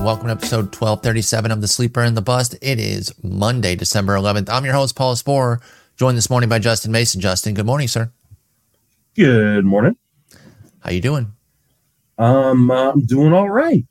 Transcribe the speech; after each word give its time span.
And 0.00 0.06
welcome 0.06 0.28
to 0.28 0.32
episode 0.32 0.74
1237 0.74 1.50
of 1.50 1.60
The 1.60 1.68
Sleeper 1.68 2.00
and 2.00 2.16
the 2.16 2.22
Bust. 2.22 2.54
It 2.62 2.78
is 2.80 3.12
Monday, 3.22 3.74
December 3.76 4.14
11th. 4.14 4.48
I'm 4.48 4.64
your 4.64 4.72
host, 4.72 4.96
Paul 4.96 5.14
Sporer, 5.14 5.60
joined 5.98 6.16
this 6.16 6.30
morning 6.30 6.48
by 6.48 6.58
Justin 6.58 6.90
Mason. 6.90 7.20
Justin, 7.20 7.52
good 7.52 7.66
morning, 7.66 7.86
sir. 7.86 8.10
Good 9.14 9.66
morning. 9.66 9.98
How 10.78 10.90
you 10.90 11.02
doing? 11.02 11.32
Um, 12.16 12.70
I'm 12.70 13.04
doing 13.04 13.34
all 13.34 13.50
right. 13.50 13.84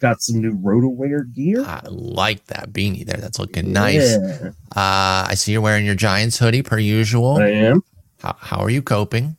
Got 0.00 0.20
some 0.20 0.40
new 0.40 0.52
RotoWear 0.56 1.32
gear. 1.32 1.62
I 1.64 1.82
like 1.88 2.44
that 2.46 2.72
beanie 2.72 3.06
there. 3.06 3.20
That's 3.20 3.38
looking 3.38 3.72
nice. 3.72 4.16
Yeah, 4.18 4.48
Uh, 4.74 5.26
I 5.28 5.34
see 5.36 5.52
you're 5.52 5.60
wearing 5.60 5.86
your 5.86 5.94
Giants 5.94 6.40
hoodie 6.40 6.62
per 6.62 6.78
usual. 6.78 7.36
I 7.36 7.50
am. 7.50 7.84
How, 8.20 8.34
how 8.36 8.56
are 8.58 8.70
you 8.70 8.82
coping? 8.82 9.36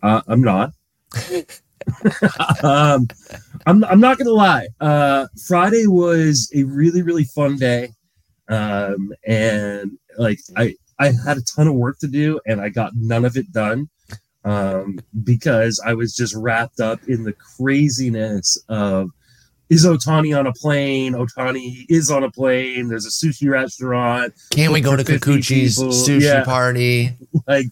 Uh, 0.00 0.20
I'm 0.28 0.42
not. 0.42 0.74
um, 2.62 3.08
I'm, 3.66 3.84
I'm 3.84 4.00
not 4.00 4.18
gonna 4.18 4.30
lie. 4.30 4.68
Uh, 4.80 5.26
Friday 5.46 5.86
was 5.86 6.50
a 6.54 6.64
really 6.64 7.02
really 7.02 7.24
fun 7.24 7.56
day, 7.56 7.90
um, 8.48 9.12
and 9.26 9.92
like 10.18 10.40
I 10.56 10.74
I 10.98 11.12
had 11.24 11.38
a 11.38 11.42
ton 11.42 11.68
of 11.68 11.74
work 11.74 11.98
to 12.00 12.08
do, 12.08 12.40
and 12.46 12.60
I 12.60 12.68
got 12.68 12.92
none 12.94 13.24
of 13.24 13.36
it 13.36 13.52
done, 13.52 13.88
um, 14.44 15.00
because 15.24 15.80
I 15.84 15.94
was 15.94 16.14
just 16.14 16.34
wrapped 16.34 16.80
up 16.80 17.00
in 17.08 17.24
the 17.24 17.32
craziness 17.32 18.58
of 18.68 19.10
is 19.70 19.86
Ohtani 19.86 20.36
on 20.36 20.48
a 20.48 20.52
plane? 20.52 21.12
Ohtani 21.14 21.86
is 21.88 22.10
on 22.10 22.24
a 22.24 22.30
plane. 22.30 22.88
There's 22.88 23.06
a 23.06 23.08
sushi 23.08 23.48
restaurant. 23.48 24.34
Can't 24.50 24.72
we 24.72 24.80
go 24.80 24.96
to 24.96 25.04
For 25.04 25.12
50 25.12 25.30
Kikuchi's 25.30 25.78
sushi 25.78 26.22
yeah. 26.22 26.44
party? 26.44 27.16
like 27.46 27.66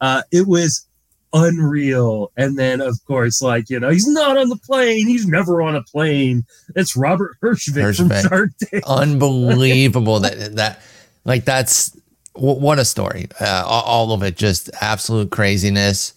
uh 0.00 0.22
it 0.32 0.48
was 0.48 0.86
unreal 1.34 2.30
and 2.36 2.58
then 2.58 2.80
of 2.80 2.96
course 3.06 3.42
like 3.42 3.68
you 3.68 3.78
know 3.78 3.90
he's 3.90 4.06
not 4.06 4.38
on 4.38 4.48
the 4.48 4.56
plane 4.56 5.06
he's 5.06 5.26
never 5.26 5.60
on 5.60 5.74
a 5.74 5.82
plane 5.82 6.44
it's 6.76 6.96
robert 6.96 7.36
herjavec, 7.42 7.96
from 7.96 8.28
shark 8.28 8.50
tank 8.60 8.84
Unbelievable 8.86 10.20
that 10.20 10.56
that 10.56 10.80
like 11.24 11.44
that's 11.44 11.94
wh- 12.34 12.60
what 12.60 12.78
a 12.78 12.84
story. 12.84 13.26
Uh, 13.40 13.62
all 13.66 14.12
of 14.12 14.22
it 14.22 14.36
just 14.36 14.70
absolute 14.80 15.30
craziness. 15.30 16.14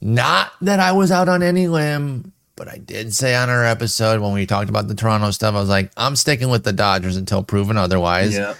Not 0.00 0.52
that 0.60 0.78
I 0.78 0.92
was 0.92 1.10
out 1.10 1.28
on 1.28 1.42
any 1.42 1.68
limb, 1.68 2.32
but 2.54 2.68
I 2.68 2.78
did 2.78 3.14
say 3.14 3.34
on 3.34 3.48
our 3.48 3.64
episode 3.64 4.20
when 4.20 4.32
we 4.32 4.44
talked 4.44 4.68
about 4.68 4.88
the 4.88 4.94
Toronto 4.94 5.30
stuff, 5.30 5.54
I 5.54 5.60
was 5.60 5.68
like, 5.68 5.90
I'm 5.96 6.16
sticking 6.16 6.48
with 6.48 6.64
the 6.64 6.72
Dodgers 6.72 7.16
until 7.16 7.42
proven 7.42 7.76
otherwise. 7.76 8.36
yeah 8.36 8.54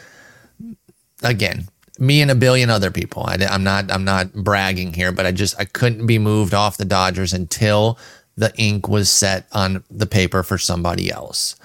again, 1.23 1.69
me 1.99 2.21
and 2.21 2.31
a 2.31 2.35
billion 2.35 2.71
other 2.71 2.91
people. 2.91 3.25
I, 3.25 3.37
am 3.41 3.65
not 3.65 3.91
I'm 3.91 4.05
not 4.05 4.33
bragging 4.33 4.93
here, 4.93 5.13
but 5.13 5.27
I 5.27 5.33
just 5.33 5.59
I 5.59 5.65
couldn't 5.65 6.07
be 6.07 6.19
moved 6.19 6.55
off 6.55 6.77
the 6.77 6.85
Dodgers 6.85 7.33
until 7.33 7.99
the 8.37 8.53
ink 8.57 8.89
was 8.89 9.11
set 9.11 9.47
on 9.53 9.83
the 9.91 10.07
paper 10.07 10.43
for 10.43 10.59
somebody 10.59 11.11
else. 11.11 11.57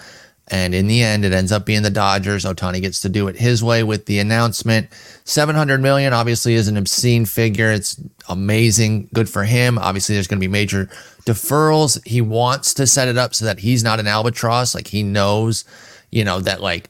And 0.47 0.75
in 0.75 0.87
the 0.87 1.01
end, 1.01 1.23
it 1.23 1.31
ends 1.31 1.53
up 1.53 1.65
being 1.65 1.81
the 1.81 1.89
Dodgers. 1.89 2.43
Ohtani 2.43 2.81
gets 2.81 2.99
to 3.01 3.09
do 3.09 3.29
it 3.29 3.37
his 3.37 3.63
way 3.63 3.83
with 3.83 4.05
the 4.05 4.19
announcement. 4.19 4.89
700 5.23 5.81
million 5.81 6.11
obviously 6.11 6.55
is 6.55 6.67
an 6.67 6.75
obscene 6.75 7.25
figure. 7.25 7.71
It's 7.71 7.95
amazing. 8.27 9.09
Good 9.13 9.29
for 9.29 9.45
him. 9.45 9.77
Obviously, 9.77 10.15
there's 10.15 10.27
going 10.27 10.39
to 10.39 10.45
be 10.45 10.51
major 10.51 10.89
deferrals. 11.25 12.05
He 12.05 12.19
wants 12.19 12.73
to 12.75 12.85
set 12.85 13.07
it 13.07 13.17
up 13.17 13.33
so 13.33 13.45
that 13.45 13.59
he's 13.59 13.81
not 13.81 14.01
an 14.01 14.07
albatross. 14.07 14.75
Like 14.75 14.87
he 14.87 15.03
knows, 15.03 15.63
you 16.11 16.25
know, 16.25 16.41
that 16.41 16.61
like 16.61 16.89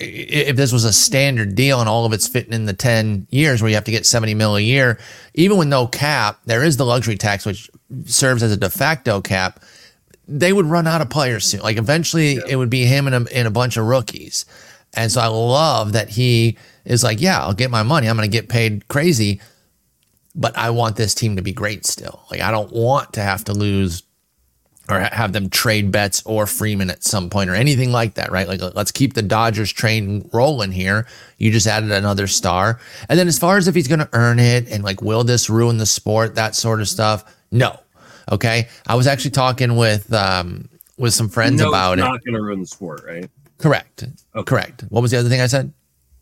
if 0.00 0.56
this 0.56 0.72
was 0.72 0.84
a 0.84 0.92
standard 0.92 1.54
deal 1.54 1.80
and 1.80 1.88
all 1.88 2.06
of 2.06 2.12
it's 2.12 2.26
fitting 2.26 2.52
in 2.52 2.64
the 2.64 2.72
10 2.72 3.26
years 3.30 3.60
where 3.60 3.68
you 3.68 3.74
have 3.74 3.84
to 3.84 3.90
get 3.90 4.06
70 4.06 4.34
mil 4.34 4.56
a 4.56 4.60
year, 4.60 4.98
even 5.34 5.58
with 5.58 5.68
no 5.68 5.86
cap, 5.86 6.40
there 6.46 6.64
is 6.64 6.76
the 6.76 6.86
luxury 6.86 7.16
tax, 7.16 7.44
which 7.44 7.70
serves 8.06 8.42
as 8.42 8.52
a 8.52 8.56
de 8.56 8.70
facto 8.70 9.20
cap. 9.20 9.60
They 10.26 10.52
would 10.52 10.66
run 10.66 10.86
out 10.86 11.00
of 11.00 11.10
players 11.10 11.44
soon. 11.44 11.60
Like 11.60 11.76
eventually 11.76 12.38
it 12.48 12.56
would 12.56 12.70
be 12.70 12.84
him 12.84 13.06
and 13.06 13.28
a, 13.28 13.36
and 13.36 13.46
a 13.46 13.50
bunch 13.50 13.76
of 13.76 13.86
rookies. 13.86 14.46
And 14.94 15.10
so 15.10 15.20
I 15.20 15.26
love 15.26 15.92
that 15.92 16.08
he 16.08 16.56
is 16.84 17.04
like, 17.04 17.20
yeah, 17.20 17.40
I'll 17.40 17.54
get 17.54 17.70
my 17.70 17.82
money. 17.82 18.08
I'm 18.08 18.16
going 18.16 18.28
to 18.28 18.36
get 18.36 18.48
paid 18.48 18.88
crazy, 18.88 19.40
but 20.34 20.56
I 20.56 20.70
want 20.70 20.96
this 20.96 21.14
team 21.14 21.36
to 21.36 21.42
be 21.42 21.52
great 21.52 21.86
still. 21.86 22.24
Like 22.30 22.40
I 22.40 22.50
don't 22.50 22.72
want 22.72 23.12
to 23.14 23.20
have 23.20 23.44
to 23.44 23.52
lose 23.52 24.02
or 24.90 25.00
have 25.00 25.32
them 25.32 25.48
trade 25.48 25.90
Betts 25.92 26.22
or 26.26 26.46
Freeman 26.46 26.90
at 26.90 27.04
some 27.04 27.30
point 27.30 27.50
or 27.50 27.54
anything 27.54 27.92
like 27.92 28.14
that, 28.14 28.30
right? 28.30 28.48
Like, 28.48 28.60
let's 28.74 28.92
keep 28.92 29.14
the 29.14 29.22
Dodgers 29.22 29.72
train 29.72 30.28
rolling 30.32 30.72
here. 30.72 31.06
You 31.38 31.50
just 31.50 31.66
added 31.66 31.90
another 31.90 32.26
star. 32.26 32.80
And 33.08 33.18
then 33.18 33.28
as 33.28 33.38
far 33.38 33.56
as 33.56 33.68
if 33.68 33.74
he's 33.74 33.88
going 33.88 34.00
to 34.00 34.08
earn 34.12 34.38
it 34.38 34.68
and 34.70 34.82
like, 34.84 35.00
will 35.02 35.24
this 35.24 35.48
ruin 35.48 35.78
the 35.78 35.86
sport, 35.86 36.34
that 36.34 36.54
sort 36.54 36.80
of 36.80 36.88
stuff? 36.88 37.24
No. 37.50 37.78
Okay. 38.30 38.68
I 38.86 38.94
was 38.94 39.06
actually 39.06 39.32
talking 39.32 39.76
with, 39.76 40.12
um, 40.12 40.68
with 41.00 41.14
some 41.14 41.28
friends 41.28 41.60
no, 41.60 41.68
about 41.70 41.98
it's 41.98 42.06
it. 42.06 42.10
not 42.10 42.24
gonna 42.24 42.42
ruin 42.42 42.60
the 42.60 42.66
sport 42.66 43.02
right 43.06 43.28
Correct. 43.58 44.04
Okay. 44.36 44.44
Correct. 44.44 44.84
What 44.90 45.00
was 45.00 45.10
the 45.10 45.18
other 45.18 45.28
thing 45.28 45.40
I 45.40 45.46
said? 45.46 45.72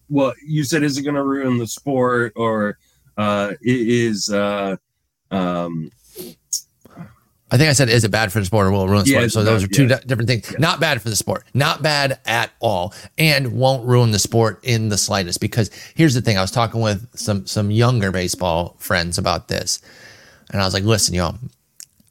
well 0.08 0.32
you 0.42 0.64
said 0.64 0.82
is 0.82 0.96
it 0.96 1.02
gonna 1.02 1.22
ruin 1.22 1.58
the 1.58 1.66
sport 1.66 2.32
or 2.34 2.78
uh 3.18 3.52
it 3.60 3.88
is 3.88 4.30
uh 4.30 4.76
um 5.30 5.90
I 7.50 7.56
think 7.56 7.70
I 7.70 7.72
said, 7.72 7.88
is 7.88 8.04
it 8.04 8.10
bad 8.10 8.30
for 8.30 8.40
the 8.40 8.44
sport 8.44 8.66
or 8.66 8.70
will 8.70 8.84
it 8.84 8.88
ruin 8.90 9.04
the 9.04 9.10
Yeah, 9.10 9.18
sport? 9.20 9.32
So 9.32 9.44
those 9.44 9.62
bad, 9.62 9.70
are 9.70 9.74
two 9.74 9.86
different 10.06 10.28
things. 10.28 10.58
Not 10.58 10.80
bad 10.80 11.00
for 11.00 11.08
the 11.08 11.16
sport. 11.16 11.44
Not 11.54 11.82
bad 11.82 12.18
at 12.26 12.50
all. 12.60 12.92
And 13.16 13.52
won't 13.52 13.86
ruin 13.86 14.10
the 14.10 14.18
sport 14.18 14.60
in 14.64 14.90
the 14.90 14.98
slightest. 14.98 15.40
Because 15.40 15.70
here's 15.94 16.14
the 16.14 16.20
thing. 16.20 16.36
I 16.36 16.42
was 16.42 16.50
talking 16.50 16.80
with 16.80 17.08
some 17.18 17.46
some 17.46 17.70
younger 17.70 18.10
baseball 18.12 18.76
friends 18.78 19.16
about 19.16 19.48
this. 19.48 19.80
And 20.50 20.60
I 20.60 20.64
was 20.64 20.74
like, 20.74 20.84
listen, 20.84 21.14
y'all, 21.14 21.36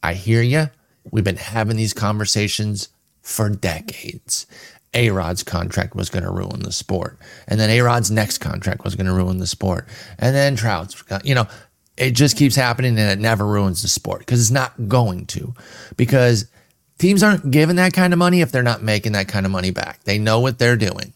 I 0.02 0.14
hear 0.14 0.42
you. 0.42 0.70
We've 1.12 1.24
been 1.24 1.38
having 1.38 1.78
these 1.78 1.94
conversations 1.94 2.90
for 3.22 3.50
decades. 3.50 4.48
A 4.94 5.12
Rod's 5.12 5.44
contract 5.44 5.96
was 5.96 6.10
going 6.10 6.24
to 6.24 6.32
ruin 6.32 6.62
the 6.62 6.72
sport. 6.72 7.20
And 7.48 7.60
then 7.60 7.70
A 7.70 7.82
Rod's 7.82 8.10
next 8.10 8.40
contract 8.40 8.84
was 8.84 8.96
going 8.96 9.06
to 9.06 9.14
ruin 9.14 9.38
the 9.38 9.46
sport. 9.48 9.88
And 10.18 10.36
then 10.36 10.56
Trout's, 10.56 11.04
you 11.24 11.36
know, 11.36 11.46
it 11.98 12.12
just 12.12 12.38
keeps 12.38 12.56
happening 12.56 12.98
and 12.98 13.12
it 13.12 13.20
never 13.20 13.46
ruins 13.46 13.82
the 13.82 13.88
sport 13.88 14.20
because 14.20 14.40
it's 14.40 14.52
not 14.52 14.88
going 14.88 15.26
to. 15.28 15.54
Because 15.98 16.46
teams 17.00 17.24
aren't 17.24 17.52
giving 17.52 17.78
that 17.78 17.94
kind 17.94 18.14
of 18.14 18.20
money 18.20 18.42
if 18.42 18.52
they're 18.52 18.64
not 18.64 18.84
making 18.84 19.14
that 19.14 19.28
kind 19.28 19.46
of 19.46 19.52
money 19.52 19.72
back. 19.72 20.04
They 20.04 20.18
know 20.18 20.40
what 20.40 20.60
they're 20.60 20.78
doing. 20.78 21.14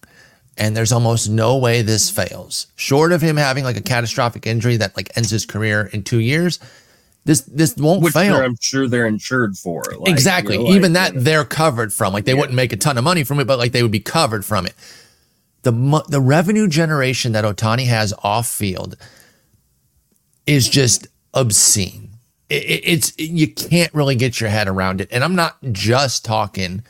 And 0.58 0.76
there's 0.76 0.92
almost 0.92 1.30
no 1.30 1.58
way 1.58 1.82
this 1.82 2.10
fails. 2.10 2.68
Short 2.76 3.12
of 3.12 3.22
him 3.22 3.38
having 3.38 3.64
like 3.64 3.78
a 3.78 3.82
catastrophic 3.82 4.46
injury 4.46 4.78
that 4.78 4.96
like 4.98 5.16
ends 5.16 5.30
his 5.30 5.46
career 5.46 5.90
in 5.94 6.04
two 6.04 6.20
years, 6.20 6.60
this 7.24 7.42
this 7.42 7.78
won't 7.78 8.02
which 8.02 8.14
fail. 8.14 8.36
i'm 8.36 8.58
sure 8.60 8.88
they're 8.88 9.06
insured 9.06 9.56
for 9.56 9.84
like, 9.84 10.08
you 10.08 10.14
exactly. 10.14 10.58
know, 10.58 10.64
like, 10.64 10.76
Even 10.76 10.94
that 10.94 11.14
you 11.14 11.20
know. 11.20 11.24
they're 11.24 11.46
covered 11.46 11.94
from. 11.94 12.14
Like 12.14 12.26
they 12.26 12.34
wouldn't 12.34 12.56
make 12.56 12.74
a 12.74 12.78
ton 12.78 12.98
of 12.98 13.04
money 13.04 13.24
from 13.24 13.40
it, 13.40 13.46
but 13.46 13.60
like 13.60 13.72
they 13.72 13.84
would 13.84 13.92
be 13.92 14.00
covered 14.00 14.44
from 14.44 14.66
it. 14.66 14.74
The 15.64 15.72
the 16.10 16.20
revenue 16.20 16.68
generation 16.68 17.32
that 17.34 17.46
Ohtani 17.46 17.86
has 17.86 18.14
off 18.24 18.48
field 18.48 18.98
is 20.52 20.68
just 20.70 21.08
obscene. 21.34 22.10
It, 22.50 22.64
it- 22.64 22.84
it's 22.86 23.14
you 23.18 23.48
can't 23.48 23.94
really 23.94 24.16
get 24.16 24.40
your 24.42 24.50
head 24.50 24.68
around 24.68 25.02
it. 25.02 25.10
And 25.12 25.24
I'm 25.24 25.36
not 25.36 25.58
just 25.72 26.26
talking 26.26 26.84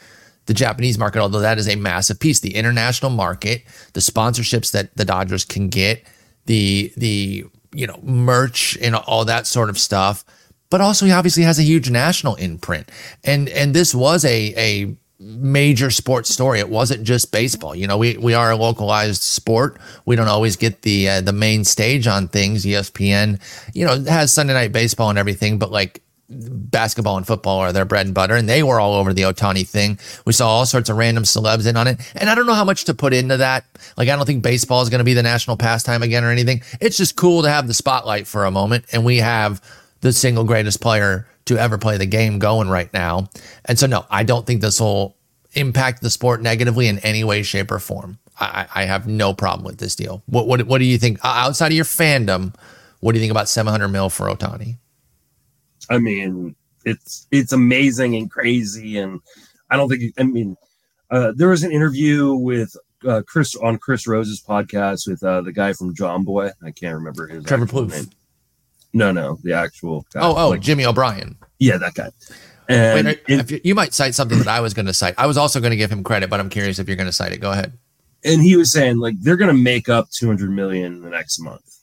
the 0.47 0.53
Japanese 0.53 0.97
market, 0.97 1.19
although 1.19 1.39
that 1.39 1.59
is 1.59 1.67
a 1.67 1.75
massive 1.75 2.19
piece. 2.19 2.39
The 2.39 2.55
international 2.55 3.11
market, 3.11 3.63
the 3.94 4.00
sponsorships 4.00 4.71
that 4.71 4.95
the 4.97 5.05
Dodgers 5.05 5.45
can 5.45 5.69
get, 5.69 6.03
the 6.45 6.91
the 6.97 7.45
you 7.73 7.88
know 7.88 8.00
merch 8.01 8.77
and 8.81 8.95
all 8.95 9.23
that 9.25 9.47
sort 9.47 9.69
of 9.69 9.77
stuff. 9.77 10.25
But 10.71 10.81
also, 10.81 11.05
he 11.05 11.11
obviously 11.11 11.44
has 11.44 11.59
a 11.59 11.63
huge 11.63 11.89
national 11.89 12.35
imprint, 12.35 12.89
and 13.24 13.47
and 13.50 13.74
this 13.74 13.94
was 13.94 14.25
a 14.25 14.53
a 14.57 14.95
major 15.21 15.91
sports 15.91 16.29
story. 16.29 16.59
It 16.59 16.69
wasn't 16.69 17.03
just 17.03 17.31
baseball. 17.31 17.75
You 17.75 17.88
know, 17.88 17.97
we 17.97 18.18
we 18.18 18.33
are 18.33 18.51
a 18.51 18.56
localized 18.56 19.21
sport. 19.21 19.77
We 20.06 20.15
don't 20.15 20.27
always 20.27 20.56
get 20.56 20.81
the 20.81 21.09
uh, 21.09 21.21
the 21.21 21.33
main 21.33 21.63
stage 21.63 22.07
on 22.07 22.27
things. 22.27 22.65
ESPN, 22.65 23.39
you 23.73 23.85
know, 23.85 24.03
has 24.03 24.33
Sunday 24.33 24.53
night 24.53 24.71
baseball 24.71 25.09
and 25.09 25.19
everything, 25.19 25.59
but 25.59 25.71
like 25.71 26.01
basketball 26.31 27.18
and 27.18 27.27
football 27.27 27.59
are 27.59 27.73
their 27.73 27.85
bread 27.85 28.06
and 28.06 28.15
butter, 28.15 28.35
and 28.35 28.50
they 28.50 28.63
were 28.63 28.79
all 28.79 28.95
over 28.95 29.13
the 29.13 29.23
Ohtani 29.23 29.68
thing. 29.68 30.00
We 30.25 30.33
saw 30.33 30.47
all 30.47 30.65
sorts 30.65 30.89
of 30.89 30.97
random 30.97 31.24
celebs 31.24 31.67
in 31.67 31.77
on 31.77 31.88
it, 31.88 32.00
and 32.15 32.29
I 32.29 32.35
don't 32.35 32.47
know 32.47 32.53
how 32.53 32.65
much 32.65 32.85
to 32.85 32.94
put 32.94 33.13
into 33.13 33.38
that. 33.38 33.65
Like, 33.97 34.09
I 34.09 34.15
don't 34.15 34.25
think 34.25 34.41
baseball 34.41 34.81
is 34.81 34.89
going 34.89 35.00
to 35.00 35.06
be 35.06 35.13
the 35.13 35.24
national 35.24 35.57
pastime 35.57 36.03
again 36.03 36.24
or 36.24 36.31
anything. 36.31 36.62
It's 36.79 36.97
just 36.97 37.15
cool 37.15 37.44
to 37.44 37.50
have 37.50 37.67
the 37.67 37.74
spotlight 37.74 38.27
for 38.27 38.45
a 38.45 38.51
moment, 38.51 38.85
and 38.91 39.03
we 39.06 39.17
have 39.17 39.62
the 40.00 40.13
single 40.13 40.44
greatest 40.44 40.81
player 40.81 41.27
to 41.45 41.57
ever 41.57 41.77
play 41.77 41.97
the 41.97 42.05
game 42.05 42.39
going 42.39 42.69
right 42.69 42.91
now. 42.93 43.29
And 43.65 43.79
so, 43.79 43.88
no, 43.88 44.05
I 44.09 44.23
don't 44.23 44.45
think 44.45 44.61
this 44.61 44.79
will 44.79 45.15
impact 45.53 46.01
the 46.01 46.09
sport 46.09 46.41
negatively 46.41 46.88
in 46.88 46.99
any 46.99 47.23
way, 47.23 47.43
shape, 47.43 47.71
or 47.71 47.79
form. 47.79 48.19
I, 48.39 48.67
I 48.73 48.85
have 48.85 49.07
no 49.07 49.33
problem 49.33 49.65
with 49.65 49.77
this 49.77 49.95
deal. 49.95 50.23
What 50.25 50.47
what 50.47 50.65
what 50.65 50.79
do 50.79 50.85
you 50.85 50.97
think 50.97 51.19
outside 51.23 51.67
of 51.67 51.73
your 51.73 51.85
fandom? 51.85 52.55
What 52.99 53.11
do 53.11 53.19
you 53.19 53.21
think 53.21 53.31
about 53.31 53.49
700 53.49 53.88
mil 53.88 54.09
for 54.09 54.27
Ohtani? 54.27 54.77
I 55.89 55.99
mean, 55.99 56.55
it's 56.85 57.27
it's 57.31 57.51
amazing 57.51 58.15
and 58.15 58.31
crazy, 58.31 58.97
and 58.97 59.19
I 59.69 59.77
don't 59.77 59.89
think. 59.89 60.13
I 60.17 60.23
mean, 60.23 60.57
uh, 61.11 61.33
there 61.35 61.49
was 61.49 61.63
an 61.63 61.71
interview 61.71 62.33
with 62.33 62.75
uh, 63.07 63.21
Chris 63.27 63.55
on 63.55 63.77
Chris 63.77 64.07
Rose's 64.07 64.41
podcast 64.41 65.07
with 65.07 65.23
uh, 65.23 65.41
the 65.41 65.51
guy 65.51 65.73
from 65.73 65.93
Jomboy. 65.93 66.51
I 66.63 66.71
can't 66.71 66.95
remember 66.95 67.27
his 67.27 67.38
name. 67.38 67.45
Trevor 67.45 67.65
Plouffe. 67.65 67.91
name. 67.91 68.09
No, 68.93 69.11
no, 69.11 69.39
the 69.43 69.53
actual. 69.53 70.05
Guy. 70.13 70.19
Oh, 70.21 70.35
oh, 70.38 70.49
Like, 70.49 70.61
Jimmy 70.61 70.85
O'Brien. 70.85 71.38
yeah, 71.59 71.77
that 71.77 71.93
guy. 71.93 72.09
And 72.69 73.05
Wait, 73.07 73.19
it- 73.27 73.39
if 73.39 73.51
you, 73.51 73.61
you 73.63 73.75
might 73.75 73.93
cite 73.93 74.15
something 74.15 74.38
that 74.39 74.47
I 74.47 74.59
was 74.61 74.73
going 74.73 74.85
to 74.85 74.93
cite. 74.93 75.15
I 75.17 75.27
was 75.27 75.38
also 75.38 75.59
going 75.59 75.71
to 75.71 75.77
give 75.77 75.91
him 75.91 76.03
credit, 76.03 76.29
but 76.29 76.39
I'm 76.39 76.49
curious 76.49 76.79
if 76.79 76.88
you're 76.88 76.97
going 76.97 77.07
to 77.07 77.13
cite 77.13 77.31
it. 77.33 77.38
Go 77.39 77.51
ahead. 77.51 77.73
and 78.23 78.41
he 78.41 78.55
was 78.55 78.71
saying 78.71 78.97
like 78.99 79.15
they're 79.21 79.35
gonna 79.35 79.51
make 79.53 79.89
up 79.89 80.09
200 80.11 80.51
million 80.51 80.93
in 80.93 81.01
the 81.01 81.09
next 81.09 81.39
month 81.39 81.79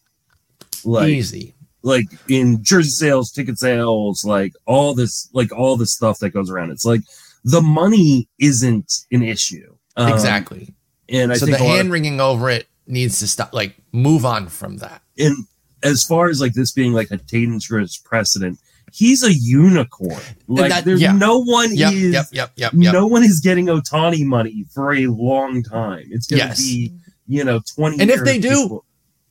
like 0.84 1.08
Easy. 1.08 1.52
like 1.82 2.06
in 2.28 2.62
jersey 2.62 2.90
sales 2.90 3.32
ticket 3.32 3.58
sales 3.58 4.25
like 4.25 4.52
all 4.64 4.94
this 4.94 5.28
like 5.32 5.50
all 5.50 5.76
the 5.76 5.84
stuff 5.87 6.20
that 6.20 6.31
goes 6.31 6.49
around 6.49 6.70
it's 6.70 6.84
like 6.84 7.00
the 7.43 7.60
money 7.60 8.28
isn't 8.38 8.93
an 9.10 9.25
issue 9.25 9.75
Um, 9.96 10.12
exactly. 10.12 10.75
and 11.08 11.32
i 11.32 11.37
so 11.37 11.46
think 11.46 11.58
the 11.58 11.64
a 11.64 11.66
lot 11.66 11.70
of- 11.72 11.76
hand 11.78 11.90
wringing 11.90 12.20
over 12.20 12.49
it 12.50 12.69
needs 12.87 13.19
to 13.19 13.26
stop. 13.26 13.52
Like, 13.52 13.75
move 13.93 14.25
on 14.25 14.46
from 14.49 14.76
that. 14.78 15.02
and 15.19 15.44
as 15.83 16.05
far 16.05 16.29
as 16.29 16.41
like 16.41 16.55
this 16.55 16.73
being 16.73 16.93
like 16.93 17.11
a 17.11 17.17
dangerous 17.17 17.97
precedent 17.97 18.59
he's 18.93 19.23
a 19.23 19.33
unicorn 19.33 20.21
like 20.49 20.71
that- 20.71 20.85
there's 20.85 21.01
yeah. 21.01 21.13
no 21.13 21.39
one 21.43 21.75
Yep, 21.77 21.93
is 21.93 22.13
yep, 22.15 22.27
yep, 22.33 22.51
yep, 22.57 22.73
yep. 22.75 22.93
no 22.93 23.07
one 23.07 23.23
is 23.23 23.41
getting 23.41 23.67
ohtani 23.67 24.25
money 24.25 24.65
for 24.75 24.95
a 24.95 25.07
long 25.07 25.63
time 25.63 26.05
it's 26.11 26.27
gonna 26.27 26.45
Yes. 26.45 26.59
be 26.63 26.93
you 27.27 27.45
know 27.45 27.61
20 27.77 28.01
And 28.01 28.11
if 28.11 28.25
they 28.25 28.39
do, 28.39 28.83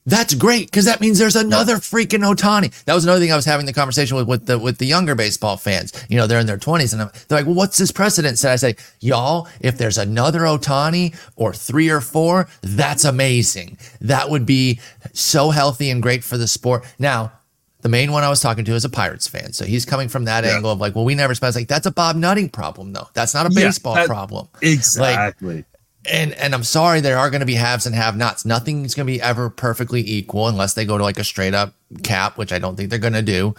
That's 0.08 0.34
great 0.34 0.68
because 0.72 0.86
that 0.86 1.02
means 1.02 1.20
there's 1.20 1.36
another 1.36 1.76
freaking 1.76 2.24
Ohtani. 2.24 2.72
That 2.86 2.94
was 2.96 3.04
another 3.04 3.20
thing 3.20 3.32
I 3.32 3.36
was 3.36 3.44
having 3.44 3.66
the 3.66 3.74
conversation 3.74 4.16
with 4.16 4.26
with 4.28 4.46
the 4.46 4.58
with 4.58 4.78
the 4.78 4.86
younger 4.86 5.16
baseball 5.16 5.58
fans. 5.58 5.92
You 6.10 6.16
know, 6.18 6.26
they're 6.28 6.40
in 6.40 6.48
their 6.48 6.58
20s 6.58 6.94
and 6.94 7.02
I'm, 7.02 7.10
they're 7.28 7.40
like, 7.40 7.46
"Well, 7.46 7.56
what's 7.56 7.78
this 7.78 7.92
precedent?" 7.92 8.40
So 8.40 8.50
I 8.50 8.56
say, 8.56 8.76
"Y'all, 9.02 9.50
if 9.60 9.78
there's 9.78 9.98
another 9.98 10.40
Ohtani 10.42 11.14
or 11.36 11.54
three 11.54 11.90
or 11.90 12.00
four, 12.00 12.48
that's 12.62 13.04
amazing. 13.04 13.78
That 14.00 14.30
would 14.30 14.46
be 14.46 14.80
so 15.12 15.50
healthy 15.50 15.90
and 15.92 16.02
great 16.02 16.24
for 16.24 16.38
the 16.38 16.48
sport." 16.48 16.86
Now, 16.98 17.34
the 17.82 17.90
main 17.90 18.14
one 18.14 18.24
I 18.24 18.30
was 18.30 18.40
talking 18.40 18.64
to 18.66 18.74
is 18.76 18.86
a 18.86 18.90
Pirates 18.90 19.28
fan, 19.28 19.52
so 19.52 19.66
he's 19.66 19.84
coming 19.86 20.08
from 20.08 20.24
that 20.26 20.46
Yeah. 20.46 20.56
angle 20.56 20.72
of 20.72 20.80
like, 20.80 20.96
"Well, 20.96 21.04
we 21.06 21.16
never 21.16 21.36
spent." 21.36 21.54
Like, 21.54 21.68
that's 21.68 21.86
a 21.86 21.92
Bob 21.92 22.16
Nutting 22.16 22.48
problem, 22.50 22.94
though. 22.94 23.10
That's 23.14 23.34
not 23.34 23.46
a 23.46 23.50
Yeah, 23.54 23.66
baseball 23.68 23.96
that- 23.96 24.08
problem 24.08 24.48
exactly 24.62 25.66
and 26.08 26.34
and 26.34 26.54
I'm 26.54 26.64
sorry, 26.64 27.02
there 27.02 27.18
are 27.18 27.30
going 27.30 27.42
to 27.42 27.46
be 27.46 27.56
haves 27.56 27.86
and 27.86 27.96
have-nots. 27.96 28.46
Nothing's 28.46 28.96
going 28.96 29.06
to 29.06 29.14
be 29.14 29.22
ever 29.22 29.50
perfectly 29.50 30.02
equal 30.02 30.48
unless 30.48 30.74
they 30.74 30.86
go 30.86 30.98
to 30.98 31.04
like 31.04 31.20
a 31.20 31.24
straight 31.24 31.54
up 31.54 31.74
cap, 32.04 32.38
which 32.38 32.52
I 32.52 32.60
don't 32.60 32.76
think 32.76 32.90
they're 32.90 33.00
going 33.00 33.14
to 33.14 33.22
do. 33.22 33.56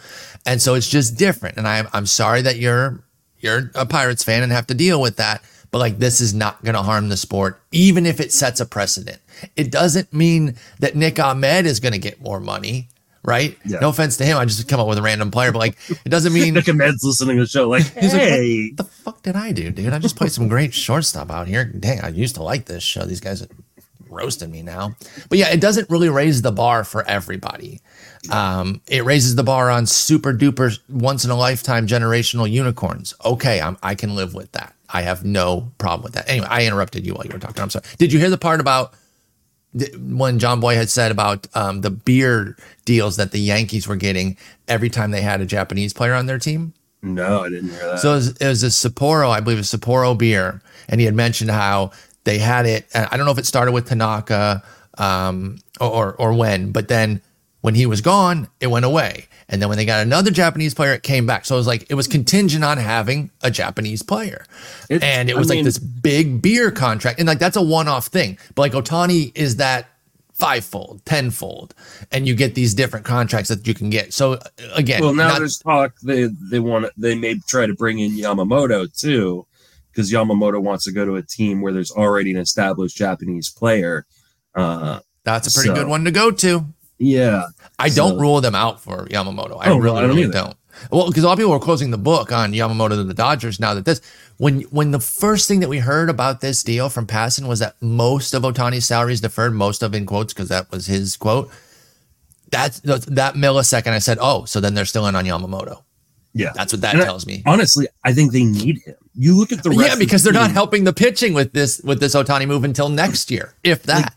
And 0.46 0.60
so 0.60 0.74
it's 0.74 0.88
just 0.88 1.16
different. 1.16 1.56
And 1.56 1.68
I'm 1.68 1.88
I'm 1.92 2.06
sorry 2.06 2.42
that 2.42 2.56
you're 2.56 3.00
you're 3.38 3.70
a 3.74 3.86
Pirates 3.86 4.24
fan 4.24 4.42
and 4.42 4.52
have 4.52 4.66
to 4.68 4.74
deal 4.74 5.00
with 5.00 5.16
that. 5.16 5.42
But 5.70 5.78
like 5.78 5.98
this 5.98 6.20
is 6.20 6.32
not 6.32 6.62
going 6.64 6.74
to 6.74 6.82
harm 6.82 7.08
the 7.08 7.16
sport, 7.16 7.60
even 7.72 8.06
if 8.06 8.20
it 8.20 8.32
sets 8.32 8.60
a 8.60 8.66
precedent. 8.66 9.20
It 9.54 9.70
doesn't 9.70 10.12
mean 10.12 10.56
that 10.80 10.96
Nick 10.96 11.18
Ahmed 11.18 11.66
is 11.66 11.80
going 11.80 11.92
to 11.92 11.98
get 11.98 12.22
more 12.22 12.40
money, 12.40 12.88
right? 13.24 13.56
Yeah. 13.64 13.78
No 13.80 13.90
offense 13.90 14.16
to 14.18 14.24
him, 14.24 14.36
I 14.36 14.44
just 14.44 14.66
come 14.68 14.80
up 14.80 14.88
with 14.88 14.98
a 14.98 15.02
random 15.02 15.30
player, 15.30 15.52
but 15.52 15.58
like 15.58 15.78
it 15.88 16.08
doesn't 16.08 16.32
mean 16.32 16.54
Nick 16.54 16.68
Ahmed's 16.68 17.02
listening 17.02 17.36
to 17.36 17.44
the 17.44 17.48
show 17.48 17.68
like 17.68 17.82
He's 17.98 18.12
like, 18.12 18.22
hey 18.22 18.68
what 18.68 18.76
the 18.76 18.84
fuck 18.84 19.22
did 19.22 19.36
I 19.36 19.52
do, 19.52 19.70
dude? 19.70 19.92
I 19.92 19.98
just 19.98 20.16
played 20.16 20.32
some 20.32 20.48
great 20.48 20.74
shortstop 20.74 21.30
out 21.30 21.48
here. 21.48 21.64
Dang, 21.64 22.00
I 22.00 22.08
used 22.08 22.34
to 22.36 22.42
like 22.42 22.66
this 22.66 22.82
show. 22.82 23.04
These 23.04 23.20
guys 23.20 23.42
are 23.42 23.48
roasting 24.10 24.50
me 24.50 24.62
now. 24.62 24.94
But 25.28 25.38
yeah, 25.38 25.50
it 25.50 25.60
doesn't 25.60 25.90
really 25.90 26.08
raise 26.08 26.42
the 26.42 26.52
bar 26.52 26.84
for 26.84 27.04
everybody. 27.06 27.80
Um, 28.30 28.80
it 28.88 29.04
raises 29.04 29.36
the 29.36 29.42
bar 29.42 29.70
on 29.70 29.86
super 29.86 30.32
duper 30.32 30.78
once 30.88 31.24
in 31.24 31.30
a 31.30 31.36
lifetime 31.36 31.86
generational 31.86 32.50
unicorns. 32.50 33.14
Okay, 33.24 33.60
I'm, 33.60 33.76
I 33.82 33.94
can 33.94 34.14
live 34.14 34.34
with 34.34 34.52
that. 34.52 34.74
I 34.90 35.02
have 35.02 35.24
no 35.24 35.70
problem 35.78 36.02
with 36.04 36.14
that. 36.14 36.28
Anyway, 36.28 36.46
I 36.48 36.66
interrupted 36.66 37.06
you 37.06 37.14
while 37.14 37.24
you 37.26 37.32
were 37.32 37.38
talking. 37.38 37.62
I'm 37.62 37.70
sorry. 37.70 37.84
Did 37.98 38.12
you 38.12 38.18
hear 38.18 38.30
the 38.30 38.38
part 38.38 38.60
about 38.60 38.94
when 39.74 40.38
Jomboy 40.38 40.74
had 40.74 40.88
said 40.88 41.10
about 41.10 41.46
um, 41.54 41.82
the 41.82 41.90
beer 41.90 42.56
deals 42.84 43.16
that 43.16 43.32
the 43.32 43.38
Yankees 43.38 43.86
were 43.86 43.96
getting 43.96 44.36
every 44.66 44.88
time 44.88 45.10
they 45.10 45.20
had 45.22 45.40
a 45.40 45.46
Japanese 45.46 45.92
player 45.92 46.14
on 46.14 46.26
their 46.26 46.38
team? 46.38 46.72
no 47.00 47.42
i 47.42 47.48
didn't 47.48 47.70
hear 47.70 47.86
that 47.90 48.00
So 48.00 48.10
it 48.12 48.14
was, 48.16 48.28
it 48.38 48.48
was 48.48 48.62
a 48.64 48.68
Sapporo, 48.68 49.30
I 49.30 49.38
believe, 49.38 49.58
a 49.60 49.62
Sapporo 49.62 50.18
beer, 50.18 50.60
and 50.88 51.00
he 51.00 51.04
had 51.04 51.14
mentioned 51.14 51.50
how 51.50 51.92
they 52.24 52.38
had 52.38 52.66
it. 52.66 52.86
and 52.92 53.06
I 53.12 53.16
don't 53.16 53.24
know 53.24 53.30
if 53.32 53.38
it 53.38 53.46
started 53.46 53.70
with 53.70 53.86
Tanaka 53.88 54.64
um, 54.98 55.58
or 55.80 56.14
or 56.14 56.32
when, 56.32 56.72
but 56.72 56.88
then 56.88 57.22
when 57.60 57.74
he 57.76 57.86
was 57.86 58.00
gone, 58.00 58.48
it 58.60 58.66
went 58.68 58.84
away, 58.84 59.26
and 59.48 59.60
then 59.62 59.68
when 59.68 59.78
they 59.78 59.84
got 59.84 60.00
another 60.06 60.30
Japanese 60.30 60.74
player, 60.74 60.92
it 60.92 61.02
came 61.02 61.26
back. 61.26 61.44
So 61.46 61.54
it 61.54 61.58
was 61.58 61.66
like 61.66 61.86
it 61.90 61.94
was 61.94 62.06
contingent 62.06 62.64
on 62.64 62.78
having 62.78 63.30
a 63.42 63.50
Japanese 63.50 64.02
player, 64.02 64.44
It's- 64.88 65.02
and 65.02 65.30
it 65.30 65.36
I 65.36 65.38
was 65.38 65.48
like 65.48 65.56
mean- 65.56 65.64
this 65.64 65.78
big 65.78 66.42
beer 66.42 66.70
contract, 66.70 67.18
and 67.18 67.26
like 67.28 67.38
that's 67.38 67.56
a 67.56 67.62
one-off 67.62 68.06
thing. 68.08 68.38
But 68.54 68.62
like 68.62 68.72
Ohtani 68.72 69.32
is 69.34 69.56
that 69.56 69.88
fivefold, 70.34 71.04
tenfold, 71.04 71.74
and 72.12 72.28
you 72.28 72.34
get 72.34 72.54
these 72.54 72.72
different 72.74 73.04
contracts 73.04 73.48
that 73.48 73.66
you 73.66 73.74
can 73.74 73.90
get. 73.90 74.12
So 74.12 74.34
uh, 74.34 74.38
again, 74.74 75.00
well 75.02 75.14
now 75.14 75.28
not- 75.28 75.38
there's 75.38 75.58
talk 75.58 75.94
they 76.02 76.28
they 76.50 76.60
want 76.60 76.86
they 76.96 77.14
may 77.14 77.38
try 77.48 77.66
to 77.66 77.74
bring 77.74 77.98
in 77.98 78.12
yamamoto 78.12 78.86
too 78.96 79.46
because 79.90 80.12
yamamoto 80.12 80.62
wants 80.62 80.84
to 80.84 80.92
go 80.92 81.04
to 81.04 81.16
a 81.16 81.22
team 81.22 81.60
where 81.60 81.72
there's 81.72 81.90
already 81.90 82.30
an 82.30 82.36
established 82.36 82.96
japanese 82.96 83.50
player 83.50 84.06
uh 84.54 85.00
that's 85.24 85.48
a 85.48 85.52
pretty 85.52 85.70
so- 85.70 85.74
good 85.74 85.88
one 85.88 86.04
to 86.04 86.10
go 86.12 86.30
to. 86.30 86.66
Yeah 86.98 87.44
I 87.78 87.88
don't 87.90 88.18
rule 88.18 88.40
them 88.40 88.54
out 88.54 88.80
for 88.80 89.06
Yamamoto. 89.06 89.58
I 89.60 89.70
Oh, 89.70 89.78
really, 89.78 89.98
I 89.98 90.00
don't 90.06 90.16
really 90.16 90.30
don't. 90.30 90.56
Well, 90.92 91.08
because 91.08 91.24
a 91.24 91.26
lot 91.26 91.32
of 91.32 91.38
people 91.38 91.52
are 91.52 91.58
closing 91.58 91.90
the 91.90 91.98
book 91.98 92.30
on 92.32 92.52
Yamamoto 92.52 92.90
to 92.90 93.04
the 93.04 93.14
Dodgers 93.14 93.58
now 93.60 93.74
that 93.74 93.84
this 93.84 94.00
when 94.36 94.60
when 94.62 94.90
the 94.92 95.00
first 95.00 95.48
thing 95.48 95.60
that 95.60 95.68
we 95.68 95.78
heard 95.78 96.08
about 96.10 96.40
this 96.40 96.62
deal 96.62 96.88
from 96.88 97.06
Passan 97.06 97.46
was 97.48 97.58
that 97.60 97.74
most 97.80 98.32
of 98.34 98.42
Ohtani's 98.42 98.86
salary 98.86 99.12
is 99.12 99.20
deferred, 99.20 99.54
most 99.54 99.82
of 99.82 99.94
in 99.94 100.06
quotes 100.06 100.32
because 100.32 100.48
that 100.48 100.70
was 100.70 100.86
his 100.86 101.16
quote. 101.16 101.50
That's 102.50 102.80
that 102.80 103.34
millisecond 103.34 103.88
I 103.92 103.98
said, 103.98 104.18
oh, 104.20 104.44
so 104.44 104.60
then 104.60 104.74
they're 104.74 104.84
still 104.86 105.06
in 105.06 105.14
on 105.16 105.24
Yamamoto. 105.24 105.82
yeah 106.34 106.52
That's 106.54 106.72
what 106.72 106.80
that 106.82 106.94
And 106.94 107.02
I- 107.02 107.06
tells 107.06 107.26
me. 107.26 107.42
honestly 107.46 107.86
i 108.04 108.12
think 108.12 108.32
they 108.32 108.44
need 108.44 108.78
him 108.84 108.94
you 109.14 109.36
look 109.36 109.50
at 109.50 109.62
the 109.64 109.70
rest 109.70 109.82
Yeah, 109.82 109.96
because 109.96 110.22
the 110.22 110.30
they're 110.30 110.40
not 110.40 110.52
helping 110.52 110.84
the 110.84 110.92
pitching 110.92 111.34
with 111.34 111.52
this 111.52 111.80
with 111.82 111.98
this 112.00 112.14
Ohtani 112.14 112.46
move 112.46 112.62
until 112.64 112.88
next 112.88 113.30
year, 113.32 113.54
if 113.64 113.82
that. 113.84 114.14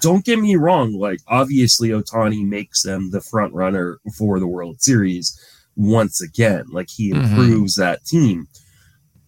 Don't 0.00 0.24
get 0.24 0.38
me 0.38 0.56
wrong 0.56 0.92
like 0.94 1.20
obviously 1.28 1.90
ohtani 1.90 2.44
makes 2.46 2.82
them 2.82 3.10
the 3.10 3.20
front 3.20 3.52
runner 3.54 3.98
for 4.16 4.38
the 4.40 4.46
world 4.46 4.80
series 4.82 5.38
once 5.76 6.20
again 6.20 6.64
like 6.70 6.88
he 6.90 7.12
Mhm. 7.12 7.24
improves 7.24 7.76
that 7.76 8.04
team 8.04 8.46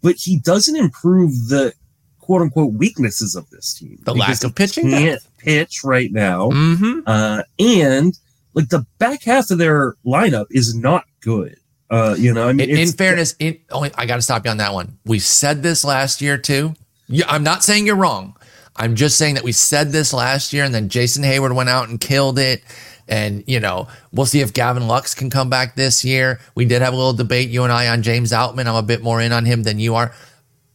but 0.03 0.17
he 0.17 0.39
doesn't 0.39 0.77
improve 0.77 1.33
the 1.49 1.73
quote 2.19 2.43
unquote 2.43 2.75
weaknesses 2.75 3.35
of 3.35 3.49
this 3.51 3.73
team 3.75 3.99
The 4.05 4.15
lack 4.15 4.45
of 4.45 4.55
pitching 4.55 4.91
can't 4.91 5.21
depth. 5.23 5.39
pitch 5.39 5.81
right 5.85 6.13
now 6.13 6.51
Mm-hmm. 6.51 7.01
uh 7.07 7.43
and 7.59 8.19
like 8.55 8.69
the 8.69 8.87
back 8.99 9.23
half 9.25 9.51
of 9.51 9.59
their 9.59 9.95
lineup 10.07 10.47
is 10.51 10.75
not 10.75 11.05
good 11.21 11.57
uh 11.91 12.15
you 12.19 12.33
know 12.35 12.47
i 12.49 12.53
mean 12.53 12.69
In, 12.71 12.77
in 12.79 12.93
fairness, 12.93 13.35
in, 13.39 13.59
only 13.71 13.91
I 13.95 14.05
got 14.07 14.17
to 14.17 14.23
stop 14.23 14.45
you 14.45 14.51
on 14.51 14.57
that 14.59 14.73
one. 14.75 14.99
We 15.07 15.19
said 15.19 15.63
this 15.63 15.85
last 15.85 16.21
year 16.23 16.37
too. 16.39 16.75
Yeah, 17.09 17.27
I'm 17.29 17.43
not 17.43 17.63
saying 17.65 17.87
you're 17.87 17.97
wrong. 17.97 18.35
I'm 18.77 18.97
just 18.97 19.17
saying 19.17 19.35
that 19.37 19.45
we 19.45 19.53
said 19.53 19.93
this 19.93 20.13
last 20.13 20.53
year, 20.53 20.65
and 20.65 20.75
then 20.75 20.89
Jason 20.89 21.23
Heyward 21.23 21.55
went 21.55 21.69
out 21.69 21.89
and 21.89 22.01
killed 22.01 22.39
it. 22.39 22.63
And 23.07 23.45
you 23.47 23.61
know, 23.61 23.89
we'll 24.13 24.27
see 24.27 24.41
if 24.41 24.53
Gavin 24.53 24.89
Lux 24.89 25.15
can 25.15 25.31
come 25.31 25.51
back 25.51 25.77
this 25.77 26.05
year. 26.05 26.41
We 26.55 26.65
did 26.65 26.83
have 26.83 26.93
a 26.93 26.97
little 26.97 27.13
debate, 27.13 27.51
you 27.51 27.63
and 27.63 27.73
I, 27.73 27.89
on 27.89 28.03
James 28.03 28.33
Outman. 28.33 28.67
I'm 28.67 28.75
a 28.77 28.83
bit 28.83 29.03
more 29.03 29.21
in 29.21 29.33
on 29.33 29.45
him 29.45 29.63
than 29.63 29.79
you 29.79 29.95
are. 29.95 30.13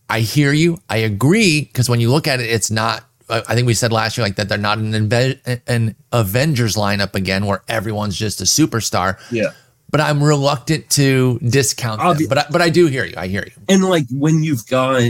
I 0.10 0.22
hear 0.22 0.54
you. 0.54 0.80
I 0.90 0.98
agree 0.98 1.62
because 1.62 1.90
when 1.90 2.00
you 2.00 2.12
look 2.12 2.28
at 2.28 2.40
it, 2.40 2.50
it's 2.50 2.72
not. 2.72 3.04
I 3.30 3.54
think 3.54 3.68
we 3.68 3.76
said 3.76 3.92
last 3.92 4.18
year 4.18 4.26
like 4.26 4.38
that 4.38 4.50
they're 4.50 4.58
not 4.58 4.80
an, 4.80 4.92
Inve- 4.94 5.62
an 5.68 5.96
Avengers 6.12 6.76
lineup 6.76 7.14
again, 7.14 7.46
where 7.46 7.62
everyone's 7.68 8.18
just 8.18 8.42
a 8.42 8.44
superstar 8.46 9.20
yeah 9.32 9.52
but 9.92 10.02
I'm 10.02 10.24
reluctant 10.24 10.90
to 10.92 11.40
discount 11.40 12.00
them. 12.00 12.28
But 12.30 12.38
I, 12.38 12.46
but 12.52 12.62
I 12.62 12.70
do 12.70 12.86
hear 12.88 13.06
you. 13.06 13.16
I 13.18 13.28
hear 13.28 13.44
you. 13.46 13.52
and 13.68 13.84
like 13.84 14.06
when 14.12 14.44
you've 14.44 14.68
got 14.68 15.02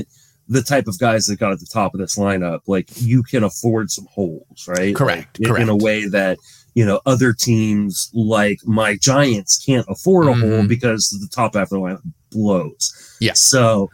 the 0.50 0.62
type 0.64 0.88
of 0.88 0.98
guys 1.00 1.28
that 1.28 1.40
got 1.40 1.52
at 1.54 1.60
the 1.60 1.66
top 1.72 1.94
of 1.94 2.00
this 2.00 2.18
lineup, 2.18 2.60
like 2.68 2.90
you 2.96 3.22
can 3.24 3.44
afford 3.44 3.90
some 3.92 4.08
holes, 4.12 4.66
right? 4.68 4.96
Correct, 4.96 5.40
Like, 5.40 5.50
in- 5.58 5.62
In 5.64 5.70
a 5.70 5.76
way 5.76 6.06
that 6.10 6.38
you 6.76 6.86
know 6.86 7.00
other 7.06 7.34
teams 7.34 8.10
like 8.14 8.58
my 8.66 8.98
Giants 8.98 9.64
can't 9.64 9.86
afford 9.90 10.28
a 10.28 10.34
hole 10.34 10.64
Mhm. 10.64 10.68
because 10.68 11.08
the 11.10 11.30
top 11.34 11.54
half 11.56 11.64
of 11.66 11.70
the 11.70 11.78
lineup 11.78 12.02
blows. 12.32 12.92
Yeah. 13.22 13.34
So 13.36 13.90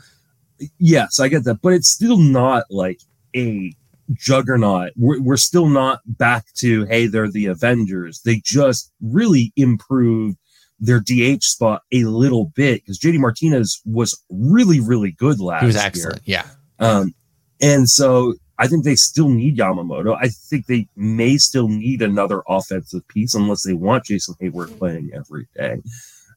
yes, 0.79 1.19
I 1.19 1.27
get 1.27 1.43
that, 1.43 1.62
but 1.62 1.74
it's 1.74 1.89
still 1.89 2.17
not 2.17 2.63
like 2.69 3.00
a 3.35 3.74
juggernaut. 4.13 4.91
We're, 4.95 5.19
we're 5.21 5.38
still 5.38 5.67
not 5.67 6.00
back 6.05 6.45
to 6.57 6.85
hey, 6.85 7.07
they're 7.07 7.29
the 7.31 7.47
Avengers. 7.47 8.21
They 8.24 8.41
just 8.43 8.91
really 9.01 9.51
improved 9.55 10.38
their 10.79 11.00
DH 11.00 11.44
spot 11.44 11.84
a 11.94 12.03
little 12.03 12.51
bit 12.55 12.82
because 12.84 13.00
JD 13.00 13.20
Martinez 13.20 13.82
was 13.86 14.22
really, 14.29 14.79
really 14.79 15.12
good 15.12 15.39
last 15.39 15.62
year. 15.62 15.62
He 15.62 15.67
was 15.67 15.75
year. 15.75 15.86
excellent. 15.86 16.22
Yeah. 16.25 16.46
Um, 16.79 17.13
and 17.62 17.89
so 17.89 18.34
I 18.60 18.67
think 18.67 18.84
they 18.84 18.96
still 18.96 19.29
need 19.29 19.58
Yamamoto. 19.58 20.17
I 20.22 20.27
think 20.29 20.65
they 20.67 20.88
may 20.96 21.38
still 21.38 21.67
need 21.70 22.01
another 22.01 22.41
offensive 22.48 23.08
piece 23.08 23.34
unless 23.36 23.63
they 23.63 23.74
want 23.74 24.05
Jason 24.05 24.36
Heyward 24.41 24.77
playing 24.77 25.12
every 25.13 25.48
day. 25.55 25.82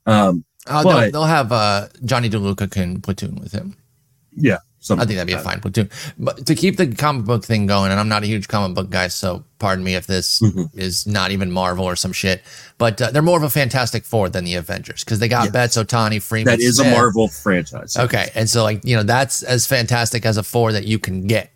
Um, 0.07 0.45
Uh, 0.67 0.83
But- 0.85 1.01
they'll, 1.01 1.11
they'll 1.13 1.25
have 1.25 1.51
uh, 1.53 1.89
Jonny 2.05 2.29
DeLuca 2.31 2.71
can 2.71 3.01
platoon 3.01 3.37
with 3.37 3.53
him. 3.53 3.77
yeah, 4.37 4.59
Something 4.81 5.03
I 5.03 5.07
think 5.07 5.17
that'd 5.17 5.27
be 5.27 5.33
a 5.33 5.37
like 5.37 5.45
that. 5.45 5.51
fine 5.51 5.61
platoon. 5.61 5.91
But 6.19 6.47
to 6.47 6.55
keep 6.55 6.77
the 6.77 6.87
comic 6.87 7.25
book 7.25 7.45
thing 7.45 7.67
going, 7.67 7.91
and 7.91 7.99
I'm 7.99 8.09
not 8.09 8.23
a 8.23 8.27
huge 8.27 8.47
comic 8.47 8.77
book 8.77 8.91
guy, 8.91 9.09
so 9.09 9.43
pardon 9.59 9.83
me 9.85 9.97
if 9.97 10.07
this 10.07 10.41
Mhm. 10.41 10.71
is 10.73 11.05
not 11.07 11.33
even 11.33 11.51
Marvel 11.51 11.85
or 11.85 11.97
some 11.97 12.13
shit. 12.13 12.43
But 12.79 13.03
uh, 13.03 13.11
they're 13.11 13.21
more 13.23 13.37
of 13.37 13.43
a 13.43 13.51
Fantastic 13.51 14.05
Four 14.05 14.29
than 14.29 14.45
the 14.45 14.55
Avengers 14.55 15.03
because 15.03 15.19
they 15.19 15.27
got 15.29 15.45
Yes. 15.47 15.53
Betts, 15.53 15.77
Ohtani, 15.77 16.23
Freeman. 16.23 16.53
That 16.57 16.61
is 16.63 16.79
a 16.79 16.85
Marvel 16.85 17.27
franchise. 17.29 17.97
Okay, 17.97 18.31
and 18.37 18.49
so 18.49 18.63
like 18.63 18.85
you 18.85 18.95
know 18.97 19.03
that's 19.03 19.43
as 19.43 19.67
fantastic 19.67 20.25
as 20.25 20.37
a 20.37 20.45
four 20.45 20.71
that 20.73 20.85
you 20.87 21.01
can 21.01 21.27
get, 21.27 21.51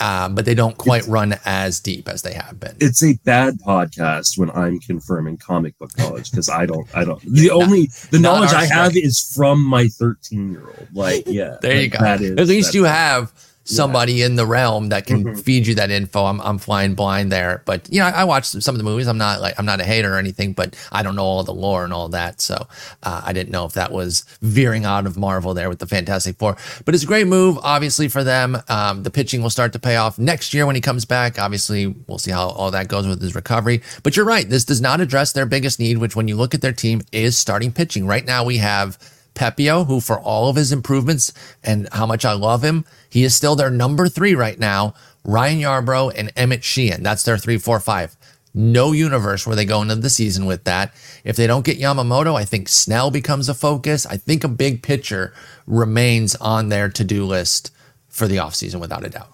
uh, 0.00 0.28
but 0.28 0.44
they 0.44 0.54
don't 0.54 0.76
quite 0.76 1.06
run 1.06 1.34
as 1.44 1.80
deep 1.80 2.08
as 2.08 2.22
they 2.22 2.34
have 2.34 2.60
been. 2.60 2.76
It's 2.80 3.02
a 3.02 3.14
bad 3.24 3.58
podcast 3.58 4.38
when 4.38 4.50
I'm 4.50 4.78
confirming 4.80 5.38
comic 5.38 5.76
book 5.78 5.96
knowledge 5.98 6.30
because 6.30 6.48
I 6.48 6.66
don't. 6.66 6.88
I 6.94 7.04
don't. 7.04 7.20
The 7.22 7.50
only 7.50 7.90
the 8.10 8.18
knowledge 8.18 8.52
I 8.52 8.66
have 8.66 8.96
is 8.96 9.20
from 9.34 9.62
my 9.62 9.88
13 9.88 10.50
year 10.50 10.66
old. 10.66 10.88
Like, 10.92 11.24
yeah. 11.26 11.56
There 11.62 11.74
you 11.74 11.82
like, 11.82 11.92
go. 11.92 11.98
That 11.98 12.20
is, 12.20 12.38
At 12.38 12.46
least 12.46 12.74
you 12.74 12.84
have 12.84 13.32
somebody 13.68 14.22
in 14.22 14.36
the 14.36 14.46
realm 14.46 14.88
that 14.88 15.06
can 15.06 15.24
Mhm. 15.24 15.40
feed 15.44 15.66
you 15.66 15.74
that 15.74 15.90
info. 15.90 16.24
I'm, 16.24 16.40
I'm 16.40 16.58
flying 16.58 16.94
blind 16.94 17.30
there, 17.30 17.62
but 17.66 17.86
you 17.92 18.00
know, 18.00 18.06
I, 18.06 18.22
I 18.22 18.24
watched 18.24 18.62
some 18.62 18.74
of 18.74 18.78
the 18.78 18.84
movies. 18.84 19.06
I'm 19.06 19.18
not 19.18 19.40
like 19.40 19.54
I'm 19.58 19.66
not 19.66 19.80
a 19.80 19.84
hater 19.84 20.14
or 20.14 20.18
anything, 20.18 20.52
but 20.54 20.74
I 20.90 21.02
don't 21.02 21.16
know 21.16 21.24
all 21.24 21.44
the 21.44 21.52
lore 21.54 21.84
and 21.84 21.92
all 21.92 22.08
that, 22.10 22.40
so 22.40 22.66
uh, 23.02 23.20
I 23.24 23.32
didn't 23.32 23.50
know 23.50 23.66
if 23.66 23.74
that 23.74 23.92
was 23.92 24.24
veering 24.40 24.84
out 24.86 25.06
of 25.06 25.16
Marvel 25.18 25.52
there 25.54 25.68
with 25.68 25.80
the 25.80 25.86
Fantastic 25.86 26.38
Four. 26.38 26.56
But 26.84 26.94
it's 26.94 27.04
a 27.04 27.06
great 27.06 27.26
move, 27.26 27.58
obviously 27.62 28.08
for 28.08 28.24
them. 28.24 28.56
Um, 28.68 29.02
the 29.02 29.10
pitching 29.10 29.42
will 29.42 29.50
start 29.50 29.72
to 29.74 29.78
pay 29.78 29.96
off 29.96 30.18
next 30.18 30.54
year 30.54 30.64
when 30.64 30.74
he 30.74 30.80
comes 30.80 31.04
back. 31.04 31.38
Obviously, 31.38 31.86
we'll 32.06 32.18
see 32.18 32.30
how 32.30 32.48
all 32.48 32.70
that 32.70 32.88
goes 32.88 33.06
with 33.06 33.20
his 33.20 33.34
recovery. 33.34 33.82
But 34.02 34.16
you're 34.16 34.24
right, 34.24 34.48
this 34.48 34.64
does 34.64 34.80
not 34.80 35.00
address 35.00 35.32
their 35.32 35.46
biggest 35.46 35.78
need, 35.78 35.98
which 35.98 36.16
when 36.16 36.26
you 36.28 36.36
look 36.36 36.54
at 36.54 36.62
their 36.62 36.72
team 36.72 37.02
is 37.12 37.36
starting 37.36 37.70
pitching. 37.72 38.06
Right 38.06 38.24
now, 38.24 38.44
we 38.44 38.56
have. 38.58 38.98
Pepiot, 39.38 39.86
who 39.86 40.00
for 40.00 40.18
all 40.18 40.48
of 40.48 40.56
his 40.56 40.72
improvements 40.72 41.32
and 41.62 41.88
how 41.92 42.06
much 42.06 42.24
I 42.24 42.32
love 42.32 42.62
him, 42.62 42.84
he 43.08 43.24
is 43.24 43.34
still 43.34 43.56
their 43.56 43.70
number 43.70 44.08
three 44.08 44.34
right 44.34 44.58
now. 44.58 44.94
Ryan 45.24 45.60
Yarbrough 45.60 46.14
and 46.16 46.32
Emmett 46.36 46.64
Sheehan. 46.64 47.02
That's 47.02 47.22
their 47.22 47.38
three, 47.38 47.58
four, 47.58 47.80
five. 47.80 48.16
No 48.54 48.92
universe 48.92 49.46
where 49.46 49.54
they 49.54 49.64
go 49.64 49.82
into 49.82 49.94
the 49.94 50.10
season 50.10 50.46
with 50.46 50.64
that. 50.64 50.94
If 51.22 51.36
they 51.36 51.46
don't 51.46 51.64
get 51.64 51.78
Yamamoto, 51.78 52.34
I 52.34 52.44
think 52.44 52.68
Snell 52.68 53.10
becomes 53.10 53.48
a 53.48 53.54
focus. 53.54 54.06
I 54.06 54.16
think 54.16 54.42
a 54.42 54.48
big 54.48 54.82
pitcher 54.82 55.32
remains 55.66 56.34
on 56.36 56.68
their 56.68 56.88
to-do 56.88 57.24
list 57.24 57.70
for 58.08 58.26
the 58.26 58.36
offseason 58.36 58.80
without 58.80 59.04
a 59.04 59.10
doubt. 59.10 59.32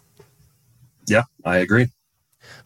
Yeah, 1.06 1.22
I 1.44 1.58
agree. 1.58 1.88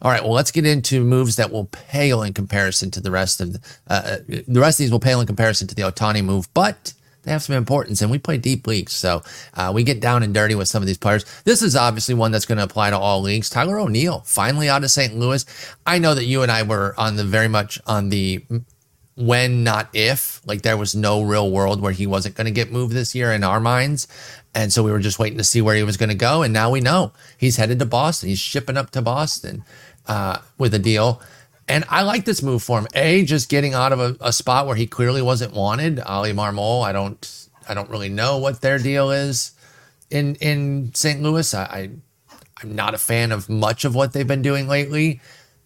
All 0.01 0.11
right, 0.11 0.23
well, 0.23 0.33
let's 0.33 0.51
get 0.51 0.65
into 0.65 1.03
moves 1.03 1.35
that 1.35 1.51
will 1.51 1.65
pale 1.65 2.23
in 2.23 2.33
comparison 2.33 2.89
to 2.91 3.01
the 3.01 3.11
rest 3.11 3.41
of 3.41 3.53
the, 3.53 3.59
uh, 3.87 4.17
the 4.27 4.59
rest 4.59 4.79
of 4.79 4.83
these 4.83 4.91
will 4.91 4.99
pale 4.99 5.19
in 5.21 5.27
comparison 5.27 5.67
to 5.67 5.75
the 5.75 5.81
Ohtani 5.81 6.23
move, 6.23 6.47
but 6.53 6.93
they 7.23 7.31
have 7.31 7.43
some 7.43 7.55
importance, 7.55 8.01
and 8.01 8.09
we 8.09 8.17
play 8.17 8.37
deep 8.37 8.65
leagues, 8.65 8.93
so 8.93 9.23
uh, 9.53 9.71
we 9.73 9.83
get 9.83 9.99
down 9.99 10.23
and 10.23 10.33
dirty 10.33 10.55
with 10.55 10.67
some 10.67 10.81
of 10.81 10.87
these 10.87 10.97
players. 10.97 11.25
This 11.43 11.61
is 11.61 11.75
obviously 11.75 12.15
one 12.15 12.31
that's 12.31 12.45
going 12.45 12.57
to 12.57 12.63
apply 12.63 12.89
to 12.91 12.97
all 12.97 13.21
leagues. 13.21 13.49
Tyler 13.49 13.79
O'Neill 13.79 14.23
finally 14.25 14.69
out 14.69 14.83
of 14.83 14.91
St. 14.91 15.15
Louis. 15.15 15.45
I 15.85 15.99
know 15.99 16.15
that 16.15 16.25
you 16.25 16.43
and 16.43 16.51
I 16.51 16.63
were 16.63 16.93
on 16.97 17.15
the 17.17 17.23
very 17.23 17.47
much 17.47 17.79
on 17.85 18.09
the 18.09 18.45
when, 19.19 19.65
not 19.65 19.89
if. 19.93 20.41
Like 20.45 20.61
there 20.61 20.77
was 20.77 20.95
no 20.95 21.21
real 21.21 21.51
world 21.51 21.81
where 21.81 21.91
he 21.91 22.07
wasn't 22.07 22.35
going 22.35 22.45
to 22.45 22.51
get 22.51 22.71
moved 22.71 22.93
this 22.93 23.13
year 23.13 23.33
in 23.33 23.43
our 23.43 23.59
minds. 23.59 24.07
And 24.55 24.71
so 24.71 24.81
we 24.81 24.91
were 24.91 24.99
just 24.99 25.19
waiting 25.19 25.37
to 25.37 25.43
see 25.43 25.61
where 25.61 25.75
he 25.75 25.83
was 25.83 25.97
going 25.97 26.09
to 26.09 26.15
go. 26.15 26.41
And 26.41 26.53
now 26.53 26.71
we 26.71 26.79
know 26.79 27.11
he's 27.37 27.57
headed 27.57 27.79
to 27.79 27.85
Boston. 27.85 28.29
He's 28.29 28.39
shipping 28.39 28.77
up 28.77 28.91
to 28.91 29.01
Boston 29.01 29.63
uh, 30.07 30.39
with 30.57 30.73
a 30.73 30.79
deal. 30.79 31.21
And 31.69 31.85
I 31.87 32.01
like 32.01 32.25
this 32.25 32.41
move 32.41 32.63
for 32.63 32.79
him. 32.79 32.87
A, 32.95 33.23
just 33.23 33.47
getting 33.47 33.75
out 33.75 33.93
of 33.93 33.99
a, 33.99 34.17
a 34.19 34.33
spot 34.33 34.65
where 34.65 34.75
he 34.75 34.87
clearly 34.87 35.21
wasn't 35.21 35.53
wanted. 35.53 35.99
Oli 35.99 36.33
Marmol, 36.33 36.83
I 36.83 36.91
don't, 36.91 37.47
I 37.69 37.75
don't 37.75 37.89
really 37.89 38.09
know 38.09 38.39
what 38.39 38.61
their 38.61 38.79
deal 38.79 39.11
is 39.11 39.51
in 40.09 40.35
in 40.35 40.91
St. 40.95 41.21
Louis. 41.21 41.53
I, 41.53 41.63
I 41.63 41.89
I'm 42.61 42.75
not 42.75 42.93
a 42.93 42.97
fan 42.97 43.31
of 43.31 43.49
much 43.49 43.85
of 43.85 43.95
what 43.95 44.13
they've 44.13 44.27
been 44.27 44.41
doing 44.41 44.67
lately. 44.67 45.21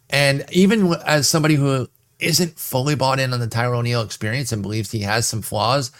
And 0.09 0.45
even 0.51 0.93
as 1.05 1.27
somebody 1.27 1.55
who 1.55 1.87
isn't 2.19 2.59
fully 2.59 2.95
bought 2.95 3.19
in 3.19 3.33
on 3.33 3.39
the 3.39 3.47
Tyler 3.47 3.75
O'Neill 3.75 4.01
experience 4.01 4.51
and 4.51 4.61
believes 4.61 4.91
he 4.91 4.99
has 4.99 5.25
some 5.25 5.41
flaws, 5.41 5.91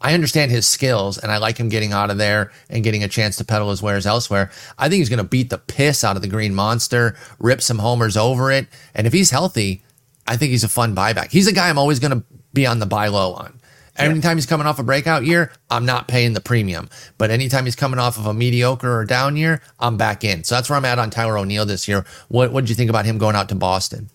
I 0.00 0.14
understand 0.14 0.50
his 0.50 0.66
skills 0.66 1.18
and 1.18 1.32
I 1.32 1.38
like 1.38 1.58
him 1.58 1.68
getting 1.68 1.92
out 1.92 2.10
of 2.10 2.18
there 2.18 2.52
and 2.68 2.84
getting 2.84 3.02
a 3.02 3.08
chance 3.08 3.36
to 3.36 3.44
peddle 3.44 3.70
his 3.70 3.82
wares 3.82 4.06
elsewhere. 4.06 4.50
I 4.78 4.88
think 4.88 4.98
he's 4.98 5.08
going 5.08 5.18
to 5.18 5.24
beat 5.24 5.50
the 5.50 5.58
piss 5.58 6.04
out 6.04 6.16
of 6.16 6.22
the 6.22 6.28
Green 6.28 6.54
Monster, 6.54 7.16
rip 7.38 7.62
some 7.62 7.78
homers 7.78 8.16
over 8.16 8.50
it. 8.50 8.68
And 8.94 9.06
if 9.06 9.12
he's 9.12 9.30
healthy, 9.30 9.82
I 10.26 10.36
think 10.36 10.50
he's 10.50 10.64
a 10.64 10.68
fun 10.68 10.94
buyback. 10.94 11.30
He's 11.30 11.46
a 11.46 11.52
guy 11.52 11.68
I'm 11.70 11.78
always 11.78 11.98
going 11.98 12.12
to 12.12 12.24
be 12.52 12.66
on 12.66 12.78
the 12.78 12.86
buy 12.86 13.08
low 13.08 13.32
on. 13.32 13.58
Anytime 13.98 14.36
he's 14.36 14.46
coming 14.46 14.66
off 14.66 14.78
a 14.78 14.82
breakout 14.82 15.24
year, 15.24 15.52
I'm 15.70 15.86
not 15.86 16.06
paying 16.08 16.34
the 16.34 16.40
premium. 16.40 16.90
But 17.16 17.30
anytime 17.30 17.64
he's 17.64 17.76
coming 17.76 17.98
off 17.98 18.18
of 18.18 18.26
a 18.26 18.34
mediocre 18.34 18.94
or 18.94 19.04
down 19.04 19.36
year, 19.36 19.62
I'm 19.80 19.96
back 19.96 20.22
in. 20.22 20.44
So 20.44 20.54
that's 20.54 20.68
where 20.68 20.76
I'm 20.76 20.84
at 20.84 20.98
on 20.98 21.10
Tyler 21.10 21.38
O'Neill 21.38 21.64
this 21.64 21.88
year. 21.88 22.04
What 22.28 22.52
what 22.52 22.62
did 22.62 22.70
you 22.70 22.76
think 22.76 22.90
about 22.90 23.06
him 23.06 23.18
going 23.18 23.36
out 23.36 23.48
to 23.48 23.54
Boston? 23.54 24.10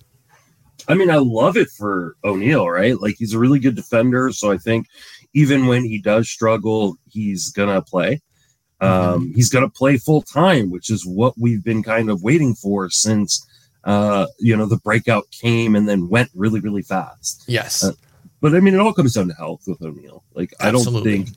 I 0.88 0.94
mean, 0.94 1.10
I 1.10 1.18
love 1.18 1.58
it 1.58 1.70
for 1.70 2.16
O'Neill, 2.24 2.70
right? 2.70 3.00
Like 3.00 3.16
he's 3.18 3.34
a 3.34 3.40
really 3.40 3.60
good 3.60 3.76
defender, 3.76 4.32
so 4.32 4.52
I 4.52 4.58
think 4.58 4.88
even 5.34 5.68
when 5.68 5.84
he 5.84 5.98
does 6.02 6.30
struggle, 6.30 6.96
he's 7.10 7.50
gonna 7.52 7.82
play. 7.82 8.22
Um, 8.82 9.32
He's 9.36 9.50
gonna 9.50 9.70
play 9.70 9.98
full 9.98 10.24
time, 10.24 10.72
which 10.72 10.90
is 10.90 11.06
what 11.06 11.34
we've 11.38 11.64
been 11.64 11.84
kind 11.84 12.10
of 12.10 12.24
waiting 12.24 12.56
for 12.56 12.90
since 12.90 13.46
uh, 13.84 14.26
you 14.40 14.56
know 14.58 14.66
the 14.66 14.78
breakout 14.78 15.26
came 15.32 15.76
and 15.76 15.88
then 15.88 16.10
went 16.10 16.30
really, 16.36 16.60
really 16.60 16.82
fast. 16.82 17.44
Yes. 17.48 17.84
Uh, 17.84 17.92
But 18.42 18.56
I 18.56 18.60
mean, 18.60 18.74
it 18.74 18.80
all 18.80 18.94
comes 18.94 19.14
down 19.14 19.28
to 19.28 19.36
health 19.36 19.62
with 19.68 19.82
O'Neill. 19.84 20.24
Like 20.34 20.52
I 20.60 20.72
don't 20.72 21.04
think 21.04 21.30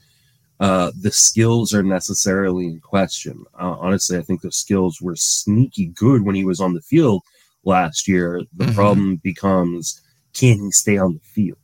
uh, 0.59 0.91
the 1.01 1.11
skills 1.11 1.75
are 1.75 1.83
necessarily 1.83 2.67
in 2.67 2.81
question. 2.81 3.45
Uh, 3.61 3.77
honestly, 3.79 4.17
I 4.17 4.23
think 4.23 4.41
the 4.41 4.53
skills 4.53 5.01
were 5.03 5.17
sneaky 5.17 5.87
good 5.89 6.23
when 6.23 6.35
he 6.35 6.45
was 6.47 6.61
on 6.61 6.73
the 6.73 6.81
field 6.81 7.23
last 7.65 8.09
year. 8.09 8.43
The 8.57 8.67
Mhm. 8.67 8.75
problem 8.75 9.17
becomes 9.17 10.01
can 10.33 10.59
he 10.65 10.71
stay 10.71 10.97
on 10.97 11.13
the 11.15 11.21
field? 11.21 11.59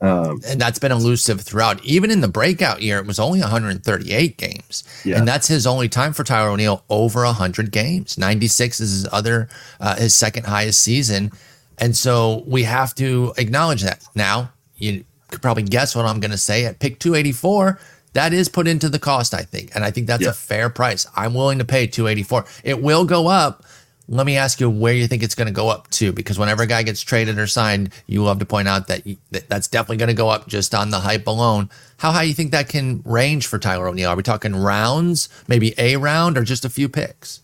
Um, 0.00 0.40
and 0.46 0.60
that's 0.60 0.78
been 0.78 0.92
elusive 0.92 1.40
throughout. 1.40 1.84
Even 1.84 2.10
in 2.12 2.20
the 2.20 2.28
breakout 2.28 2.82
year, 2.82 2.98
it 2.98 3.06
was 3.06 3.18
only 3.18 3.40
138 3.40 4.36
games, 4.36 4.84
Yeah. 5.04 5.18
and 5.18 5.26
that's 5.26 5.48
his 5.48 5.66
only 5.66 5.88
time 5.88 6.12
for 6.12 6.22
Tyler 6.22 6.50
O'Neill 6.50 6.84
over 6.88 7.24
100 7.24 7.72
games. 7.72 8.16
96 8.16 8.78
is 8.80 8.90
his 8.92 9.08
other, 9.10 9.48
uh, 9.80 9.96
his 9.96 10.14
second 10.14 10.46
highest 10.46 10.80
season, 10.82 11.32
and 11.78 11.96
so 11.96 12.44
we 12.46 12.62
have 12.62 12.94
to 12.96 13.32
acknowledge 13.38 13.82
that. 13.82 14.02
Now 14.14 14.52
you 14.76 15.04
could 15.30 15.42
probably 15.42 15.64
guess 15.64 15.96
what 15.96 16.04
I'm 16.06 16.20
going 16.20 16.30
to 16.30 16.38
say 16.38 16.64
at 16.64 16.78
pick 16.78 17.00
284. 17.00 17.80
That 18.14 18.32
is 18.32 18.48
put 18.48 18.66
into 18.68 18.88
the 18.88 18.98
cost, 19.00 19.34
I 19.34 19.42
think, 19.42 19.72
and 19.74 19.84
I 19.84 19.90
think 19.90 20.06
that's 20.06 20.22
Yeah. 20.22 20.30
a 20.30 20.32
fair 20.32 20.70
price. 20.70 21.06
I'm 21.16 21.34
willing 21.34 21.58
to 21.58 21.64
pay 21.64 21.86
284. 21.88 22.44
It 22.64 22.80
will 22.82 23.04
go 23.04 23.26
up. 23.26 23.64
Let 24.10 24.24
me 24.24 24.36
ask 24.38 24.58
you 24.58 24.70
where 24.70 24.94
you 24.94 25.06
think 25.06 25.22
it's 25.22 25.34
going 25.34 25.48
to 25.48 25.52
go 25.52 25.68
up 25.68 25.90
to, 25.90 26.12
because 26.12 26.38
whenever 26.38 26.62
a 26.62 26.66
guy 26.66 26.82
gets 26.82 27.02
traded 27.02 27.38
or 27.38 27.46
signed, 27.46 27.92
you 28.06 28.22
love 28.22 28.38
to 28.38 28.46
point 28.46 28.66
out 28.66 28.86
that, 28.88 29.06
you, 29.06 29.18
that 29.32 29.48
that's 29.50 29.68
definitely 29.68 29.98
going 29.98 30.08
to 30.08 30.14
go 30.14 30.30
up 30.30 30.48
just 30.48 30.74
on 30.74 30.88
the 30.88 31.00
hype 31.00 31.26
alone. 31.26 31.68
How 31.98 32.12
high 32.12 32.22
do 32.22 32.28
you 32.28 32.34
think 32.34 32.52
that 32.52 32.70
can 32.70 33.02
range 33.04 33.46
for 33.46 33.58
Tyler 33.58 33.86
O'Neill? 33.86 34.08
Are 34.10 34.16
we 34.16 34.22
talking 34.22 34.56
rounds, 34.56 35.28
maybe 35.46 35.74
a 35.76 35.96
round, 35.96 36.38
or 36.38 36.42
just 36.42 36.64
a 36.64 36.70
few 36.70 36.88
picks? 36.88 37.42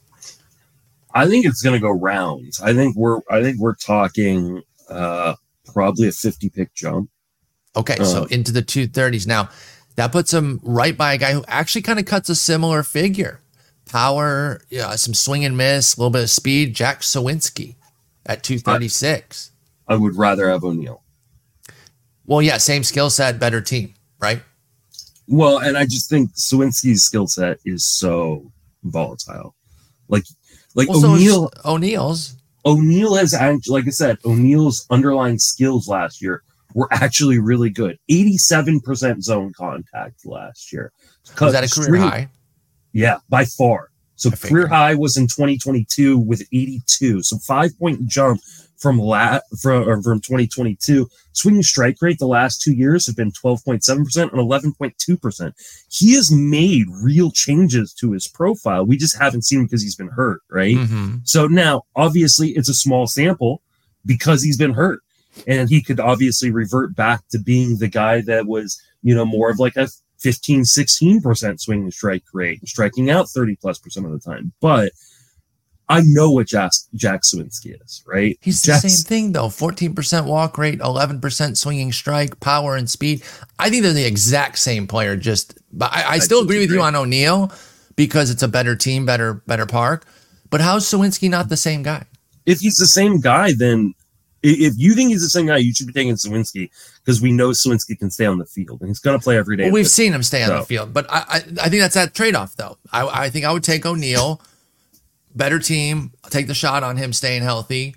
I 1.15 1.29
think 1.29 1.45
it's 1.45 1.63
going 1.63 1.75
to 1.75 1.81
go 1.81 1.91
rounds. 1.91 2.61
I 2.61 2.73
think 2.73 2.97
we're 2.97 3.21
I 3.31 3.43
think 3.43 3.59
we're 3.59 3.77
talking 3.77 4.63
uh, 4.89 5.35
probably 5.67 6.09
a 6.09 6.13
50 6.13 6.49
pick 6.49 6.75
jump. 6.75 7.11
Okay, 7.77 7.97
so 8.05 8.23
Uh. 8.23 8.27
into 8.31 8.53
the 8.53 8.63
230s. 8.63 9.27
Now, 9.27 9.51
that 9.97 10.13
puts 10.13 10.33
him 10.33 10.61
right 10.63 10.97
by 10.97 11.13
a 11.15 11.19
guy 11.19 11.33
who 11.33 11.45
actually 11.47 11.83
kind 11.83 11.99
of 11.99 12.07
cuts 12.07 12.29
a 12.29 12.35
similar 12.35 12.83
figure. 12.83 13.41
Power, 13.91 14.61
yeah, 14.71 14.95
some 14.97 15.15
swing 15.15 15.45
and 15.45 15.57
miss, 15.57 15.97
a 15.97 16.01
little 16.01 16.11
bit 16.11 16.23
of 16.23 16.31
speed. 16.31 16.75
Jack 16.75 17.01
Suwinski 17.01 17.77
at 18.27 18.43
236. 18.43 19.53
I 19.87 19.97
would 19.97 20.17
rather 20.17 20.49
have 20.49 20.65
O'Neill. 20.65 21.03
well, 22.27 22.41
yeah, 22.43 22.57
same 22.57 22.83
skill 22.83 23.11
set, 23.11 23.39
better 23.39 23.61
team, 23.61 23.95
right? 24.19 24.43
Well, 25.29 25.59
and 25.59 25.77
I 25.77 25.85
just 25.85 26.09
think 26.09 26.35
Suwinski's 26.35 27.05
skill 27.05 27.27
set 27.27 27.59
is 27.65 27.85
so 27.85 28.51
volatile. 28.83 29.55
Like 30.09 30.25
like 30.75 30.89
Well, 30.89 31.01
so 31.01 31.51
O'Neill's. 31.65 32.37
O'Neill 32.67 33.15
has 33.17 33.35
actually, 33.35 33.73
like 33.73 33.87
I 33.87 33.91
said, 33.91 34.19
O'Neill's 34.25 34.87
underlying 34.91 35.39
skills 35.39 35.87
last 35.87 36.23
year 36.23 36.43
were 36.75 36.89
actually 36.91 37.39
really 37.39 37.71
good. 37.71 37.99
87% 38.11 39.23
zone 39.23 39.53
contact 39.57 40.27
last 40.27 40.73
year. 40.73 40.93
Was 41.41 41.53
that 41.53 41.65
a 41.65 41.69
career 41.69 42.01
high? 42.01 42.29
Yeah, 42.95 43.19
by 43.29 43.45
far. 43.45 43.91
So 44.17 44.31
I 44.31 44.37
career 44.37 44.69
high 44.69 44.95
was 44.95 45.17
in 45.17 45.27
2022 45.27 46.17
with 46.17 46.43
82. 46.53 47.23
So 47.25 47.37
five 47.39 47.77
point 47.79 48.07
jump 48.07 48.41
from 48.79 48.99
la- 48.99 49.41
from, 49.61 50.03
from 50.03 50.21
2022. 50.21 51.09
Swinging 51.33 51.63
strike 51.65 51.97
rate 52.01 52.19
the 52.21 52.27
last 52.27 52.63
two 52.63 52.73
years 52.73 53.07
have 53.07 53.17
been 53.17 53.33
12.7% 53.33 54.23
and 54.23 54.31
11.2%. 54.33 55.53
He 55.91 56.15
has 56.15 56.31
made 56.31 56.87
real 57.03 57.31
changes 57.33 57.93
to 57.95 58.13
his 58.13 58.29
profile. 58.29 58.87
We 58.87 58.97
just 58.97 59.19
haven't 59.19 59.43
seen 59.43 59.61
him 59.61 59.67
because 59.67 59.83
he's 59.83 59.97
been 59.97 60.09
hurt, 60.09 60.43
right? 60.49 60.77
Mhm. 60.77 61.21
So 61.25 61.49
now, 61.49 61.83
obviously, 61.97 62.51
it's 62.51 62.69
a 62.69 62.75
small 62.75 63.07
sample 63.09 63.63
because 64.07 64.43
he's 64.43 64.57
been 64.59 64.75
hurt, 64.75 65.01
and 65.47 65.69
he 65.69 65.83
could 65.83 65.99
obviously 65.99 66.51
revert 66.53 66.95
back 66.95 67.23
to 67.31 67.39
being 67.39 67.79
the 67.79 67.89
guy 67.89 68.21
that 68.23 68.47
was, 68.47 68.81
you 69.03 69.15
know, 69.15 69.25
more 69.25 69.51
of 69.51 69.59
like 69.59 69.77
a 69.77 69.89
15, 70.25 70.63
16% 70.63 71.61
swing 71.61 71.83
and 71.83 71.93
strike 71.93 72.25
rate, 72.33 72.67
striking 72.67 73.11
out 73.11 73.29
30 73.29 73.57
plus 73.57 73.79
percent 73.79 74.07
of 74.07 74.13
the 74.13 74.19
time. 74.19 74.53
But 74.59 74.93
I 75.91 76.01
know 76.03 76.31
what 76.31 76.47
Jack, 76.47 76.73
Jack 76.95 77.25
Suwinski 77.25 77.79
is, 77.85 78.03
right? 78.07 78.39
He's 78.41 78.63
the 78.63 78.73
same 78.77 79.07
thing 79.07 79.33
though. 79.33 79.49
14% 79.49 80.25
walk 80.25 80.57
rate, 80.57 80.79
11% 80.79 81.57
swinging 81.59 81.93
strike, 81.93 82.41
power 82.41 82.75
and 82.75 82.89
speed. 82.89 83.23
I 83.59 83.69
think 83.69 83.83
they're 83.83 83.93
the 83.93 84.07
exact 84.07 84.59
same 84.59 84.87
player. 84.87 85.15
Just, 85.15 85.59
but 85.71 85.93
I, 85.93 86.15
I 86.15 86.19
still 86.21 86.41
agree 86.41 86.61
with 86.61 86.71
you 86.71 86.81
on 86.81 86.97
O'Neill 86.97 87.53
because 87.97 88.31
it's 88.31 88.43
a 88.43 88.49
better 88.49 88.75
team, 88.75 89.05
better, 89.05 89.35
better 89.47 89.67
park. 89.67 90.07
But 90.49 90.63
how's 90.63 90.87
Suwinski 90.87 91.29
not 91.29 91.51
the 91.51 91.59
same 91.59 91.83
guy? 91.83 92.07
If 92.47 92.61
he's 92.61 92.77
the 92.77 92.87
same 92.87 93.21
guy, 93.21 93.53
then 93.53 93.93
if 94.45 94.75
you 94.77 94.95
think 94.95 95.11
he's 95.11 95.23
the 95.23 95.31
same 95.31 95.47
guy, 95.47 95.57
you 95.57 95.73
should 95.73 95.87
be 95.87 95.93
taking 95.93 96.15
Suwinski 96.15 96.71
because 97.05 97.21
we 97.21 97.33
know 97.33 97.51
Suwinski 97.51 97.99
can 97.99 98.11
stay 98.11 98.27
on 98.27 98.39
the 98.39 98.47
field 98.47 98.81
and 98.81 98.91
he's 98.91 99.01
going 99.01 99.19
to 99.19 99.23
play 99.23 99.37
every 99.37 99.57
day. 99.57 99.65
Well, 99.65 99.73
we've 99.73 99.89
seen 99.89 100.13
him 100.13 100.23
stay 100.23 100.43
on 100.43 100.51
the 100.51 100.63
field, 100.63 100.93
but 100.93 101.07
I, 101.11 101.19
I, 101.19 101.37
I 101.37 101.69
think 101.69 101.81
that's 101.81 101.95
that 101.95 102.15
trade 102.15 102.35
off 102.35 102.55
though. 102.57 102.79
I, 102.93 103.25
I 103.25 103.31
think 103.31 103.45
I 103.45 103.53
would 103.53 103.65
take 103.65 103.85
O'Neill 103.85 104.41
better 105.35 105.59
team. 105.59 106.13
I'll 106.23 106.31
take 106.31 106.47
the 106.47 106.55
shot 106.55 106.83
on 106.83 106.97
him 106.97 107.13
staying 107.13 107.43
healthy. 107.43 107.97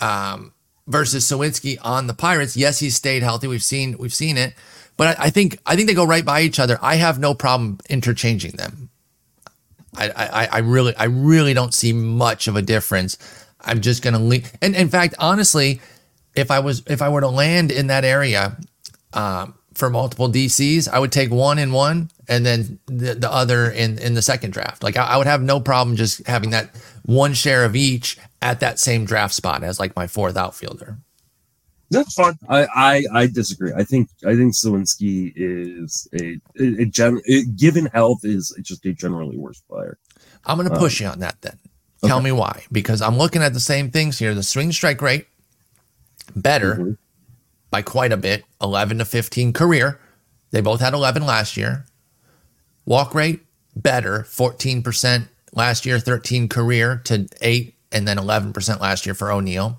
Um, 0.00 0.54
versus 0.90 1.24
Suwinski 1.24 1.78
on 1.82 2.08
the 2.08 2.14
Pirates. 2.14 2.56
Yes, 2.56 2.80
he's 2.80 2.96
stayed 2.96 3.22
healthy. 3.22 3.46
We've 3.46 3.62
seen 3.62 3.96
we've 3.98 4.12
seen 4.12 4.36
it, 4.36 4.54
but 4.96 5.18
I, 5.18 5.26
I, 5.26 5.30
think 5.30 5.58
I 5.64 5.76
think 5.76 5.88
they 5.88 5.94
go 5.94 6.04
right 6.04 6.24
by 6.24 6.42
each 6.42 6.58
other. 6.58 6.78
I 6.82 6.96
have 6.96 7.18
no 7.18 7.32
problem 7.32 7.78
interchanging 7.88 8.52
them. 8.52 8.90
I, 9.96 10.10
I, 10.10 10.46
I 10.46 10.58
really 10.58 10.94
I 10.96 11.04
really 11.04 11.54
don't 11.54 11.74
see 11.74 11.92
much 11.92 12.48
of 12.48 12.56
a 12.56 12.62
difference. 12.62 13.16
I'm 13.64 13.80
just 13.80 14.02
gonna 14.02 14.18
leave. 14.18 14.52
And 14.62 14.74
in 14.74 14.88
fact, 14.88 15.14
honestly, 15.18 15.80
if 16.34 16.50
I 16.50 16.60
was 16.60 16.82
if 16.86 17.02
I 17.02 17.08
were 17.08 17.20
to 17.20 17.28
land 17.28 17.70
in 17.70 17.88
that 17.88 18.04
area 18.04 18.56
um, 19.12 19.54
for 19.74 19.90
multiple 19.90 20.28
DCs, 20.28 20.88
I 20.88 20.98
would 20.98 21.12
take 21.12 21.30
one 21.30 21.58
in 21.58 21.72
one 21.72 22.10
and 22.28 22.46
then 22.46 22.78
the, 22.86 23.14
the 23.14 23.32
other 23.32 23.70
in 23.70 23.98
in 23.98 24.14
the 24.14 24.22
second 24.22 24.52
draft. 24.52 24.82
Like 24.82 24.96
I, 24.96 25.04
I, 25.04 25.16
would 25.16 25.26
have 25.26 25.42
no 25.42 25.60
problem 25.60 25.96
just 25.96 26.26
having 26.26 26.50
that 26.50 26.70
one 27.04 27.34
share 27.34 27.64
of 27.64 27.74
each 27.74 28.18
at 28.40 28.60
that 28.60 28.78
same 28.78 29.04
draft 29.04 29.34
spot 29.34 29.62
as 29.62 29.80
like 29.80 29.96
my 29.96 30.06
fourth 30.06 30.36
outfielder. 30.36 30.98
That's 31.90 32.14
fine. 32.14 32.38
I, 32.48 32.66
I, 32.74 33.04
I 33.12 33.26
disagree. 33.26 33.72
I 33.76 33.82
think 33.82 34.08
I 34.24 34.36
think 34.36 34.54
Suwinski 34.54 35.32
is 35.34 36.06
a, 36.14 36.38
a, 36.60 36.82
a 36.82 36.84
gen, 36.84 37.20
it, 37.24 37.56
given 37.56 37.86
health 37.86 38.20
is 38.22 38.56
just 38.62 38.86
a 38.86 38.92
generally 38.92 39.36
worse 39.36 39.60
player. 39.68 39.98
I'm 40.44 40.56
going 40.56 40.70
to 40.70 40.78
push 40.78 41.00
um, 41.00 41.04
you 41.04 41.12
on 41.12 41.18
that 41.18 41.40
then. 41.42 41.58
Tell 42.04 42.18
okay. 42.18 42.24
me 42.24 42.32
why? 42.32 42.64
Because 42.72 43.02
I'm 43.02 43.18
looking 43.18 43.42
at 43.42 43.52
the 43.52 43.60
same 43.60 43.90
things 43.90 44.18
here. 44.18 44.34
The 44.34 44.42
swing 44.42 44.72
strike 44.72 45.02
rate 45.02 45.26
better 46.34 46.74
mm-hmm. 46.74 46.92
by 47.70 47.82
quite 47.82 48.12
a 48.12 48.16
bit, 48.16 48.44
11 48.62 48.98
to 48.98 49.04
15 49.04 49.52
career. 49.52 50.00
They 50.50 50.60
both 50.60 50.80
had 50.80 50.94
11 50.94 51.26
last 51.26 51.56
year. 51.56 51.84
Walk 52.86 53.14
rate, 53.14 53.40
better, 53.76 54.20
14% 54.28 55.28
last 55.52 55.84
year, 55.84 55.98
13 55.98 56.48
career 56.48 57.00
to 57.04 57.28
8, 57.40 57.74
and 57.92 58.08
then 58.08 58.16
11% 58.16 58.80
last 58.80 59.06
year 59.06 59.14
for 59.14 59.30
O'Neill. 59.30 59.78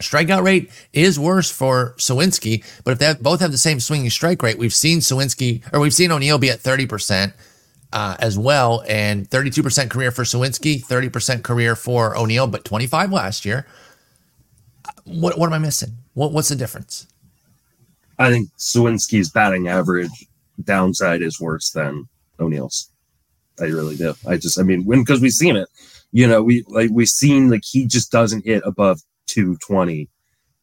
Strikeout 0.00 0.42
rate 0.42 0.70
is 0.92 1.18
worse 1.18 1.50
for 1.50 1.94
Suwinski, 1.96 2.64
but 2.84 2.92
if 2.92 2.98
they 2.98 3.06
have, 3.06 3.22
both 3.22 3.40
have 3.40 3.52
the 3.52 3.58
same 3.58 3.78
swinging 3.78 4.10
strike 4.10 4.42
rate, 4.42 4.58
we've 4.58 4.74
seen 4.74 4.98
Suwinski 4.98 5.62
or 5.72 5.80
we've 5.80 5.94
seen 5.94 6.10
O'Neill 6.10 6.38
be 6.38 6.50
at 6.50 6.60
30% 6.60 7.32
uh, 7.92 8.16
as 8.18 8.38
well, 8.38 8.82
and 8.88 9.28
32% 9.28 9.90
career 9.90 10.10
for 10.10 10.24
Suwinski, 10.24 10.84
30% 10.84 11.42
career 11.42 11.76
for 11.76 12.16
O'Neill, 12.16 12.46
but 12.46 12.64
25 12.64 13.12
last 13.12 13.44
year. 13.44 13.66
What 15.04 15.38
what 15.38 15.46
am 15.46 15.52
I 15.52 15.58
missing? 15.58 15.92
What 16.14 16.32
what's 16.32 16.48
the 16.48 16.56
difference? 16.56 17.06
I 18.18 18.30
think 18.30 18.50
Suwinski's 18.58 19.30
batting 19.30 19.68
average 19.68 20.10
downside 20.64 21.22
is 21.22 21.40
worse 21.40 21.70
than 21.70 22.08
O'Neill's. 22.38 22.90
I 23.60 23.64
really 23.64 23.96
do. 23.96 24.14
I 24.26 24.36
just, 24.36 24.58
I 24.58 24.62
mean, 24.62 24.84
when 24.84 25.00
because 25.00 25.20
we've 25.20 25.32
seen 25.32 25.56
it, 25.56 25.68
you 26.12 26.26
know, 26.26 26.42
we 26.42 26.64
like 26.68 26.90
we've 26.92 27.08
seen 27.08 27.50
like 27.50 27.64
he 27.64 27.86
just 27.86 28.12
doesn't 28.12 28.44
hit 28.44 28.62
above 28.64 29.00
220, 29.26 30.08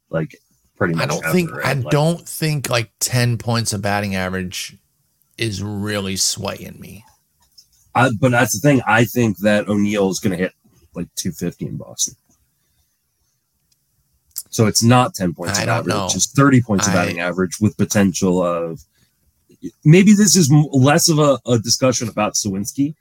like 0.09 0.35
pretty 0.77 0.93
much. 0.95 1.03
I 1.03 1.07
don't 1.07 1.31
think 1.31 1.51
I 1.51 1.73
like, 1.73 1.89
don't 1.89 2.27
think 2.27 2.69
like 2.69 2.91
10 2.99 3.37
points 3.37 3.73
of 3.73 3.81
batting 3.81 4.15
average 4.15 4.77
is 5.37 5.63
really 5.63 6.15
swaying 6.15 6.79
me. 6.79 7.03
I, 7.95 8.11
but 8.19 8.31
that's 8.31 8.53
the 8.53 8.67
thing. 8.67 8.81
I 8.87 9.05
think 9.05 9.39
that 9.39 9.67
O'Neill 9.67 10.09
is 10.09 10.19
going 10.19 10.37
to 10.37 10.43
hit 10.43 10.53
like 10.93 11.07
250 11.15 11.65
in 11.65 11.77
Boston. 11.77 12.15
So 14.51 14.65
it's 14.65 14.83
not 14.83 15.13
10 15.13 15.33
points 15.33 15.59
I 15.59 15.63
of 15.63 15.69
average, 15.69 15.95
know. 15.95 16.05
it's 16.05 16.13
just 16.13 16.35
30 16.35 16.61
points 16.61 16.87
I, 16.87 16.91
of 16.91 16.95
batting 16.95 17.19
average 17.19 17.59
with 17.59 17.77
potential 17.77 18.41
of 18.41 18.81
maybe 19.83 20.13
this 20.13 20.35
is 20.35 20.51
less 20.71 21.09
of 21.09 21.19
a, 21.19 21.39
a 21.45 21.59
discussion 21.59 22.07
about 22.07 22.33
Suwinski 22.33 22.95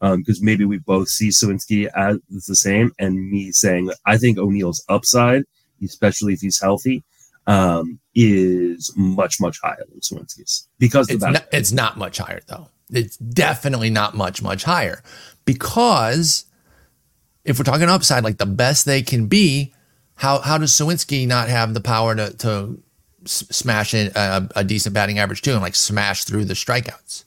because 0.00 0.38
um, 0.40 0.44
maybe 0.44 0.64
we 0.64 0.78
both 0.78 1.08
see 1.08 1.28
Suwinski 1.28 1.88
as 1.96 2.18
the 2.46 2.56
same, 2.56 2.92
and 2.98 3.30
me 3.30 3.52
saying 3.52 3.86
that 3.86 3.98
I 4.04 4.16
think 4.16 4.36
O'Neill's 4.36 4.84
upside, 4.88 5.44
especially 5.82 6.32
if 6.32 6.40
he's 6.40 6.60
healthy, 6.60 7.04
um, 7.46 8.00
is 8.14 8.92
much 8.96 9.40
much 9.40 9.58
higher 9.62 9.84
than 9.88 10.00
Suwinski's 10.00 10.68
because 10.78 11.08
it's 11.08 11.22
not, 11.22 11.46
it's 11.52 11.72
not 11.72 11.98
much 11.98 12.18
higher 12.18 12.40
though. 12.46 12.68
It's 12.92 13.16
definitely 13.16 13.90
not 13.90 14.14
much 14.14 14.42
much 14.42 14.64
higher 14.64 15.02
because 15.44 16.44
if 17.44 17.58
we're 17.58 17.64
talking 17.64 17.88
upside, 17.88 18.24
like 18.24 18.38
the 18.38 18.46
best 18.46 18.84
they 18.84 19.02
can 19.02 19.26
be, 19.26 19.74
how 20.14 20.40
how 20.40 20.58
does 20.58 20.72
Suwinski 20.72 21.26
not 21.26 21.48
have 21.48 21.74
the 21.74 21.80
power 21.80 22.14
to 22.14 22.32
to 22.38 22.82
smash 23.24 23.94
in 23.94 24.10
a, 24.14 24.18
uh, 24.18 24.48
a, 24.56 24.64
decent 24.64 24.94
batting 24.94 25.18
average 25.18 25.42
too 25.42 25.52
and 25.52 25.62
like 25.62 25.74
smash 25.74 26.24
through 26.24 26.44
the 26.44 26.54
strikeouts? 26.54 27.24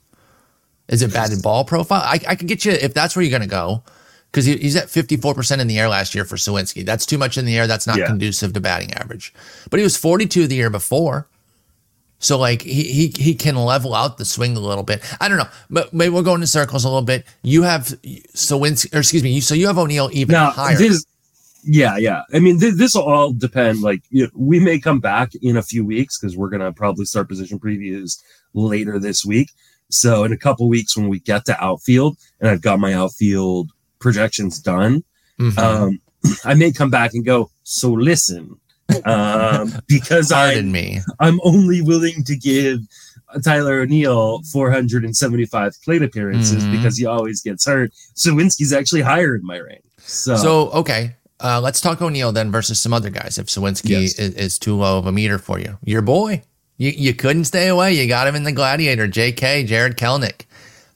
Is 0.87 1.01
it 1.01 1.13
batted 1.13 1.41
ball 1.41 1.65
profile? 1.65 2.01
I, 2.03 2.19
I 2.27 2.35
could 2.35 2.47
get 2.47 2.63
you 2.65 2.71
if 2.71 2.93
that's 2.93 3.15
where 3.15 3.23
you're 3.23 3.37
going 3.37 3.41
to 3.41 3.47
go 3.47 3.83
because 4.31 4.45
he, 4.45 4.57
he's 4.57 4.75
at 4.75 4.87
54% 4.87 5.59
in 5.59 5.67
the 5.67 5.79
air 5.79 5.87
last 5.87 6.13
year 6.13 6.25
for 6.25 6.35
Suwinski. 6.35 6.85
That's 6.85 7.05
too 7.05 7.17
much 7.17 7.37
in 7.37 7.45
the 7.45 7.57
air. 7.57 7.67
That's 7.67 7.87
not 7.87 7.97
yeah. 7.97 8.05
conducive 8.05 8.53
to 8.53 8.59
batting 8.59 8.93
average. 8.93 9.33
But 9.69 9.79
he 9.79 9.83
was 9.83 9.97
42 9.97 10.47
the 10.47 10.55
year 10.55 10.69
before. 10.69 11.27
So 12.19 12.37
like 12.37 12.61
he, 12.61 12.83
he 12.83 13.13
he 13.17 13.35
can 13.35 13.55
level 13.55 13.93
out 13.93 14.17
the 14.17 14.25
swing 14.25 14.55
a 14.55 14.59
little 14.59 14.83
bit. 14.83 15.01
I 15.19 15.27
don't 15.27 15.37
know, 15.37 15.49
but 15.69 15.93
maybe 15.93 16.13
we're 16.13 16.23
going 16.23 16.41
in 16.41 16.47
circles 16.47 16.85
a 16.85 16.87
little 16.87 17.03
bit. 17.03 17.25
You 17.43 17.63
have 17.63 17.83
Suwinski, 18.33 18.93
or 18.95 18.99
excuse 18.99 19.23
me, 19.23 19.31
you, 19.31 19.41
so 19.41 19.53
you 19.53 19.67
have 19.67 19.77
O'Neill 19.77 20.09
even 20.13 20.33
now, 20.33 20.51
higher. 20.51 20.75
This, 20.75 21.05
yeah, 21.63 21.97
yeah. 21.97 22.21
I 22.33 22.39
mean, 22.39 22.59
th- 22.59 22.75
this 22.75 22.95
will 22.95 23.03
all 23.03 23.33
depend. 23.33 23.81
Like, 23.81 24.01
you 24.09 24.23
know, 24.23 24.29
we 24.33 24.59
may 24.59 24.79
come 24.79 24.99
back 24.99 25.31
in 25.41 25.57
a 25.57 25.61
few 25.61 25.85
weeks 25.85 26.17
because 26.17 26.37
we're 26.37 26.49
gonna 26.49 26.71
probably 26.71 27.05
start 27.05 27.27
position 27.27 27.59
previews 27.59 28.21
later 28.53 28.97
this 28.97 29.25
week. 29.25 29.51
So, 29.89 30.23
in 30.23 30.31
a 30.31 30.37
couple 30.37 30.67
weeks, 30.69 30.95
when 30.95 31.09
we 31.09 31.19
get 31.19 31.45
to 31.45 31.63
outfield, 31.63 32.17
and 32.39 32.49
I've 32.49 32.61
got 32.61 32.79
my 32.79 32.93
outfield 32.93 33.71
projections 33.99 34.59
done, 34.59 35.03
mm-hmm. 35.39 35.59
um, 35.59 35.99
I 36.45 36.53
may 36.53 36.71
come 36.71 36.89
back 36.89 37.13
and 37.13 37.25
go. 37.25 37.49
So 37.63 37.91
listen, 37.91 38.59
um, 39.05 39.71
because 39.87 40.31
I, 40.31 40.61
me, 40.61 40.99
I'm 41.19 41.39
only 41.43 41.81
willing 41.81 42.23
to 42.23 42.35
give 42.35 42.79
Tyler 43.43 43.81
O'Neill 43.81 44.41
475 44.43 45.81
plate 45.83 46.03
appearances 46.03 46.63
mm-hmm. 46.63 46.71
because 46.71 46.97
he 46.97 47.05
always 47.05 47.41
gets 47.41 47.65
hurt. 47.65 47.91
Suwinski's 48.15 48.73
actually 48.73 49.01
higher 49.01 49.35
in 49.35 49.45
my 49.45 49.57
range. 49.57 49.81
So, 49.97 50.35
so 50.35 50.69
okay, 50.71 51.15
uh, 51.39 51.59
let's 51.61 51.81
talk 51.81 52.01
O'Neill 52.01 52.31
then 52.31 52.51
versus 52.51 52.79
some 52.79 52.93
other 52.93 53.09
guys. 53.09 53.37
If 53.37 53.47
Suwinski 53.47 53.89
yes. 53.89 54.19
is, 54.19 54.35
is, 54.35 54.59
too 54.59 54.75
low 54.75 54.97
of 54.97 55.07
a 55.07 55.11
meter 55.11 55.37
for 55.37 55.59
you, 55.59 55.77
your 55.83 56.01
boy, 56.01 56.43
you, 56.77 56.91
you 56.91 57.13
couldn't 57.13 57.45
stay 57.45 57.67
away. 57.67 57.93
You 57.93 58.07
got 58.07 58.27
him 58.27 58.35
in 58.35 58.43
the 58.43 58.51
Gladiator. 58.51 59.07
J.K. 59.07 59.63
Jarred 59.65 59.97
Kelenic. 59.97 60.45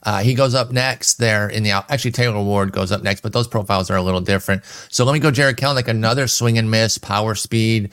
Uh, 0.04 0.22
he 0.22 0.34
goes 0.34 0.56
up 0.56 0.72
next 0.72 1.16
there 1.16 1.50
in 1.50 1.64
the 1.64 1.72
actually 1.72 2.12
Taylor 2.12 2.42
Ward 2.42 2.72
goes 2.72 2.92
up 2.92 3.04
next, 3.04 3.22
but 3.22 3.34
those 3.34 3.48
profiles 3.48 3.90
are 3.90 3.98
a 3.98 4.02
little 4.02 4.22
different. 4.22 4.64
So 4.90 5.04
let 5.04 5.14
me 5.14 5.20
go 5.20 5.30
Jarred 5.30 5.58
Kelenic, 5.58 5.88
another 5.88 6.28
swing 6.28 6.58
and 6.58 6.72
miss, 6.72 6.98
power 6.98 7.36
speed 7.36 7.92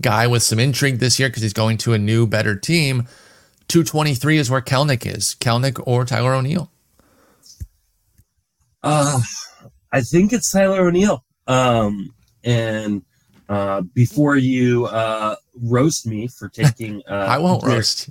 guy 0.00 0.26
with 0.26 0.42
some 0.42 0.58
intrigue 0.58 0.98
this 0.98 1.18
year 1.18 1.28
because 1.28 1.42
he's 1.42 1.52
going 1.52 1.76
to 1.78 1.92
a 1.92 1.98
new, 1.98 2.26
better 2.26 2.54
team. 2.54 3.08
223 3.68 4.38
is 4.38 4.50
where 4.50 4.60
Kelenic 4.60 5.04
is. 5.04 5.36
Kelenic 5.40 5.82
or 5.86 6.04
Tyler 6.04 6.34
O'Neill? 6.34 6.70
Uh, 8.82 9.20
I 9.92 10.00
think 10.00 10.32
it's 10.32 10.50
Tyler 10.50 10.86
O'Neill. 10.86 11.24
Um, 11.46 12.14
and 12.44 13.02
uh, 13.48 13.82
before 13.94 14.36
you 14.36 14.86
uh, 14.86 15.36
roast 15.60 16.06
me 16.06 16.28
for 16.28 16.48
taking, 16.48 17.02
uh, 17.10 17.14
I 17.14 17.38
won't 17.38 17.62
Jarred, 17.62 17.74
roast 17.74 18.10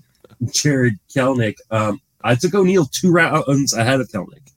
Jarred 0.51 0.93
Kelenic. 1.15 1.55
Um, 1.71 2.01
I 2.21 2.36
took 2.36 2.53
O'Neill 2.53 2.86
two 2.86 3.12
rounds 3.12 3.73
ahead 3.73 4.01
of 4.01 4.10
Kelenic. 4.10 4.51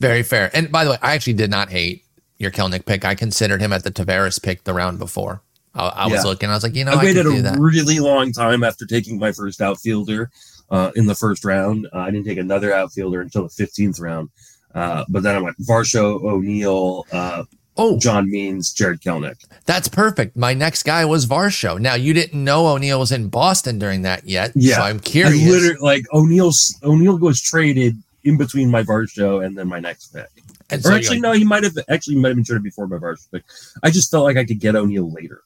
Very 0.00 0.22
fair. 0.22 0.50
And 0.54 0.70
by 0.70 0.84
the 0.84 0.90
way, 0.90 0.98
I 1.02 1.14
actually 1.14 1.34
did 1.34 1.50
not 1.50 1.70
hate 1.70 2.04
your 2.38 2.50
Kelenic 2.50 2.86
pick. 2.86 3.04
I 3.04 3.14
considered 3.14 3.60
him 3.60 3.72
at 3.72 3.84
the 3.84 3.90
Taveras 3.90 4.42
pick 4.42 4.64
the 4.64 4.74
round 4.74 4.98
before. 4.98 5.42
I, 5.74 5.88
I 5.88 6.06
was 6.06 6.24
looking. 6.24 6.50
I 6.50 6.54
was 6.54 6.62
like, 6.62 6.74
you 6.74 6.84
know, 6.84 6.92
I, 6.92 7.00
I 7.00 7.04
waited 7.04 7.26
a 7.26 7.56
really 7.58 7.98
long 8.00 8.32
time 8.32 8.64
after 8.64 8.86
taking 8.86 9.18
my 9.18 9.32
first 9.32 9.60
outfielder 9.60 10.30
uh, 10.70 10.92
in 10.96 11.06
the 11.06 11.14
first 11.14 11.44
round. 11.44 11.86
Uh, 11.92 11.98
I 11.98 12.10
didn't 12.10 12.26
take 12.26 12.38
another 12.38 12.72
outfielder 12.72 13.20
until 13.20 13.44
the 13.44 13.50
fifteenth 13.50 14.00
round. 14.00 14.30
Uh, 14.74 15.04
but 15.08 15.22
then 15.22 15.34
I 15.34 15.40
went 15.40 15.56
Varsho, 15.58 16.22
O'Neill, 16.22 17.06
uh, 17.12 17.44
Oh, 17.78 17.98
John 17.98 18.28
Means, 18.30 18.72
Jarred 18.72 19.00
Kelenic. 19.00 19.36
that's 19.64 19.88
perfect. 19.88 20.36
My 20.36 20.52
next 20.52 20.82
guy 20.82 21.04
was 21.04 21.26
Varsho. 21.26 21.80
Now 21.80 21.94
you 21.94 22.12
didn't 22.12 22.42
know 22.42 22.66
O'Neill 22.66 22.98
was 23.00 23.12
in 23.12 23.28
Boston 23.28 23.78
during 23.78 24.02
that 24.02 24.24
yet. 24.26 24.52
Yeah. 24.54 24.76
So 24.76 24.82
I'm 24.82 24.96
I 24.96 25.00
curious. 25.00 25.48
literally 25.48 25.76
like 25.80 26.04
O'Neill's 26.12 26.76
O'Neill 26.82 27.18
was 27.18 27.40
traded 27.40 27.96
in 28.24 28.36
between 28.36 28.70
my 28.70 28.82
Varsho 28.82 29.44
and 29.46 29.56
then 29.56 29.68
my 29.68 29.78
next 29.80 30.08
pick. 30.12 30.26
and 30.70 30.80
Or 30.80 30.88
so 30.90 30.94
actually, 30.94 31.16
like- 31.16 31.22
no, 31.22 31.32
he 31.32 31.44
might 31.44 31.62
have 31.62 31.78
actually 31.88 32.16
might 32.16 32.28
have 32.28 32.36
been 32.36 32.44
traded 32.44 32.64
before 32.64 32.86
my 32.88 32.96
Varsho 32.96 33.30
pick. 33.32 33.44
I 33.82 33.90
just 33.90 34.10
felt 34.10 34.24
like 34.24 34.36
I 34.36 34.44
could 34.44 34.58
get 34.60 34.74
O'Neill 34.74 35.10
later. 35.12 35.42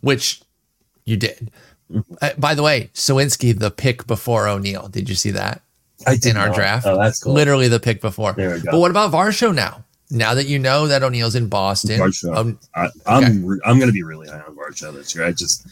which 0.00 0.40
you 1.04 1.16
did. 1.16 1.50
Mm-hmm. 1.92 2.14
Uh, 2.20 2.30
by 2.38 2.54
the 2.54 2.62
way, 2.64 2.90
Suwinski, 2.94 3.56
the 3.56 3.70
pick 3.70 4.06
before 4.08 4.48
O'Neill. 4.48 4.88
Did 4.88 5.08
you 5.08 5.14
see 5.14 5.30
that? 5.32 5.62
I 6.06 6.16
did 6.16 6.32
In 6.32 6.36
our 6.36 6.48
not. 6.48 6.56
draft? 6.56 6.86
Oh, 6.86 6.98
that's 6.98 7.22
cool. 7.22 7.32
Literally 7.32 7.68
the 7.68 7.78
pick 7.80 8.00
before. 8.00 8.32
There 8.32 8.54
we 8.54 8.60
go. 8.60 8.72
But 8.72 8.80
what 8.80 8.90
about 8.90 9.12
Varsho 9.12 9.54
now? 9.54 9.84
Now 10.10 10.34
that 10.34 10.46
you 10.46 10.58
know 10.58 10.86
that 10.86 11.02
O'Neill's 11.02 11.34
in 11.34 11.48
Boston, 11.48 12.00
um, 12.32 12.58
I, 12.74 12.88
I'm 13.06 13.44
re- 13.44 13.60
I'm 13.64 13.78
going 13.78 13.88
to 13.88 13.92
be 13.92 14.04
really 14.04 14.28
high 14.28 14.40
on 14.40 14.56
Varsho 14.56 14.94
this 14.94 15.14
year. 15.14 15.26
I 15.26 15.32
just, 15.32 15.66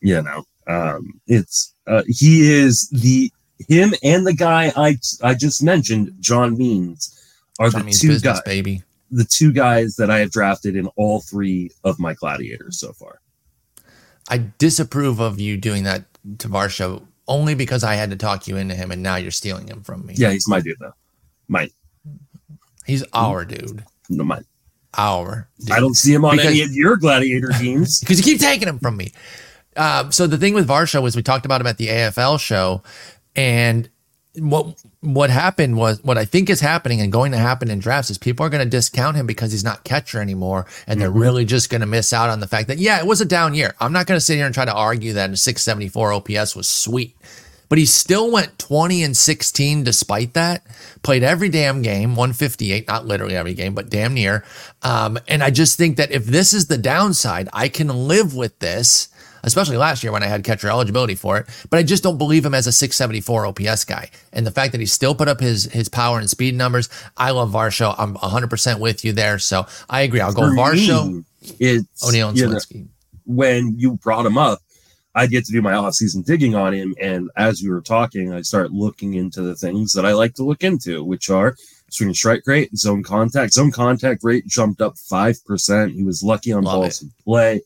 you 0.00 0.20
know, 0.20 0.44
um, 0.66 1.20
it's 1.26 1.72
uh, 1.86 2.02
he 2.08 2.50
is 2.50 2.88
the 2.88 3.30
him 3.68 3.94
and 4.02 4.26
the 4.26 4.34
guy 4.34 4.72
I 4.76 4.96
I 5.22 5.34
just 5.34 5.62
mentioned, 5.62 6.12
John 6.20 6.58
Means, 6.58 7.16
are 7.60 7.70
John 7.70 7.82
the 7.82 7.84
means 7.86 8.00
two 8.00 8.08
business, 8.08 8.40
guys 8.40 8.42
baby. 8.42 8.82
the 9.10 9.24
two 9.24 9.52
guys 9.52 9.94
that 9.96 10.10
I 10.10 10.18
have 10.18 10.32
drafted 10.32 10.74
in 10.74 10.88
all 10.96 11.20
three 11.20 11.70
of 11.84 12.00
my 12.00 12.14
gladiators 12.14 12.80
so 12.80 12.92
far. 12.92 13.20
I 14.28 14.38
disapprove 14.58 15.20
of 15.20 15.38
you 15.38 15.56
doing 15.56 15.84
that 15.84 16.04
to 16.38 16.48
Varsho 16.48 17.06
only 17.28 17.54
because 17.54 17.84
I 17.84 17.94
had 17.94 18.10
to 18.10 18.16
talk 18.16 18.48
you 18.48 18.56
into 18.56 18.74
him, 18.74 18.90
and 18.90 19.02
now 19.02 19.16
you're 19.16 19.30
stealing 19.30 19.68
him 19.68 19.82
from 19.82 20.04
me. 20.06 20.14
Yeah, 20.16 20.30
he's 20.30 20.48
my 20.48 20.60
dude 20.60 20.78
though. 20.80 20.94
Mine, 21.46 21.70
he's 22.86 23.04
our 23.12 23.44
dude. 23.44 23.84
no 24.08 24.24
mine. 24.24 24.44
Our. 24.96 25.48
Dude. 25.58 25.72
I 25.72 25.80
don't 25.80 25.94
see 25.94 26.12
him 26.14 26.24
on 26.24 26.36
Because- 26.36 26.50
any 26.52 26.62
of 26.62 26.72
your 26.72 26.96
gladiator 26.96 27.48
teams. 27.58 28.00
because 28.00 28.18
you 28.18 28.24
keep 28.24 28.40
taking 28.40 28.68
him 28.68 28.78
from 28.78 28.96
me. 28.96 29.12
Um, 29.76 30.12
so 30.12 30.26
the 30.28 30.38
thing 30.38 30.54
with 30.54 30.68
Varsho 30.68 31.02
was 31.02 31.16
we 31.16 31.22
talked 31.22 31.44
about 31.44 31.60
him 31.60 31.66
at 31.66 31.78
the 31.78 31.88
AFL 31.88 32.38
show, 32.38 32.82
and 33.34 33.88
what 34.38 34.80
what 35.00 35.30
happened 35.30 35.76
was 35.76 36.02
what 36.04 36.16
I 36.16 36.24
think 36.24 36.48
is 36.48 36.60
happening 36.60 37.00
and 37.00 37.10
going 37.10 37.32
to 37.32 37.38
happen 37.38 37.70
in 37.70 37.78
drafts 37.80 38.08
is 38.10 38.18
people 38.18 38.46
are 38.46 38.48
going 38.50 38.62
to 38.64 38.70
discount 38.70 39.16
him 39.16 39.26
because 39.26 39.50
he's 39.50 39.64
not 39.64 39.82
catcher 39.82 40.20
anymore, 40.20 40.66
and 40.86 41.00
they're 41.00 41.10
really 41.10 41.44
just 41.44 41.70
going 41.70 41.80
to 41.80 41.86
miss 41.88 42.12
out 42.12 42.30
on 42.30 42.38
the 42.38 42.46
fact 42.46 42.68
that 42.68 42.78
yeah, 42.78 43.00
it 43.00 43.06
was 43.06 43.20
a 43.20 43.24
down 43.24 43.52
year. 43.54 43.74
I'm 43.80 43.92
not 43.92 44.06
going 44.06 44.16
to 44.16 44.24
sit 44.24 44.36
here 44.36 44.46
and 44.46 44.54
try 44.54 44.64
to 44.64 44.72
argue 44.74 45.14
that 45.14 45.30
a 45.30 45.36
674 45.36 46.12
OPS 46.12 46.54
was 46.54 46.68
sweet. 46.68 47.16
But 47.68 47.78
he 47.78 47.86
still 47.86 48.30
went 48.30 48.58
20 48.58 49.02
and 49.02 49.16
16 49.16 49.84
despite 49.84 50.34
that. 50.34 50.66
Played 51.02 51.22
every 51.22 51.48
damn 51.48 51.82
game, 51.82 52.10
158, 52.10 52.86
not 52.86 53.06
literally 53.06 53.36
every 53.36 53.54
game, 53.54 53.74
but 53.74 53.90
damn 53.90 54.14
near. 54.14 54.44
Um, 54.82 55.18
and 55.28 55.42
I 55.42 55.50
just 55.50 55.76
think 55.76 55.96
that 55.96 56.12
if 56.12 56.26
this 56.26 56.52
is 56.52 56.66
the 56.66 56.78
downside, 56.78 57.48
I 57.52 57.68
can 57.68 57.88
live 57.88 58.34
with 58.34 58.58
this, 58.58 59.08
especially 59.42 59.76
last 59.76 60.02
year 60.02 60.12
when 60.12 60.22
I 60.22 60.26
had 60.26 60.44
catcher 60.44 60.68
eligibility 60.68 61.14
for 61.14 61.38
it. 61.38 61.46
But 61.70 61.78
I 61.78 61.82
just 61.82 62.02
don't 62.02 62.18
believe 62.18 62.44
him 62.44 62.54
as 62.54 62.66
a 62.66 62.72
674 62.72 63.46
OPS 63.46 63.84
guy. 63.84 64.10
And 64.32 64.46
the 64.46 64.50
fact 64.50 64.72
that 64.72 64.80
he 64.80 64.86
still 64.86 65.14
put 65.14 65.28
up 65.28 65.40
his 65.40 65.64
his 65.64 65.88
power 65.88 66.18
and 66.18 66.28
speed 66.28 66.54
numbers, 66.54 66.88
I 67.16 67.30
love 67.30 67.50
Varsho. 67.50 67.94
I'm 67.98 68.14
100% 68.14 68.80
with 68.80 69.04
you 69.04 69.12
there. 69.12 69.38
So 69.38 69.66
I 69.88 70.02
agree. 70.02 70.20
I'll 70.20 70.32
go 70.32 70.42
For 70.42 70.56
Varsho, 70.56 71.12
me, 71.12 71.24
it's 71.60 72.06
O'Neill, 72.06 72.30
and 72.30 72.38
know, 72.38 72.58
when 73.26 73.78
you 73.78 73.94
brought 73.94 74.26
him 74.26 74.38
up, 74.38 74.60
I 75.14 75.26
get 75.26 75.44
to 75.46 75.52
do 75.52 75.62
my 75.62 75.74
off-season 75.74 76.22
digging 76.22 76.54
on 76.54 76.72
him, 76.74 76.94
and 77.00 77.30
as 77.36 77.62
we 77.62 77.70
were 77.70 77.80
talking, 77.80 78.32
I 78.32 78.42
start 78.42 78.72
looking 78.72 79.14
into 79.14 79.42
the 79.42 79.54
things 79.54 79.92
that 79.92 80.04
I 80.04 80.12
like 80.12 80.34
to 80.34 80.44
look 80.44 80.62
into, 80.64 81.04
which 81.04 81.30
are 81.30 81.54
swing 81.90 82.08
and 82.08 82.16
strike 82.16 82.42
rate, 82.46 82.76
zone 82.76 83.02
contact. 83.04 83.52
Zone 83.52 83.70
contact 83.70 84.24
rate 84.24 84.46
jumped 84.46 84.80
up 84.80 84.96
five 84.98 85.36
percent. 85.46 85.92
He 85.92 86.02
was 86.02 86.22
lucky 86.22 86.52
on 86.52 86.64
Love 86.64 86.74
balls 86.82 87.02
in 87.02 87.10
play. 87.22 87.60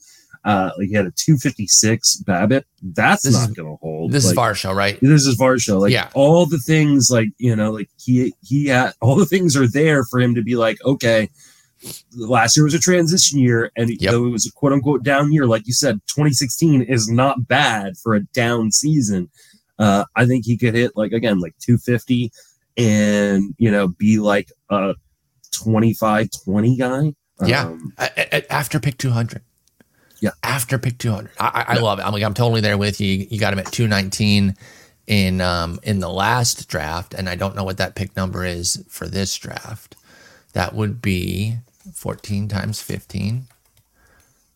Uh, 0.45 0.71
he 0.81 0.93
had 0.93 1.05
a 1.07 1.11
256 1.11 2.23
BABIP. 2.27 2.63
That's 2.83 3.23
This 3.25 3.35
not 3.35 3.51
is- 3.51 3.57
to 3.57 3.77
hold. 3.81 4.13
This 4.13 4.25
like, 4.27 4.33
is 4.33 4.39
Varsho, 4.63 4.75
right? 4.75 4.99
this 5.01 5.27
is 5.27 5.39
Varsho. 5.39 5.81
Like 5.81 5.93
Yeah. 5.93 6.09
all 6.15 6.47
the 6.47 6.59
things, 6.59 7.09
like 7.11 7.29
you 7.39 7.57
know, 7.57 7.73
like 7.73 7.89
he 7.99 8.33
he 8.43 8.67
had 8.67 8.93
all 9.01 9.17
the 9.17 9.27
things 9.27 9.57
are 9.57 9.67
there 9.67 10.05
for 10.05 10.21
him 10.21 10.35
to 10.37 10.43
be 10.43 10.55
like, 10.57 10.79
okay, 10.85 11.29
last 12.17 12.57
year 12.57 12.65
was 12.65 12.75
a 12.75 12.79
transition 12.79 13.39
year, 13.39 13.71
and 13.77 13.91
Yep. 14.01 14.11
though 14.13 14.27
it 14.27 14.31
was 14.31 14.47
a 14.47 14.53
quote 14.53 14.73
unquote 14.73 15.03
down 15.03 15.33
year, 15.33 15.47
like 15.47 15.67
you 15.67 15.73
said, 15.73 16.01
2016 16.09 16.83
is 16.83 17.09
not 17.09 17.47
bad 17.49 17.97
for 17.97 18.15
a 18.15 18.21
down 18.35 18.73
season. 18.73 19.29
Uh, 19.79 20.05
I 20.17 20.27
think 20.27 20.45
he 20.45 20.57
could 20.57 20.75
hit 20.75 20.93
like 20.97 21.13
again 21.13 21.39
like 21.41 21.55
250 21.61 22.33
and 22.77 23.55
you 23.59 23.71
know 23.71 23.89
be 23.89 24.19
like 24.19 24.51
a 24.71 24.95
25 25.53 26.29
20 26.45 26.77
guy. 26.77 27.15
Yeah. 27.47 27.67
Um, 27.67 27.93
after 28.51 28.81
pick 28.81 28.99
200. 28.99 29.43
Yeah. 30.21 30.31
After 30.43 30.79
pick 30.79 30.99
200. 30.99 31.31
I, 31.39 31.47
I, 31.47 31.73
I 31.73 31.75
Yeah. 31.77 31.81
love 31.83 31.99
it. 32.01 32.03
I'm 32.03 32.13
like, 32.13 32.25
I'm 32.25 32.35
totally 32.35 32.61
there 32.61 32.77
with 32.77 33.01
you. 33.01 33.27
You 33.31 33.39
got 33.39 33.53
him 33.53 33.61
at 33.61 33.67
219 33.71 34.57
in, 35.07 35.41
um, 35.41 35.79
in 35.85 36.01
the 36.01 36.09
last 36.11 36.69
draft. 36.69 37.15
And 37.15 37.29
I 37.29 37.37
don't 37.37 37.55
know 37.55 37.63
what 37.63 37.77
that 37.79 37.95
pick 37.95 38.17
number 38.17 38.45
is 38.45 38.85
for 38.89 39.07
this 39.07 39.37
draft. 39.37 39.95
That 40.55 40.75
would 40.75 41.01
be 41.01 41.59
14 41.99 42.47
times 42.47 42.81
15, 42.81 43.45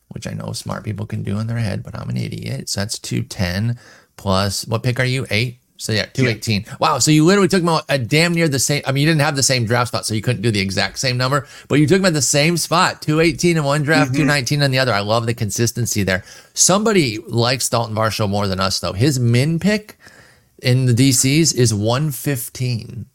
which 0.08 0.26
I 0.26 0.32
know 0.32 0.52
smart 0.52 0.84
people 0.84 1.06
can 1.06 1.22
do 1.22 1.38
in 1.40 1.48
their 1.48 1.58
head, 1.58 1.82
but 1.82 1.98
I'm 1.98 2.08
an 2.08 2.16
idiot. 2.16 2.68
So 2.68 2.80
that's 2.80 2.98
210 2.98 3.78
plus 4.16 4.66
what 4.66 4.82
pick 4.82 5.00
are 5.00 5.04
you? 5.04 5.26
Eight? 5.30 5.58
So 5.76 5.90
yeah, 5.90 6.06
218. 6.06 6.66
Wow. 6.78 7.00
So 7.00 7.10
you 7.10 7.24
literally 7.24 7.48
took 7.48 7.60
him 7.60 7.68
out 7.68 7.84
a 7.88 7.98
damn 7.98 8.34
near 8.34 8.46
the 8.46 8.60
same. 8.60 8.82
I 8.86 8.92
mean, 8.92 9.02
you 9.02 9.08
didn't 9.08 9.22
have 9.22 9.34
the 9.34 9.42
same 9.42 9.64
draft 9.64 9.88
spot, 9.88 10.06
so 10.06 10.14
you 10.14 10.22
couldn't 10.22 10.42
do 10.42 10.52
the 10.52 10.60
exact 10.60 11.00
same 11.00 11.16
number, 11.16 11.48
but 11.66 11.80
you 11.80 11.88
took 11.88 11.98
him 11.98 12.04
at 12.04 12.12
the 12.12 12.22
same 12.22 12.56
spot 12.56 13.02
218 13.02 13.56
in 13.56 13.64
one 13.64 13.82
draft, 13.82 14.14
219 14.14 14.58
mm-hmm. 14.58 14.64
in 14.64 14.70
the 14.70 14.78
other. 14.78 14.92
I 14.92 15.00
love 15.00 15.26
the 15.26 15.34
consistency 15.34 16.04
there. 16.04 16.22
Somebody 16.54 17.18
likes 17.18 17.68
Dalton 17.68 17.96
Varsho 17.96 18.30
more 18.30 18.46
than 18.46 18.60
us, 18.60 18.78
though. 18.78 18.92
His 18.92 19.18
min 19.18 19.58
pick 19.58 19.98
in 20.62 20.86
the 20.86 20.94
DCs 20.94 21.52
is 21.56 21.74
115. 21.74 23.06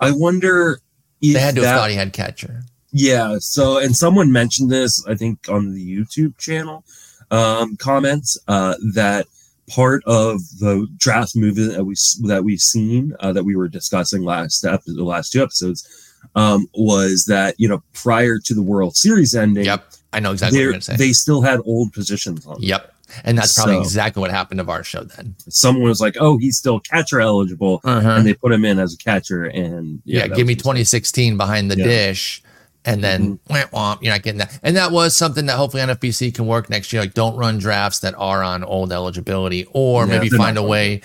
I 0.00 0.12
wonder 0.12 0.80
if 1.20 1.34
They 1.34 1.40
had 1.40 1.54
to 1.56 1.62
have 1.66 1.76
thought 1.76 1.90
he 1.90 1.96
had 1.96 2.14
catcher. 2.14 2.62
Yeah. 2.92 3.36
So, 3.40 3.78
and 3.78 3.96
someone 3.96 4.32
mentioned 4.32 4.70
this, 4.70 5.04
I 5.06 5.14
think, 5.14 5.48
on 5.48 5.72
the 5.74 5.96
YouTube 5.96 6.36
channel 6.38 6.84
um, 7.30 7.76
comments 7.76 8.38
uh, 8.48 8.74
that 8.94 9.26
part 9.68 10.02
of 10.06 10.40
the 10.58 10.88
draft 10.96 11.36
movement 11.36 11.74
that 11.74 11.84
we 11.84 11.94
that 12.26 12.42
we've 12.42 12.60
seen 12.60 13.14
uh, 13.20 13.32
that 13.32 13.44
we 13.44 13.54
were 13.54 13.68
discussing 13.68 14.22
last 14.22 14.64
episode, 14.64 14.96
the 14.96 15.04
last 15.04 15.30
two 15.32 15.42
episodes, 15.42 15.86
um, 16.34 16.66
was 16.74 17.26
that 17.26 17.54
you 17.58 17.68
know 17.68 17.82
prior 17.92 18.38
to 18.38 18.54
the 18.54 18.62
World 18.62 18.96
Series 18.96 19.34
ending, 19.34 19.64
Yep. 19.66 19.84
I 20.12 20.18
know 20.18 20.32
exactly 20.32 20.58
what 20.58 20.62
you're 20.62 20.66
they're- 20.66 20.72
going 20.72 20.80
to 20.80 20.84
say. 20.86 20.96
they 20.96 21.12
still 21.12 21.40
had 21.42 21.60
old 21.64 21.92
positions 21.92 22.44
on. 22.46 22.60
Yep. 22.60 22.92
And 23.24 23.36
that's 23.38 23.54
probably 23.54 23.74
So- 23.76 23.80
exactly 23.82 24.20
what 24.20 24.30
happened 24.32 24.58
to 24.58 24.64
Varsho 24.64 25.08
then. 25.16 25.34
Someone 25.48 25.84
was 25.84 26.00
like, 26.00 26.16
"Oh, 26.20 26.36
he's 26.38 26.56
still 26.56 26.78
catcher 26.80 27.20
eligible," 27.20 27.80
and 27.84 28.24
they 28.26 28.34
put 28.34 28.50
him 28.52 28.64
in 28.64 28.78
as 28.80 28.94
a 28.94 28.96
catcher. 28.96 29.44
And 29.44 30.00
Yeah, 30.04 30.26
that 30.28 30.36
give 30.36 30.46
me 30.48 30.54
2016 30.56 31.36
behind 31.36 31.70
the 31.70 31.76
Yeah. 31.76 31.84
dish, 31.84 32.40
and 32.84 33.04
then 33.04 33.38
womp, 33.48 34.02
you're 34.02 34.12
not 34.14 34.22
getting 34.22 34.38
that. 34.38 34.58
And 34.62 34.76
that 34.76 34.90
was 34.92 35.14
something 35.16 35.46
that 35.46 35.56
hopefully 35.56 35.82
NFBC 35.82 36.34
can 36.34 36.46
work 36.46 36.70
next 36.70 36.92
year. 36.92 37.02
Like, 37.02 37.14
don't 37.14 37.36
run 37.36 37.58
drafts 37.58 37.98
that 38.00 38.14
are 38.16 38.42
on 38.42 38.64
old 38.64 38.92
eligibility, 38.92 39.66
or 39.72 40.06
Yeah, 40.06 40.18
maybe 40.18 40.28
find 40.30 40.56
a 40.56 40.62
way. 40.62 41.02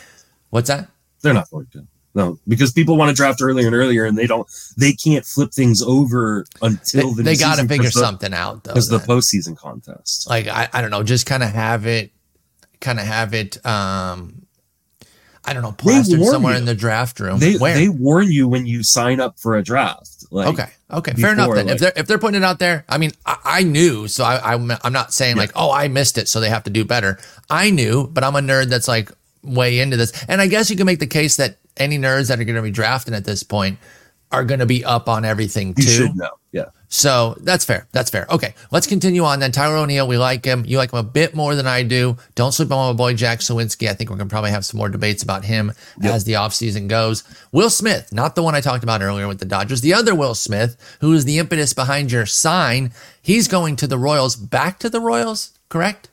What's 0.52 0.70
that? 0.70 0.90
They're 1.22 1.34
not 1.34 1.50
going 1.50 1.68
to. 1.74 1.86
No, 2.14 2.40
because 2.48 2.72
people 2.72 2.96
want 2.96 3.10
to 3.10 3.14
draft 3.16 3.42
earlier 3.42 3.68
and 3.68 3.76
earlier, 3.76 4.06
and 4.06 4.18
they 4.18 4.26
don't. 4.26 4.48
They 4.78 4.94
can't 4.94 5.26
flip 5.26 5.52
things 5.52 5.82
over 5.82 6.46
They, 6.62 6.68
until 6.68 7.14
the 7.14 7.24
they 7.24 7.36
got 7.36 7.56
to 7.56 7.64
figure 7.64 7.76
figure 7.76 7.84
'cause 7.88 7.94
the- 7.96 8.00
something 8.00 8.34
out 8.34 8.64
though. 8.64 8.72
because 8.72 8.88
the 8.88 9.00
postseason 9.00 9.58
contest. 9.58 10.30
like 10.30 10.48
I, 10.48 10.70
I 10.72 10.80
don't 10.82 10.92
know, 10.92 11.04
just 11.04 11.26
kind 11.26 11.44
of 11.44 11.50
have 11.50 11.86
it, 11.86 12.12
kind 12.80 13.02
of 13.02 13.06
have 13.06 13.34
it. 13.34 13.64
um 13.66 14.45
I 15.48 15.54
don't 15.54 15.62
know, 15.64 15.72
plastered 15.74 16.22
somewhere 16.24 16.54
you. 16.54 16.60
in 16.60 16.66
the 16.66 16.76
draft 16.76 17.20
room. 17.20 17.40
They 17.40 17.56
Where? 17.58 17.76
they 17.76 17.90
warn 17.90 18.32
you 18.32 18.48
when 18.48 18.66
you 18.66 18.84
sign 18.84 19.20
up 19.20 19.40
for 19.40 19.56
a 19.56 19.64
draft. 19.64 20.26
Like, 20.32 20.48
Okay. 20.48 20.70
Okay. 20.92 21.14
Fair 21.14 21.34
enough 21.34 21.46
before, 21.48 21.56
then. 21.58 21.70
if 21.70 21.80
they're 21.80 21.94
if 21.96 22.08
they're 22.08 22.18
putting 22.20 22.42
it 22.42 22.44
out 22.46 22.60
there, 22.60 22.84
I 22.90 22.98
mean, 22.98 23.12
I, 23.26 23.38
I 23.44 23.64
knew, 23.64 24.08
so 24.08 24.24
I, 24.24 24.54
I'm 24.54 24.72
I'm 24.84 24.94
not 24.94 25.14
saying 25.14 25.36
Yeah. 25.36 25.42
like, 25.44 25.52
oh, 25.56 25.72
I 25.72 25.88
missed 25.88 26.18
it, 26.18 26.28
so 26.28 26.40
they 26.40 26.50
have 26.50 26.64
to 26.64 26.70
do 26.70 26.84
better. 26.86 27.18
I 27.50 27.70
knew, 27.72 28.08
but 28.08 28.24
I'm 28.24 28.36
a 28.36 28.40
nerd 28.40 28.68
that's 28.70 28.88
like 28.88 29.12
way 29.44 29.80
into 29.80 29.98
this, 29.98 30.12
and 30.28 30.42
I 30.42 30.48
guess 30.48 30.70
you 30.70 30.76
can 30.78 30.86
make 30.86 31.00
the 31.00 31.08
case 31.08 31.38
that 31.38 31.58
any 31.78 31.98
nerds 31.98 32.30
that 32.30 32.40
are 32.40 32.44
going 32.44 32.56
to 32.56 32.62
be 32.62 32.72
drafting 32.72 33.14
at 33.14 33.26
this 33.26 33.44
point 33.44 33.78
are 34.32 34.44
going 34.46 34.60
to 34.60 34.66
be 34.66 34.84
up 34.86 35.08
on 35.10 35.26
everything 35.26 35.70
you 35.70 35.84
too. 35.84 35.90
should 35.90 36.16
know. 36.16 36.30
Yeah, 36.52 36.66
So 36.98 37.36
that's 37.42 37.66
fair. 37.66 37.88
That's 37.92 38.10
fair. 38.10 38.26
Okay, 38.30 38.56
let's 38.72 38.88
continue 38.88 39.26
on 39.26 39.40
then. 39.42 39.52
Tyler 39.52 39.76
O'Neill, 39.76 40.08
we 40.08 40.18
like 40.18 40.46
him. 40.46 40.64
You 40.66 40.78
like 40.78 40.94
him 40.94 41.00
a 41.00 41.04
bit 41.04 41.36
more 41.36 41.54
than 41.54 41.68
I 41.68 41.84
do. 41.84 42.16
Don't 42.36 42.54
sleep 42.54 42.72
on 42.72 42.94
my 42.94 42.98
boy 42.98 43.14
Jack 43.14 43.40
Suwinski. 43.40 43.90
I 43.90 43.94
think 43.94 44.10
we're 44.10 44.16
gonna 44.16 44.30
probably 44.30 44.52
have 44.52 44.64
some 44.66 44.78
more 44.78 44.88
debates 44.88 45.22
about 45.22 45.44
him 45.44 45.74
Yep. 46.02 46.14
as 46.14 46.24
the 46.24 46.34
offseason 46.34 46.88
goes. 46.88 47.26
Will 47.52 47.70
Smith, 47.70 48.14
not 48.14 48.36
the 48.36 48.44
one 48.44 48.56
I 48.56 48.62
talked 48.62 48.84
about 48.86 49.02
earlier 49.02 49.28
with 49.28 49.40
the 49.40 49.46
Dodgers, 49.46 49.82
the 49.82 49.94
other 49.94 50.16
Wil 50.16 50.36
Smith, 50.36 50.78
who 51.02 51.12
is 51.12 51.26
the 51.26 51.38
impetus 51.38 51.74
behind 51.74 52.14
your 52.14 52.26
sign. 52.26 52.94
He's 53.22 53.50
going 53.50 53.76
to 53.78 53.88
the 53.88 53.98
Royals, 53.98 54.38
back 54.38 54.80
to 54.80 54.90
the 54.90 55.02
Royals, 55.02 55.52
correct? 55.68 56.08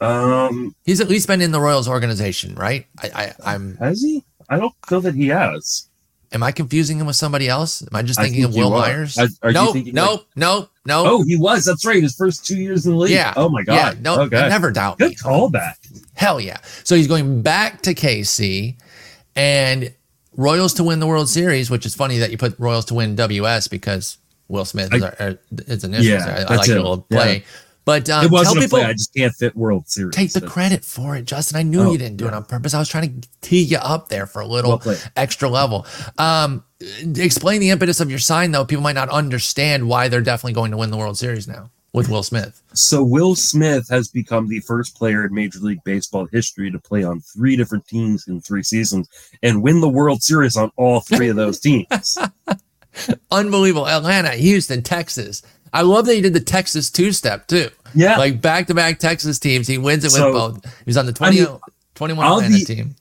um, 0.00 0.74
He's 0.84 1.00
at 1.02 1.08
least 1.08 1.26
been 1.26 1.42
in 1.42 1.50
the 1.52 1.60
Royals 1.60 1.88
organization, 1.88 2.54
right? 2.54 2.86
I, 3.02 3.10
I 3.14 3.52
I'm 3.54 3.76
has 3.76 4.00
he? 4.00 4.24
I 4.48 4.58
don't 4.58 4.72
know 4.90 5.00
that 5.00 5.14
he 5.16 5.28
has. 5.28 5.87
Am 6.32 6.42
I 6.42 6.52
confusing 6.52 6.98
him 6.98 7.06
with 7.06 7.16
somebody 7.16 7.48
else? 7.48 7.82
Am 7.82 7.88
I 7.92 8.02
just 8.02 8.18
I 8.18 8.24
thinking 8.24 8.42
think 8.44 8.54
of 8.54 8.58
Will 8.58 8.74
are. 8.74 8.80
Myers? 8.80 9.18
I- 9.18 9.28
are 9.42 9.50
you 9.50 9.54
nope, 9.54 9.72
thinking 9.72 9.94
nope, 9.94 10.26
nope, 10.36 10.70
No. 10.86 11.04
Oh, 11.06 11.22
he 11.22 11.36
was. 11.36 11.64
That's 11.64 11.84
right. 11.84 12.02
His 12.02 12.14
first 12.14 12.44
two 12.46 12.56
years 12.56 12.86
in 12.86 12.92
the 12.92 12.98
league. 12.98 13.10
Yeah. 13.12 13.32
Oh 13.36 13.48
my 13.48 13.62
god. 13.62 13.74
Yeah. 13.74 14.00
No. 14.00 14.20
Okay. 14.22 14.48
Never 14.48 14.70
doubt 14.70 14.98
Good 14.98 15.10
me. 15.10 15.16
callback. 15.16 15.74
Hell 16.14 16.40
yeah. 16.40 16.58
So 16.84 16.94
he's 16.96 17.06
going 17.08 17.42
back 17.42 17.82
to 17.82 17.94
KC 17.94 18.76
and 19.36 19.92
Royals 20.36 20.74
to 20.74 20.84
win 20.84 21.00
the 21.00 21.06
World 21.06 21.28
Series, 21.28 21.70
which 21.70 21.84
is 21.86 21.94
funny 21.94 22.18
that 22.18 22.30
you 22.30 22.38
put 22.38 22.58
Royals 22.58 22.84
to 22.86 22.94
win 22.94 23.16
WS 23.16 23.68
because 23.68 24.18
Will 24.48 24.64
Smith 24.64 24.92
is, 24.94 25.02
I- 25.02 25.06
our, 25.08 25.16
our, 25.20 25.38
his 25.66 25.84
initials. 25.84 26.06
Yeah, 26.06 26.44
I, 26.48 26.52
I 26.52 26.56
like 26.56 26.68
it. 26.68 26.74
little 26.74 27.02
play. 27.02 27.36
Yeah. 27.38 27.42
But 27.88 28.10
um, 28.10 28.22
it 28.22 28.28
tell 28.28 28.32
wasn't 28.32 28.58
a 28.58 28.60
people 28.60 28.78
play. 28.80 28.86
I 28.86 28.92
just 28.92 29.14
can't 29.14 29.34
fit 29.34 29.56
World 29.56 29.88
Series. 29.88 30.14
take 30.14 30.30
the 30.34 30.42
credit 30.42 30.84
for 30.84 31.16
it, 31.16 31.24
Justin. 31.24 31.56
I 31.56 31.62
knew 31.62 31.80
Oh, 31.80 31.90
you 31.90 31.96
didn't 31.96 32.18
do 32.18 32.26
it 32.26 32.34
on 32.34 32.44
purpose. 32.44 32.74
I 32.74 32.78
was 32.78 32.88
trying 32.90 33.22
to 33.22 33.28
tee 33.40 33.62
you 33.62 33.78
up 33.78 34.10
there 34.10 34.26
for 34.26 34.40
a 34.40 34.46
little 34.46 34.82
Well 34.84 34.96
extra 35.16 35.48
level. 35.48 35.86
Um, 36.18 36.64
explain 37.16 37.62
the 37.62 37.70
impetus 37.70 38.00
of 38.00 38.10
your 38.10 38.18
sign, 38.18 38.50
though. 38.50 38.66
People 38.66 38.82
might 38.82 38.92
not 38.94 39.08
understand 39.08 39.88
why 39.88 40.08
they're 40.08 40.20
definitely 40.20 40.52
going 40.52 40.70
to 40.72 40.76
win 40.76 40.90
the 40.90 40.98
World 40.98 41.16
Series 41.16 41.48
now 41.48 41.70
with 41.94 42.10
Will 42.10 42.22
Smith. 42.22 42.62
So 42.74 43.02
Will 43.02 43.34
Smith 43.34 43.88
has 43.88 44.08
become 44.08 44.48
the 44.48 44.60
first 44.60 44.94
player 44.94 45.24
in 45.24 45.32
Major 45.32 45.60
League 45.60 45.82
Baseball 45.82 46.26
history 46.30 46.70
to 46.70 46.78
play 46.78 47.04
on 47.04 47.20
three 47.20 47.56
different 47.56 47.88
teams 47.88 48.28
in 48.28 48.42
three 48.42 48.62
seasons 48.62 49.08
and 49.42 49.62
win 49.62 49.80
the 49.80 49.88
World 49.88 50.22
Series 50.22 50.58
on 50.58 50.70
all 50.76 51.00
three 51.00 51.30
of 51.30 51.36
those 51.36 51.58
teams. 51.58 52.18
Unbelievable. 53.30 53.88
Atlanta, 53.88 54.32
Houston, 54.32 54.82
Texas. 54.82 55.42
I 55.72 55.82
love 55.82 56.06
that 56.06 56.14
he 56.14 56.20
did 56.20 56.32
the 56.34 56.40
Texas 56.40 56.90
two 56.90 57.12
step 57.12 57.46
too. 57.46 57.68
Yeah. 57.94 58.16
Like 58.18 58.40
back 58.40 58.66
to 58.68 58.74
back 58.74 58.98
Texas 58.98 59.38
teams. 59.38 59.66
He 59.66 59.78
wins 59.78 60.04
it 60.04 60.12
with 60.12 60.32
both. 60.32 60.64
He 60.64 60.84
was 60.86 60.96
on 60.96 61.06
the 61.06 61.12
20, 61.12 61.40
I 61.40 61.44
mean, 61.44 61.58
21 61.94 62.26
I'll 62.26 62.40
Atlanta 62.40 62.64
team. 62.64 62.94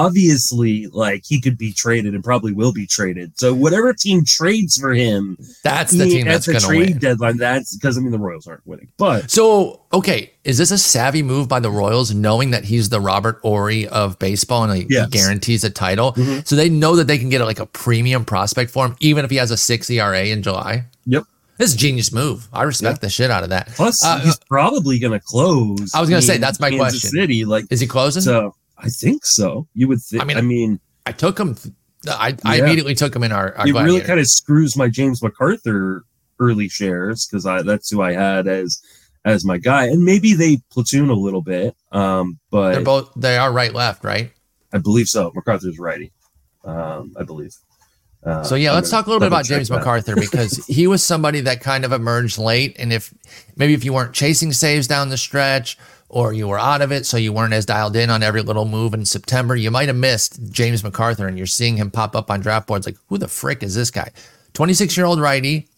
Obviously, 0.00 0.86
like 0.88 1.24
he 1.26 1.40
could 1.40 1.58
be 1.58 1.72
traded 1.72 2.14
and 2.14 2.22
probably 2.22 2.52
will 2.52 2.72
be 2.72 2.86
traded. 2.86 3.32
So 3.38 3.52
whatever 3.52 3.92
team 3.92 4.24
trades 4.24 4.76
for 4.78 4.92
him 4.94 5.36
That's 5.64 5.92
the 5.92 6.04
he- 6.06 6.12
team 6.12 6.28
at 6.28 6.32
that's 6.32 6.46
going 6.46 6.60
to 6.60 6.66
trade 6.66 6.88
win. 6.90 6.98
deadline, 6.98 7.36
that's 7.38 7.76
because 7.76 7.98
I 7.98 8.00
mean 8.00 8.12
the 8.12 8.18
Royals 8.18 8.46
aren't 8.46 8.64
winning. 8.66 8.88
But 8.98 9.30
So, 9.30 9.80
okay, 9.92 10.32
is 10.44 10.58
this 10.58 10.70
a 10.70 10.78
savvy 10.78 11.22
move 11.24 11.48
by 11.48 11.58
the 11.60 11.70
Royals, 11.70 12.14
knowing 12.14 12.52
that 12.52 12.64
he's 12.64 12.88
the 12.88 13.00
Robert 13.00 13.40
Horry 13.42 13.88
of 13.88 14.18
baseball 14.20 14.62
and 14.64 14.74
he, 14.74 14.86
he 14.88 15.06
guarantees 15.06 15.64
a 15.64 15.70
title? 15.70 16.12
Mhm. 16.12 16.46
So 16.46 16.54
they 16.56 16.68
know 16.68 16.94
that 16.96 17.06
they 17.08 17.18
can 17.18 17.28
get 17.28 17.40
like 17.44 17.58
a 17.60 17.66
premium 17.66 18.24
prospect 18.24 18.70
for 18.70 18.86
him, 18.86 18.96
even 19.00 19.24
if 19.24 19.30
he 19.30 19.36
has 19.38 19.50
a 19.50 19.56
six 19.56 19.90
ERA 19.90 20.24
in 20.26 20.42
July. 20.42 20.84
Yep. 21.06 21.24
This 21.60 21.68
is 21.70 21.74
a 21.74 21.78
genius 21.78 22.10
move. 22.10 22.48
I 22.54 22.62
respect 22.62 23.02
the 23.02 23.10
shit 23.10 23.30
out 23.30 23.42
of 23.42 23.50
that. 23.50 23.68
plus 23.76 24.02
Uh, 24.02 24.18
he's 24.20 24.38
probably 24.48 24.98
gonna 24.98 25.20
close. 25.20 25.94
I 25.94 26.00
was 26.00 26.08
gonna 26.08 26.22
say, 26.22 26.38
that's 26.38 26.58
my 26.58 26.70
Kansas 26.70 27.02
question. 27.02 27.10
City, 27.10 27.44
like 27.44 27.66
Is 27.68 27.80
he 27.80 27.86
closing? 27.86 28.22
so 28.22 28.54
I 28.78 28.88
think 28.88 29.26
so. 29.26 29.68
You 29.74 29.86
would 29.88 30.00
think 30.00 30.22
I 30.22 30.24
I 30.24 30.26
mean, 30.26 30.36
mean, 30.36 30.44
I 30.44 30.48
mean 30.48 30.80
I 31.04 31.12
took 31.12 31.38
him. 31.38 31.54
I, 32.08 32.34
I 32.46 32.56
Yeah. 32.56 32.64
immediately 32.64 32.94
took 32.94 33.14
him 33.14 33.22
in 33.24 33.30
our. 33.32 33.54
our 33.56 33.68
it 33.68 33.74
really 33.74 34.00
kind 34.00 34.18
of 34.18 34.26
screws 34.26 34.74
my 34.74 34.88
James 34.88 35.20
McArthur 35.20 36.00
early 36.38 36.70
shares 36.70 37.26
because 37.26 37.44
I 37.44 37.60
that's 37.60 37.90
who 37.90 38.00
I 38.00 38.14
had 38.14 38.48
as 38.48 38.80
as 39.26 39.44
my 39.44 39.58
guy, 39.58 39.84
and 39.84 40.02
maybe 40.02 40.32
they 40.32 40.62
platoon 40.72 41.10
a 41.10 41.14
little 41.14 41.42
bit, 41.42 41.76
um, 41.92 42.38
but 42.50 42.72
They're 42.72 42.82
both. 42.82 43.12
They 43.16 43.36
are 43.36 43.52
right 43.52 43.74
left, 43.74 44.02
right? 44.02 44.32
I 44.72 44.78
believe 44.78 45.08
so. 45.08 45.30
McArthur's 45.32 45.78
righty, 45.78 46.10
um, 46.64 47.12
I 47.18 47.22
believe. 47.24 47.52
Uh, 48.24 48.42
So 48.42 48.54
yeah, 48.54 48.72
let's 48.72 48.90
talk 48.90 49.06
a 49.06 49.08
little 49.08 49.20
bit 49.20 49.28
about 49.28 49.44
James 49.44 49.68
that. 49.68 49.82
McArthur 49.82 50.14
because 50.14 50.64
he 50.66 50.86
was 50.86 51.02
somebody 51.02 51.40
that 51.40 51.60
kind 51.60 51.84
of 51.84 51.92
emerged 51.92 52.38
late, 52.38 52.76
and 52.78 52.92
if 52.92 53.12
maybe 53.56 53.74
if 53.74 53.84
you 53.84 53.92
weren't 53.92 54.12
chasing 54.14 54.52
saves 54.52 54.86
down 54.86 55.08
the 55.08 55.16
stretch 55.16 55.78
or 56.08 56.32
you 56.32 56.48
were 56.48 56.58
out 56.58 56.82
of 56.82 56.90
it, 56.92 57.06
so 57.06 57.16
you 57.16 57.32
weren't 57.32 57.52
as 57.52 57.64
dialed 57.64 57.94
in 57.96 58.10
on 58.10 58.22
every 58.22 58.42
little 58.42 58.64
move 58.64 58.94
in 58.94 59.04
September, 59.06 59.54
you 59.54 59.70
might 59.70 59.86
have 59.88 59.96
missed 59.96 60.40
James 60.50 60.82
McArthur, 60.82 61.28
and 61.28 61.38
you're 61.38 61.46
seeing 61.46 61.76
him 61.76 61.90
pop 61.90 62.16
up 62.16 62.30
on 62.30 62.40
draft 62.40 62.66
boards 62.66 62.84
like, 62.86 62.96
who 63.08 63.16
the 63.16 63.28
frick 63.28 63.62
is 63.62 63.74
this 63.74 63.90
guy? 63.90 64.10
26 64.54 64.96
year 64.96 65.06
old 65.06 65.20
righty, 65.20 65.68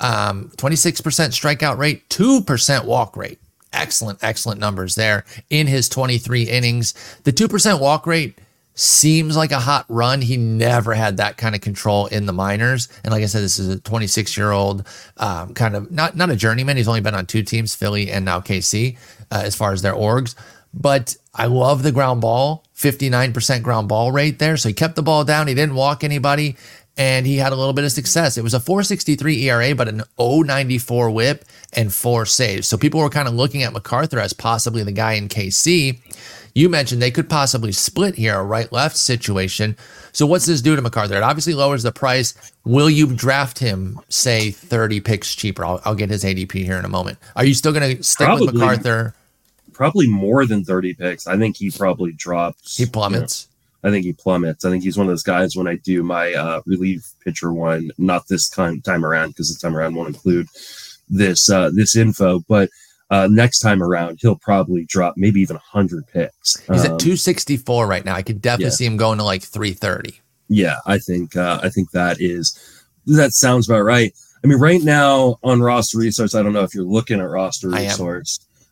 um, 0.00 0.50
26% 0.56 1.00
strikeout 1.30 1.78
rate, 1.78 2.06
2% 2.10 2.84
walk 2.84 3.16
rate. 3.16 3.38
Excellent, 3.72 4.18
excellent 4.22 4.60
numbers 4.60 4.96
there 4.96 5.24
in 5.48 5.66
his 5.66 5.88
23 5.88 6.42
innings. 6.42 6.92
The 7.24 7.32
2% 7.32 7.80
walk 7.80 8.06
rate 8.06 8.36
seems 8.74 9.36
like 9.36 9.52
a 9.52 9.60
hot 9.60 9.84
run. 9.88 10.22
He 10.22 10.36
never 10.36 10.94
had 10.94 11.18
that 11.18 11.36
kind 11.36 11.54
of 11.54 11.60
control 11.60 12.06
in 12.06 12.26
the 12.26 12.32
minors. 12.32 12.88
And 13.04 13.12
like 13.12 13.22
I 13.22 13.26
said, 13.26 13.42
this 13.42 13.58
is 13.58 13.68
a 13.68 13.80
26 13.80 14.36
year 14.36 14.52
old, 14.52 14.86
um, 15.16 15.54
kind 15.54 15.76
of 15.76 15.90
not, 15.90 16.16
not 16.16 16.30
a 16.30 16.36
journeyman. 16.36 16.76
He's 16.76 16.88
only 16.88 17.00
been 17.00 17.14
on 17.14 17.26
two 17.26 17.42
teams, 17.42 17.74
Philly 17.74 18.10
and 18.10 18.24
now 18.24 18.40
KC, 18.40 18.96
uh, 19.30 19.42
as 19.44 19.54
far 19.54 19.72
as 19.72 19.82
their 19.82 19.94
orgs. 19.94 20.34
But 20.72 21.16
I 21.34 21.46
love 21.46 21.82
the 21.82 21.92
ground 21.92 22.20
ball, 22.20 22.64
59% 22.76 23.62
ground 23.62 23.88
ball 23.88 24.12
rate 24.12 24.38
there. 24.38 24.56
So 24.56 24.68
he 24.68 24.72
kept 24.72 24.94
the 24.94 25.02
ball 25.02 25.24
down. 25.24 25.48
He 25.48 25.54
didn't 25.54 25.74
walk 25.74 26.04
anybody 26.04 26.56
and 27.00 27.26
he 27.26 27.38
had 27.38 27.50
a 27.50 27.56
little 27.56 27.72
bit 27.72 27.86
of 27.86 27.92
success. 27.92 28.36
It 28.36 28.42
was 28.42 28.52
a 28.52 28.60
463 28.60 29.48
ERA, 29.48 29.74
but 29.74 29.88
an 29.88 30.02
094 30.18 31.10
whip 31.10 31.46
and 31.72 31.94
four 31.94 32.26
saves. 32.26 32.68
So 32.68 32.76
people 32.76 33.00
were 33.00 33.08
kind 33.08 33.26
of 33.26 33.32
looking 33.32 33.62
at 33.62 33.72
McArthur 33.72 34.20
as 34.20 34.34
possibly 34.34 34.82
the 34.82 34.92
guy 34.92 35.14
in 35.14 35.28
KC. 35.28 35.98
You 36.54 36.68
mentioned 36.68 37.00
they 37.00 37.10
could 37.10 37.30
possibly 37.30 37.72
split 37.72 38.16
here, 38.16 38.38
a 38.38 38.44
right 38.44 38.70
left 38.70 38.98
situation. 38.98 39.78
So 40.12 40.26
what's 40.26 40.44
this 40.44 40.60
do 40.60 40.76
to 40.76 40.82
McArthur? 40.82 41.12
It 41.12 41.22
obviously 41.22 41.54
lowers 41.54 41.84
the 41.84 41.90
price. 41.90 42.34
Will 42.66 42.90
you 42.90 43.06
draft 43.06 43.58
him, 43.58 43.98
say 44.10 44.50
30 44.50 45.00
picks 45.00 45.34
cheaper? 45.34 45.64
I'll, 45.64 45.80
I'll 45.86 45.94
get 45.94 46.10
his 46.10 46.22
ADP 46.22 46.52
here 46.52 46.76
in 46.76 46.84
a 46.84 46.90
moment. 46.90 47.16
Are 47.34 47.46
you 47.46 47.54
still 47.54 47.72
going 47.72 47.96
to 47.96 48.02
stick 48.02 48.28
with 48.28 48.54
McArthur? 48.54 49.14
Probably 49.72 50.06
more 50.06 50.44
than 50.44 50.62
thirty 50.62 50.92
picks. 50.92 51.26
I 51.26 51.38
think 51.38 51.56
he 51.56 51.70
probably 51.70 52.12
drops. 52.12 52.76
He 52.76 52.84
plummets. 52.84 53.48
I 53.82 53.90
think 53.90 54.04
he 54.04 54.12
plummets. 54.12 54.64
I 54.64 54.70
think 54.70 54.82
he's 54.84 54.96
one 54.98 55.06
of 55.06 55.10
those 55.10 55.22
guys 55.22 55.56
when 55.56 55.66
I 55.68 55.76
do 55.76 56.02
my 56.02 56.32
uh, 56.34 56.60
relief 56.66 57.12
pitcher 57.24 57.52
one, 57.52 57.90
not 57.98 58.28
this 58.28 58.48
time 58.50 58.80
time 58.82 59.04
around 59.04 59.28
because 59.30 59.48
this 59.48 59.60
time 59.60 59.76
around 59.76 59.94
won't 59.94 60.08
include 60.08 60.46
this 61.08 61.48
uh, 61.50 61.70
this 61.74 61.96
info, 61.96 62.40
but 62.48 62.68
uh, 63.10 63.26
next 63.30 63.58
time 63.60 63.82
around 63.82 64.18
he'll 64.20 64.36
probably 64.36 64.84
drop 64.84 65.14
maybe 65.16 65.40
even 65.40 65.56
hundred 65.56 66.06
picks. 66.08 66.56
He's 66.60 66.84
Um, 66.84 66.92
at 66.94 67.00
264 67.00 67.86
right 67.86 68.04
now. 68.04 68.14
I 68.14 68.22
could 68.22 68.40
definitely 68.40 68.66
yeah. 68.66 68.70
see 68.70 68.86
him 68.86 68.96
going 68.96 69.18
to 69.18 69.24
like 69.24 69.42
330. 69.42 70.20
yeah, 70.48 70.76
I 70.86 70.98
think 70.98 71.36
uh, 71.36 71.58
I 71.62 71.68
think 71.70 71.90
that 71.92 72.20
is 72.20 72.58
that 73.06 73.32
sounds 73.32 73.68
about 73.68 73.80
right. 73.82 74.12
I 74.42 74.46
mean, 74.46 74.58
right 74.58 74.82
now 74.82 75.36
on 75.42 75.60
roster 75.60 75.98
resource, 75.98 76.34
I 76.34 76.42
don't 76.42 76.52
know 76.52 76.62
if 76.62 76.74
you're 76.74 76.84
looking 76.84 77.20
at 77.20 77.28
roster 77.28 77.74
I 77.74 77.80
am. 77.82 78.22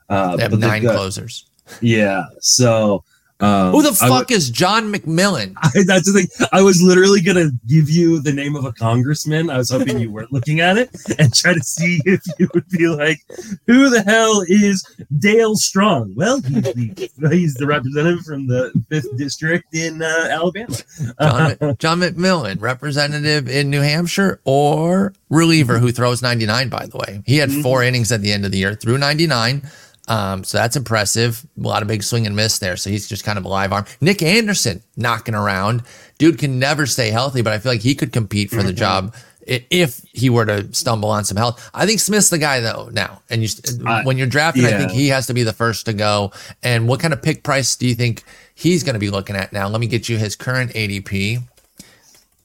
Uh, 0.09 0.37
They 0.37 0.42
have 0.42 0.59
nine 0.59 0.83
got- 0.83 0.94
closers. 0.97 1.47
Yeah, 1.83 2.25
so 2.40 3.05
um, 3.40 3.70
Who 3.70 3.83
the 3.83 3.92
fuck 3.92 4.33
is 4.33 4.51
John 4.51 4.92
McMillon? 4.92 5.55
I, 5.62 5.70
that's 5.87 6.12
the 6.12 6.27
thing. 6.27 6.48
I 6.53 6.62
was 6.62 6.83
literally 6.83 7.20
gonna 7.20 7.51
give 7.66 7.88
you 7.88 8.20
the 8.20 8.33
name 8.33 8.57
of 8.57 8.64
a 8.64 8.72
congressman. 8.72 9.48
I 9.48 9.59
was 9.59 9.70
hoping 9.70 10.01
you 10.01 10.11
weren't 10.11 10.33
looking 10.33 10.61
at 10.61 10.77
it 10.77 10.90
and 11.18 11.33
try 11.33 11.55
to 11.55 11.61
see 11.61 12.01
if 12.05 12.20
you 12.38 12.48
would 12.55 12.68
be 12.68 12.88
like, 12.88 13.20
"Who 13.66 13.90
the 13.90 14.03
hell 14.03 14.42
is 14.48 14.85
Dale 15.18 15.55
Strong?" 15.55 16.14
Well, 16.16 16.40
he's 16.40 16.62
the, 16.62 17.29
he's 17.31 17.55
the 17.55 17.66
representative 17.66 18.24
from 18.24 18.48
the 18.48 18.72
fifth 18.88 19.16
district 19.16 19.72
in 19.72 20.03
uh, 20.03 20.29
Alabama. 20.31 20.77
John, 21.20 21.77
John 21.79 22.01
McMillon, 22.01 22.61
representative 22.61 23.48
in 23.48 23.70
New 23.70 23.83
Hampshire 23.83 24.40
or 24.44 25.12
reliever 25.31 25.79
who 25.79 25.92
throws 25.92 26.22
99, 26.22 26.68
by 26.68 26.87
the 26.87 26.96
way. 26.96 27.22
He 27.24 27.37
had 27.37 27.53
four 27.53 27.83
innings 27.83 28.11
at 28.11 28.20
the 28.20 28.33
end 28.33 28.44
of 28.44 28.51
the 28.53 28.59
year, 28.59 28.74
threw 28.74 28.98
99. 28.98 29.62
Um, 30.09 30.42
so 30.42 30.59
that's 30.59 30.75
impressive. 30.75 31.44
A 31.62 31.66
lot 31.66 31.83
of 31.83 31.88
big 31.88 32.03
swing 32.03 32.27
and 32.27 32.35
miss 32.35 32.59
there. 32.59 32.77
So 32.77 32.90
he's 32.90 33.07
just 33.09 33.25
kind 33.25 33.38
of 33.38 33.44
a 33.44 33.49
live 33.49 33.73
arm. 33.73 33.85
Nick 34.01 34.23
Anderson 34.23 34.83
knocking 34.97 35.35
around. 35.35 35.83
Dude 36.18 36.38
can 36.38 36.59
never 36.59 36.87
stay 36.87 37.11
healthy, 37.11 37.42
but 37.42 37.53
I 37.53 37.59
feel 37.59 37.73
like 37.73 37.83
he 37.83 37.94
could 37.94 38.12
compete 38.12 38.51
for 38.51 38.62
the 38.62 38.73
job 38.73 39.14
if 39.47 40.03
he 40.12 40.29
were 40.29 40.44
to 40.44 40.75
stumble 40.75 41.09
on 41.11 41.25
some 41.25 41.37
health. 41.37 41.71
I 41.73 41.87
think 41.87 42.01
Smith's 42.01 42.29
the 42.31 42.38
guy 42.38 42.61
though 42.61 42.88
now. 42.92 43.23
And 43.31 43.42
you, 43.42 43.49
Uh, 43.87 44.03
when 44.03 44.18
you're 44.18 44.27
drafting, 44.27 44.64
I 44.66 44.71
think 44.79 44.90
he 44.92 45.09
has 45.09 45.27
to 45.29 45.35
be 45.35 45.42
the 45.42 45.53
first 45.55 45.87
to 45.87 45.92
go. 45.92 46.33
And 46.62 46.88
what 46.88 47.01
kind 47.01 47.12
of 47.14 47.23
pick 47.23 47.42
price 47.42 47.77
do 47.77 47.87
you 47.87 47.94
think 47.94 48.25
he's 48.55 48.83
going 48.83 48.94
to 48.94 48.99
be 49.01 49.11
looking 49.11 49.37
at 49.37 49.53
now? 49.53 49.68
Let 49.68 49.81
me 49.81 49.87
get 49.87 50.09
you 50.09 50.16
his 50.18 50.37
current 50.37 50.73
ADP 50.73 51.42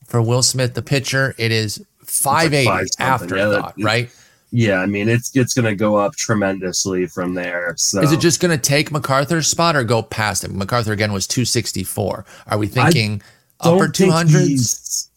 for 0.07 0.21
Will 0.21 0.43
Smith, 0.43 0.73
the 0.75 0.81
pitcher. 0.81 1.33
It 1.37 1.51
is 1.51 1.83
580 2.05 2.65
five 2.65 2.87
something. 3.19 3.37
Yeah, 3.37 3.45
that- 3.47 3.55
afterthought, 3.57 3.73
right? 3.81 4.09
Yeah, 4.55 4.81
I 4.81 4.85
mean, 4.85 5.09
it's 5.09 5.35
it's 5.35 5.55
gonna 5.55 5.73
go 5.73 5.95
up 5.95 6.15
tremendously 6.15 7.07
from 7.07 7.33
there. 7.33 7.73
So 7.75 8.01
Is 8.01 8.11
it 8.11 8.19
just 8.19 8.39
going 8.39 8.55
to 8.55 8.61
take 8.61 8.91
McArthur's 8.91 9.47
spot 9.47 9.75
or 9.75 9.83
go 9.83 10.03
past 10.03 10.43
him? 10.43 10.53
McArthur 10.59 10.91
again 10.91 11.11
was 11.11 11.25
264. 11.25 12.23
Are 12.45 12.57
we 12.59 12.67
thinking 12.67 13.23
Don't 13.63 13.81
upper 13.81 13.91
think 13.91 14.13
200s? 14.13 14.47
he's- 14.47 15.09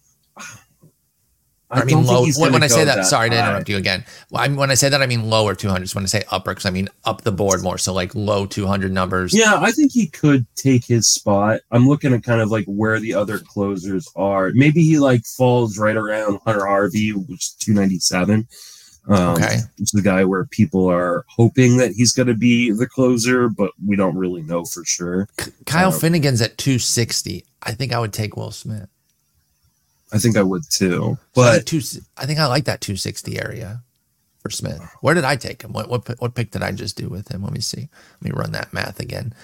I, 1.68 1.84
mean, 1.84 2.06
low. 2.06 2.24
When, 2.38 2.52
when 2.52 2.62
I 2.62 2.68
say 2.68 2.84
go 2.84 2.94
that, 2.94 3.06
sorry 3.06 3.28
to 3.28 3.36
interrupt 3.38 3.68
you 3.68 3.76
again. 3.76 4.04
Well, 4.30 4.42
I 4.42 4.48
mean, 4.48 4.56
when 4.56 4.70
I 4.70 4.74
say 4.74 4.88
that, 4.88 5.02
I 5.02 5.06
mean 5.06 5.28
lower 5.28 5.54
200s. 5.54 5.94
When 5.94 6.04
I 6.04 6.06
say 6.06 6.22
upper, 6.30 6.52
because 6.52 6.64
I 6.64 6.70
mean 6.70 6.88
up 7.04 7.22
the 7.22 7.32
board 7.32 7.62
more. 7.62 7.76
So 7.76 7.92
like 7.92 8.14
low 8.14 8.46
200 8.46 8.90
numbers. 8.92 9.34
Yeah, 9.34 9.58
I 9.60 9.72
think 9.72 9.92
he 9.92 10.06
could 10.06 10.46
take 10.54 10.86
his 10.86 11.10
spot. 11.10 11.60
I'm 11.72 11.88
looking 11.88 12.14
at 12.14 12.22
kind 12.22 12.40
of 12.40 12.50
like 12.50 12.64
where 12.66 13.00
the 13.00 13.12
other 13.14 13.38
closers 13.40 14.08
are. 14.16 14.52
Maybe 14.54 14.80
he 14.82 14.98
like 14.98 15.26
falls 15.26 15.76
right 15.76 15.96
around 15.96 16.38
Hunter 16.46 16.64
Harvey, 16.64 17.10
which 17.10 17.42
is 17.42 17.56
297. 17.60 18.46
Um, 19.08 19.34
Okay. 19.34 19.58
Is 19.78 19.90
the 19.92 20.02
guy 20.02 20.24
where 20.24 20.44
people 20.46 20.90
are 20.90 21.24
hoping 21.28 21.76
that 21.76 21.92
he's 21.92 22.12
going 22.12 22.26
to 22.26 22.34
be 22.34 22.72
the 22.72 22.86
closer, 22.88 23.48
but 23.48 23.70
we 23.84 23.94
don't 23.96 24.16
really 24.16 24.42
know 24.42 24.64
for 24.64 24.84
sure. 24.84 25.28
Kyle 25.64 25.88
Uh, 25.88 25.98
Finnegan's 25.98 26.42
at 26.42 26.58
260. 26.58 27.44
I 27.62 27.72
think 27.72 27.92
I 27.92 27.98
would 28.00 28.12
take 28.12 28.36
Will 28.36 28.50
Smith. 28.50 28.88
I 30.12 30.18
think 30.18 30.36
I 30.36 30.42
would 30.42 30.62
too. 30.70 31.18
I, 31.18 31.24
But 31.34 31.52
think 31.68 31.84
two, 31.84 32.00
I 32.16 32.26
think 32.26 32.38
I 32.38 32.46
like 32.46 32.64
that 32.64 32.80
260 32.80 33.38
area 33.40 33.82
for 34.40 34.50
Smith. 34.50 34.80
Where 35.00 35.14
did 35.14 35.24
I 35.24 35.36
take 35.36 35.62
him? 35.62 35.72
What 35.72 35.88
what 35.88 36.08
what 36.20 36.34
pick 36.34 36.52
did 36.52 36.62
I 36.62 36.70
just 36.72 36.96
do 36.96 37.08
with 37.08 37.28
him? 37.28 37.42
Let 37.42 37.52
me 37.52 37.60
see. 37.60 37.88
Let 38.20 38.22
me 38.22 38.30
run 38.38 38.52
that 38.52 38.72
math 38.72 39.00
again. 39.00 39.34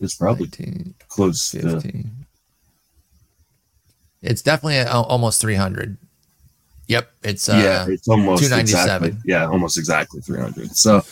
It's 0.00 0.14
probably 0.14 0.46
19, 0.46 0.94
close 1.08 1.50
to 1.50 1.60
15. 1.60 2.26
It's 4.22 4.42
definitely 4.42 4.78
a, 4.78 4.90
almost 4.90 5.40
300. 5.40 5.98
Yep, 6.88 7.10
it's 7.22 7.48
uh, 7.48 7.52
yeah, 7.54 7.86
it's 7.88 8.08
almost 8.08 8.42
297. 8.42 9.08
Exactly, 9.08 9.30
yeah, 9.30 9.46
almost 9.46 9.78
exactly 9.78 10.20
300. 10.20 10.76
So, 10.76 11.02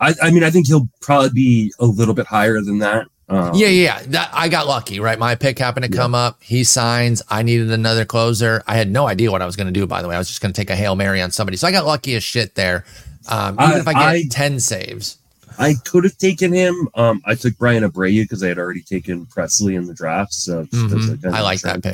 I, 0.00 0.14
I 0.22 0.30
mean, 0.30 0.42
I 0.42 0.50
think 0.50 0.66
he'll 0.66 0.88
probably 1.00 1.30
be 1.30 1.72
a 1.78 1.84
little 1.86 2.14
bit 2.14 2.26
higher 2.26 2.60
than 2.60 2.78
that. 2.78 3.06
Um, 3.28 3.52
Yeah, 3.54 3.68
yeah, 3.68 3.82
yeah. 3.98 4.02
That, 4.08 4.30
I 4.32 4.48
got 4.48 4.66
lucky, 4.66 4.98
right? 4.98 5.16
My 5.18 5.36
pick 5.36 5.58
happened 5.58 5.84
to 5.84 5.90
Yeah. 5.92 5.96
come 6.02 6.16
up. 6.16 6.38
He 6.42 6.64
signs. 6.64 7.22
I 7.28 7.42
needed 7.44 7.70
another 7.70 8.04
closer. 8.04 8.62
I 8.66 8.76
had 8.76 8.90
no 8.90 9.06
idea 9.06 9.30
what 9.30 9.40
I 9.40 9.46
was 9.46 9.54
going 9.54 9.68
to 9.68 9.72
do. 9.72 9.86
By 9.86 10.02
the 10.02 10.08
way, 10.08 10.16
I 10.16 10.18
was 10.18 10.26
just 10.26 10.40
going 10.40 10.52
to 10.52 10.60
take 10.60 10.68
a 10.70 10.74
hail 10.74 10.96
mary 10.96 11.22
on 11.22 11.30
somebody. 11.30 11.56
So 11.56 11.68
I 11.68 11.70
got 11.70 11.86
lucky 11.86 12.16
as 12.16 12.24
shit 12.24 12.56
there. 12.56 12.84
Um, 13.28 13.54
even 13.54 13.64
I- 13.76 13.78
if 13.78 13.86
I 13.86 13.92
get 13.92 14.02
I- 14.02 14.24
ten 14.30 14.58
saves, 14.58 15.18
I 15.60 15.74
could 15.84 16.02
have 16.04 16.16
taken 16.18 16.52
him. 16.52 16.88
Um, 16.94 17.22
I 17.24 17.34
took 17.36 17.56
Bryan 17.58 17.84
Abreu 17.84 18.22
because 18.24 18.42
I 18.42 18.48
had 18.48 18.58
already 18.58 18.82
taken 18.82 19.26
Pressly 19.26 19.76
in 19.76 19.86
the 19.86 19.94
draft. 19.94 20.32
So 20.34 20.64
just 20.64 20.74
as 20.74 20.90
Mhm. 20.92 21.14
a 21.14 21.22
kind 21.22 21.36
I 21.36 21.42
like 21.42 21.60
that 21.60 21.82
pick. 21.84 21.92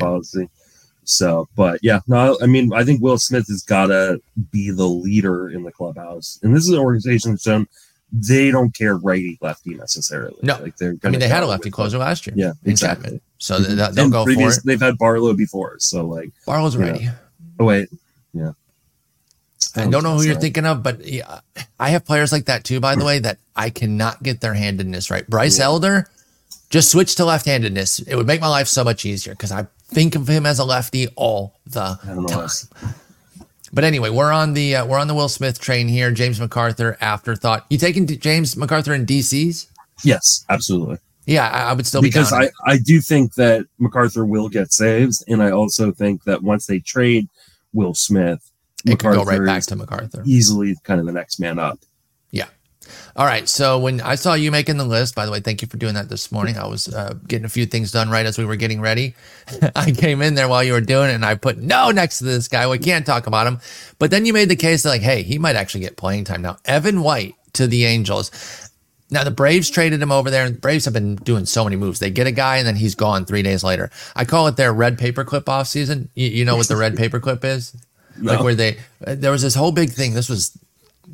So, 1.09 1.47
but 1.55 1.79
yeah, 1.81 2.01
no, 2.05 2.37
I 2.41 2.47
mean, 2.47 2.73
I 2.73 2.83
think 2.83 3.01
Will 3.01 3.17
Smith 3.17 3.47
has 3.47 3.63
got 3.63 3.87
to 3.87 4.21
be 4.51 4.71
the 4.71 4.85
leader 4.85 5.49
in 5.49 5.63
the 5.63 5.71
clubhouse, 5.71 6.37
and 6.43 6.53
this 6.53 6.63
is 6.63 6.71
an 6.71 6.79
organization 6.79 7.31
that's 7.31 7.43
shown 7.43 7.65
they 8.11 8.51
don't 8.51 8.73
care 8.75 8.97
righty 8.97 9.37
lefty 9.41 9.73
necessarily. 9.73 10.35
No. 10.41 10.57
like 10.61 10.75
they're. 10.75 10.95
I 11.05 11.09
mean, 11.09 11.21
they 11.21 11.29
had 11.29 11.43
a 11.43 11.47
lefty 11.47 11.71
closer 11.71 11.97
last 11.97 12.27
year. 12.27 12.33
Yeah, 12.37 12.51
exactly. 12.65 13.21
So 13.37 13.57
th- 13.57 13.69
th- 13.77 13.91
they'll 13.91 14.03
And 14.05 14.11
go 14.11 14.25
previous- 14.25 14.55
for 14.55 14.59
it. 14.59 14.65
They've 14.65 14.81
had 14.81 14.97
Barlow 14.97 15.33
before, 15.33 15.77
so 15.79 16.05
like, 16.05 16.31
Barlow's 16.45 16.75
ready. 16.75 17.07
oh 17.59 17.63
wait, 17.65 17.87
yeah. 18.33 18.51
I 19.77 19.87
don't 19.87 20.03
know 20.03 20.17
who 20.17 20.23
you're 20.23 20.35
thinking 20.39 20.65
of, 20.65 20.83
but 20.83 21.05
yeah, 21.07 21.39
I 21.79 21.89
have 21.91 22.03
players 22.05 22.33
like 22.33 22.45
that 22.45 22.65
too, 22.65 22.79
by 22.81 22.95
the 22.95 23.05
way, 23.05 23.19
that 23.19 23.37
I 23.55 23.69
cannot 23.69 24.21
get 24.23 24.41
their 24.41 24.53
handedness 24.53 25.09
right. 25.09 25.25
Bryce 25.27 25.57
Yeah. 25.59 25.65
Elder, 25.65 26.09
just 26.69 26.91
switch 26.91 27.15
to 27.15 27.25
left 27.25 27.45
handedness. 27.45 27.99
It 27.99 28.15
would 28.15 28.27
make 28.27 28.41
my 28.41 28.47
life 28.49 28.67
so 28.67 28.83
much 28.83 29.05
easier 29.05 29.33
because 29.33 29.51
I 29.51 29.67
think 29.87 30.15
of 30.15 30.27
him 30.27 30.45
as 30.45 30.59
a 30.59 30.65
lefty 30.65 31.07
all 31.15 31.59
the 31.65 31.99
I 32.03 32.07
don't 32.07 32.23
know. 32.29 32.47
time. 32.47 32.93
But 33.73 33.83
anyway, 33.83 34.09
we're 34.09 34.31
on 34.31 34.53
the 34.53 34.77
uh, 34.77 34.85
we're 34.85 34.97
on 34.97 35.07
the 35.07 35.13
Will 35.13 35.29
Smith 35.29 35.59
train 35.59 35.87
here. 35.87 36.11
James 36.11 36.39
McArthur 36.39 36.95
afterthought. 37.01 37.65
You 37.69 37.77
taking 37.77 38.05
D- 38.05 38.17
James 38.17 38.55
McArthur 38.55 38.95
in 38.95 39.05
DCs? 39.05 39.67
Yes, 40.03 40.45
absolutely. 40.49 40.97
Yeah, 41.25 41.49
I, 41.49 41.71
I 41.71 41.73
would 41.73 41.85
still 41.85 42.01
because 42.01 42.31
be. 42.31 42.37
I, 42.37 42.49
I 42.65 42.77
do 42.77 43.01
think 43.01 43.33
that 43.35 43.65
McArthur 43.81 44.27
will 44.27 44.47
get 44.47 44.71
saves, 44.71 45.23
and 45.27 45.43
I 45.43 45.51
also 45.51 45.91
think 45.91 46.23
that 46.23 46.41
once 46.43 46.65
they 46.65 46.79
trade 46.79 47.27
Will 47.73 47.93
Smith, 47.93 48.39
it 48.85 48.99
could 48.99 49.13
go 49.13 49.23
McArthur 49.23 49.39
right 49.39 49.45
back 49.45 49.63
to 49.63 49.75
McArthur. 49.75 50.25
easily 50.25 50.75
kind 50.83 51.01
of 51.01 51.05
the 51.05 51.11
next 51.11 51.39
man 51.39 51.59
up. 51.59 51.79
All 53.15 53.25
right. 53.25 53.47
So 53.47 53.79
when 53.79 54.01
I 54.01 54.15
saw 54.15 54.33
you 54.33 54.51
making 54.51 54.77
the 54.77 54.85
list, 54.85 55.15
by 55.15 55.25
the 55.25 55.31
way, 55.31 55.39
thank 55.39 55.61
you 55.61 55.67
for 55.67 55.77
doing 55.77 55.93
that 55.95 56.09
this 56.09 56.31
morning. 56.31 56.57
I 56.57 56.67
was 56.67 56.93
uh, 56.93 57.15
getting 57.27 57.45
a 57.45 57.49
few 57.49 57.65
things 57.65 57.91
done 57.91 58.09
right 58.09 58.25
as 58.25 58.37
we 58.37 58.45
were 58.45 58.55
getting 58.55 58.81
ready. 58.81 59.15
I 59.75 59.91
came 59.91 60.21
in 60.21 60.35
there 60.35 60.47
while 60.47 60.63
you 60.63 60.73
were 60.73 60.81
doing 60.81 61.09
it 61.09 61.13
and 61.13 61.25
I 61.25 61.35
put 61.35 61.57
no 61.57 61.91
next 61.91 62.19
to 62.19 62.25
this 62.25 62.47
guy. 62.47 62.67
We 62.67 62.79
can't 62.79 63.05
talk 63.05 63.27
about 63.27 63.47
him. 63.47 63.59
But 63.99 64.11
then 64.11 64.25
you 64.25 64.33
made 64.33 64.49
the 64.49 64.55
case 64.55 64.83
that 64.83 64.89
like, 64.89 65.01
hey, 65.01 65.23
he 65.23 65.37
might 65.37 65.55
actually 65.55 65.81
get 65.81 65.97
playing 65.97 66.25
time 66.25 66.41
now. 66.41 66.57
Evan 66.65 67.01
White 67.01 67.35
to 67.53 67.67
the 67.67 67.85
Angels. 67.85 68.31
Now 69.09 69.23
the 69.23 69.31
Braves 69.31 69.69
traded 69.69 70.01
him 70.01 70.11
over 70.11 70.29
there, 70.29 70.45
and 70.45 70.55
the 70.55 70.59
Braves 70.59 70.85
have 70.85 70.93
been 70.93 71.15
doing 71.15 71.45
so 71.45 71.63
many 71.63 71.77
moves. 71.77 71.99
They 71.99 72.09
get 72.09 72.27
a 72.27 72.31
guy, 72.31 72.57
and 72.57 72.67
then 72.67 72.75
he's 72.75 72.93
gone 72.93 73.25
three 73.25 73.41
days 73.41 73.63
later. 73.63 73.89
I 74.15 74.25
call 74.25 74.47
it 74.47 74.57
their 74.57 74.73
red 74.73 74.99
paperclip 74.99 75.47
off 75.47 75.67
season. 75.67 76.09
You, 76.13 76.27
you 76.27 76.45
know 76.45 76.57
what 76.57 76.67
the 76.67 76.75
red 76.75 76.95
paperclip 76.97 77.45
is? 77.45 77.73
Like 78.19 78.41
where 78.41 78.55
they 78.55 78.77
there 78.99 79.31
was 79.31 79.43
this 79.43 79.55
whole 79.55 79.71
big 79.71 79.91
thing. 79.91 80.13
This 80.13 80.27
was 80.27 80.57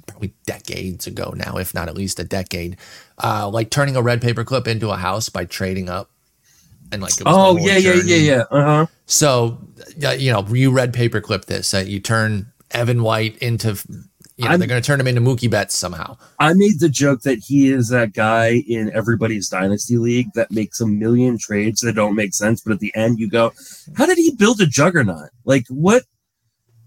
probably 0.07 0.33
decades 0.45 1.07
ago 1.07 1.33
now, 1.35 1.57
if 1.57 1.73
not 1.73 1.87
at 1.87 1.95
least 1.95 2.19
a 2.19 2.23
decade. 2.23 2.77
Uh, 3.23 3.49
like 3.49 3.69
turning 3.69 3.95
a 3.95 4.01
red 4.01 4.21
paperclip 4.21 4.67
into 4.67 4.89
a 4.89 4.97
house 4.97 5.29
by 5.29 5.45
trading 5.45 5.89
up. 5.89 6.09
And 6.91 7.01
like 7.01 7.13
it 7.19 7.25
was 7.25 7.35
Oh 7.35 7.57
yeah, 7.57 7.77
yeah, 7.77 7.93
yeah, 8.05 8.15
yeah. 8.15 8.43
Uh 8.51 8.63
huh. 8.63 8.85
So 9.05 9.59
you 10.17 10.31
know, 10.31 10.45
you 10.47 10.71
red 10.71 10.93
paperclip 10.93 11.45
this. 11.45 11.73
Uh, 11.73 11.83
you 11.85 11.99
turn 11.99 12.51
Evan 12.71 13.01
White 13.03 13.37
into. 13.37 13.77
You 14.35 14.45
know, 14.45 14.49
I'm- 14.51 14.59
they're 14.59 14.67
going 14.67 14.81
to 14.81 14.85
turn 14.85 14.99
him 14.99 15.05
into 15.05 15.21
Mookie 15.21 15.49
Betts 15.49 15.75
somehow. 15.75 16.17
I 16.39 16.53
made 16.55 16.79
the 16.79 16.89
joke 16.89 17.21
that 17.21 17.37
he 17.37 17.71
is 17.71 17.89
that 17.89 18.13
guy 18.13 18.63
in 18.67 18.91
everybody's 18.91 19.47
dynasty 19.47 19.97
league 19.97 20.29
that 20.33 20.49
makes 20.49 20.81
a 20.81 20.87
million 20.87 21.37
trades 21.37 21.81
that 21.81 21.93
don't 21.93 22.15
make 22.15 22.33
sense, 22.33 22.59
but 22.61 22.73
at 22.73 22.79
the 22.79 22.91
end 22.95 23.19
you 23.19 23.29
go, 23.29 23.53
"How 23.95 24.07
did 24.07 24.17
he 24.17 24.33
build 24.35 24.59
a 24.59 24.65
juggernaut? 24.65 25.29
Like 25.45 25.65
what? 25.69 26.03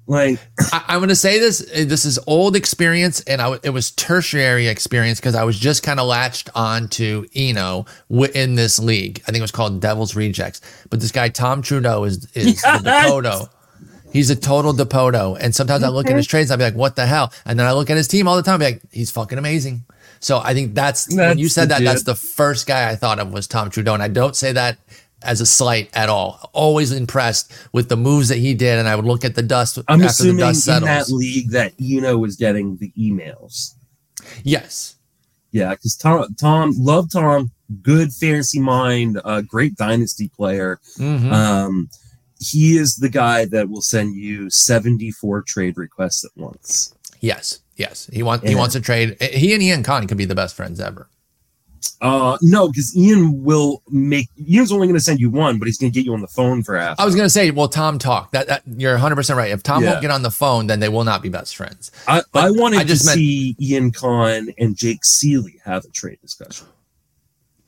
Like 0.07 0.39
I, 0.73 0.85
I'm 0.89 0.99
going 1.01 1.09
to 1.09 1.17
say 1.17 1.39
this. 1.39 1.61
uh, 1.63 1.85
This 1.87 2.05
is 2.05 2.19
old 2.27 2.55
experience, 2.57 3.21
and 3.23 3.43
I 3.43 3.59
it 3.63 3.71
was 3.71 3.91
tertiary 3.91 4.69
experience 4.69 5.19
because 5.21 5.35
I 5.35 5.45
was 5.45 5.59
just 5.59 5.83
kind 5.83 5.99
of 5.99 6.07
latched 6.07 6.49
on 6.55 6.89
to 6.91 7.27
Eno 7.35 7.87
in 8.35 8.55
this 8.55 8.79
league. 8.79 9.21
I 9.23 9.27
think 9.27 9.39
it 9.39 9.43
was 9.43 9.51
called 9.51 9.81
Devil's 9.81 10.15
Rejects. 10.15 10.61
But 10.91 11.01
this 11.01 11.11
guy 11.13 11.29
Tom 11.29 11.61
Trudeau 11.63 12.05
is 12.05 12.27
is 12.35 12.63
the 12.63 12.81
Yes! 12.85 13.11
Dipoto. 13.11 13.49
He's 14.13 14.31
a 14.31 14.37
total 14.37 14.73
Dipoto, 14.73 15.37
and 15.41 15.55
sometimes 15.55 15.83
I 15.83 15.89
look 15.89 16.09
at 16.09 16.17
his 16.17 16.27
trades, 16.27 16.51
I'll 16.51 16.57
be 16.57 16.65
like, 16.65 16.75
"What 16.75 16.97
the 16.97 17.05
hell?" 17.05 17.33
And 17.45 17.59
then 17.59 17.67
I 17.67 17.73
look 17.73 17.91
at 17.91 17.97
his 17.99 18.09
team 18.09 18.29
all 18.29 18.37
the 18.37 18.43
time, 18.43 18.55
I'll 18.55 18.59
be 18.61 18.65
like, 18.77 18.83
"He's 18.93 19.11
fucking 19.11 19.37
amazing." 19.37 19.85
So 20.21 20.39
I 20.39 20.55
think 20.55 20.75
that's, 20.75 21.15
when 21.15 21.37
you 21.39 21.49
said 21.51 21.69
that. 21.69 21.83
That's 21.83 22.05
the 22.05 22.15
first 22.15 22.67
guy 22.67 22.89
I 22.91 22.97
thought 22.97 23.19
of 23.19 23.31
was 23.33 23.47
Tom 23.47 23.69
Trudeau, 23.69 23.93
and 23.93 24.03
I 24.03 24.09
don't 24.09 24.35
say 24.35 24.53
that 24.53 24.79
as 25.23 25.41
a 25.41 25.47
slight 25.47 25.91
at 25.95 26.09
all. 26.09 26.51
Always 26.53 26.93
impressed 26.93 27.53
with 27.73 27.89
the 27.89 27.97
moves 27.97 28.29
that 28.29 28.39
he 28.39 28.55
did, 28.55 28.79
and 28.79 28.87
I 28.89 28.95
would 28.97 29.05
look 29.05 29.25
at 29.25 29.35
the 29.35 29.43
dust 29.43 29.79
I'm 29.89 30.01
after 30.03 30.07
assuming 30.11 30.41
in 30.41 30.47
dust 30.49 30.65
settles. 30.65 30.89
that 30.89 31.09
league 31.13 31.51
that 31.51 31.73
Eno 31.81 32.17
was 32.19 32.37
getting 32.37 32.77
the 32.77 32.93
emails. 32.99 33.75
Yes. 34.45 34.97
Yeah, 35.53 35.71
because 35.71 35.97
Tom, 35.97 36.35
Tom, 36.39 36.73
love 36.77 37.11
Tom, 37.11 37.51
good 37.83 38.13
fantasy 38.13 38.61
mind, 38.61 39.21
uh, 39.25 39.41
great 39.43 39.77
dynasty 39.77 40.29
player. 40.37 40.81
Mhm. 40.99 41.33
Um, 41.33 41.89
he 42.39 42.77
is 42.77 42.97
the 42.97 43.09
guy 43.09 43.47
that 43.47 43.71
will 43.71 43.81
send 43.81 44.15
you 44.15 44.51
74 44.51 45.43
trade 45.43 45.77
requests 45.79 46.25
at 46.25 46.31
once. 46.37 46.93
yes. 47.21 47.61
Yes. 47.79 48.09
He 48.11 48.23
wants 48.23 48.49
he 48.49 48.55
wants 48.55 48.73
to 48.75 48.81
trade. 48.81 49.19
He 49.21 49.53
and 49.53 49.63
Ian 49.63 49.83
Kahn 49.83 50.07
could 50.07 50.17
be 50.17 50.25
the 50.25 50.35
best 50.35 50.55
friends 50.55 50.81
ever. 50.81 51.09
Uh, 52.01 52.37
no, 52.43 52.69
because 52.69 52.97
Ian 52.97 53.43
will 53.45 53.83
make, 53.89 54.29
Ian's 54.49 54.73
only 54.73 54.87
going 54.87 54.99
to 54.99 55.05
send 55.05 55.19
you 55.21 55.31
one, 55.31 55.59
but 55.59 55.67
he's 55.67 55.79
going 55.79 55.93
to 55.93 55.95
get 55.99 56.05
you 56.07 56.13
on 56.15 56.21
the 56.21 56.27
phone 56.27 56.63
for 56.63 56.77
half. 56.79 56.99
I 57.01 57.05
was 57.05 57.15
gonna 57.15 57.31
say, 57.31 57.51
well, 57.51 57.69
Tom 57.69 57.99
talk. 57.99 58.31
That, 58.33 58.47
that 58.49 58.63
you're 58.77 58.93
100 58.93 59.17
percent 59.17 59.37
right. 59.37 59.51
If 59.51 59.63
Tom 59.63 59.83
Yeah. 59.83 59.91
won't 59.91 60.03
get 60.03 60.11
on 60.11 60.23
the 60.23 60.31
phone, 60.31 60.67
then 60.67 60.81
they 60.81 60.89
will 60.89 61.05
not 61.05 61.23
be 61.23 61.29
best 61.29 61.57
friends. 61.57 61.91
I, 62.09 62.23
but 62.33 62.45
I 62.45 62.51
wanted 62.51 62.81
I 62.81 62.85
just 62.85 63.03
to 63.03 63.07
meant- 63.09 63.17
see 63.19 63.57
Ian 63.61 63.93
Kahn 63.93 64.53
and 64.59 64.77
Jake 64.77 65.05
Seeley 65.05 65.61
have 65.65 65.85
a 65.85 65.89
trade 65.89 66.19
discussion. 66.21 66.67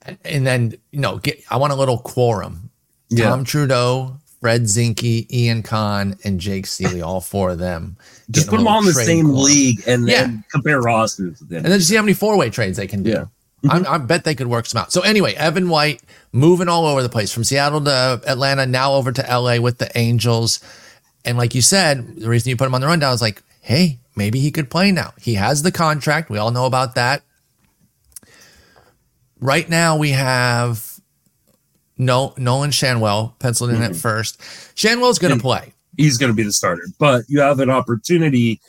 And, 0.02 0.18
and 0.24 0.46
then 0.46 0.74
you 0.92 1.00
know, 1.00 1.18
get 1.18 1.42
I 1.50 1.56
want 1.56 1.72
a 1.72 1.76
little 1.76 1.98
quorum. 1.98 2.70
Yeah. 3.10 3.30
Tom 3.30 3.44
Trudeau, 3.44 4.18
Fred 4.40 4.62
Zinkie, 4.64 5.30
Ian 5.32 5.62
Kahn, 5.62 6.16
and 6.24 6.38
Jake 6.40 6.66
Seeley, 6.66 7.02
all 7.02 7.20
four 7.20 7.50
of 7.50 7.58
them. 7.58 7.96
Just 8.30 8.48
put 8.48 8.58
them 8.58 8.68
all 8.68 8.80
in 8.80 8.86
the 8.86 8.92
same 8.92 9.26
quorum. 9.26 9.42
league 9.44 9.82
and 9.86 10.06
Yeah. 10.08 10.22
then 10.22 10.44
compare 10.52 10.80
rosters. 10.80 11.40
And 11.40 11.50
then 11.50 11.64
just 11.64 11.88
see 11.88 11.96
how 11.96 12.02
many 12.02 12.12
four 12.14 12.36
way 12.36 12.50
trades 12.50 12.76
they 12.76 12.86
can 12.86 13.02
do. 13.02 13.10
Yeah. 13.10 13.24
Mm-hmm. 13.64 13.86
I, 13.86 13.94
I 13.94 13.98
bet 13.98 14.24
they 14.24 14.34
could 14.34 14.46
work 14.46 14.66
some 14.66 14.80
out. 14.80 14.92
So 14.92 15.00
anyway, 15.00 15.34
Evan 15.34 15.68
White 15.68 16.02
moving 16.32 16.68
all 16.68 16.86
over 16.86 17.02
the 17.02 17.08
place 17.08 17.32
from 17.32 17.44
Seattle 17.44 17.82
to 17.82 18.20
Atlanta, 18.26 18.66
now 18.66 18.92
over 18.92 19.10
to 19.10 19.22
LA 19.22 19.58
with 19.60 19.78
the 19.78 19.90
Angels. 19.98 20.60
And 21.24 21.36
like 21.36 21.54
you 21.54 21.62
said, 21.62 22.16
the 22.16 22.28
reason 22.28 22.50
you 22.50 22.56
put 22.56 22.66
him 22.66 22.74
on 22.74 22.80
the 22.80 22.86
rundown 22.86 23.12
is 23.12 23.22
like, 23.22 23.42
hey, 23.60 23.98
maybe 24.14 24.38
he 24.38 24.50
could 24.50 24.70
play 24.70 24.92
now. 24.92 25.12
He 25.20 25.34
has 25.34 25.62
the 25.62 25.72
contract. 25.72 26.30
We 26.30 26.38
all 26.38 26.52
know 26.52 26.66
about 26.66 26.94
that. 26.94 27.22
Right 29.40 29.68
now 29.68 29.96
we 29.96 30.10
have 30.10 31.00
no 31.96 32.34
Nolan 32.36 32.70
Schanuel 32.70 33.38
penciled 33.40 33.70
in 33.70 33.82
at 33.82 33.90
mm-hmm. 33.90 34.00
first. 34.00 34.40
Schanuel's 34.74 35.18
going 35.18 35.34
to 35.34 35.40
play. 35.40 35.74
he's 35.96 36.16
going 36.16 36.30
to 36.30 36.36
be 36.36 36.44
the 36.44 36.52
starter. 36.52 36.82
But 36.98 37.24
you 37.28 37.40
have 37.40 37.60
an 37.60 37.70
opportunity 37.70 38.60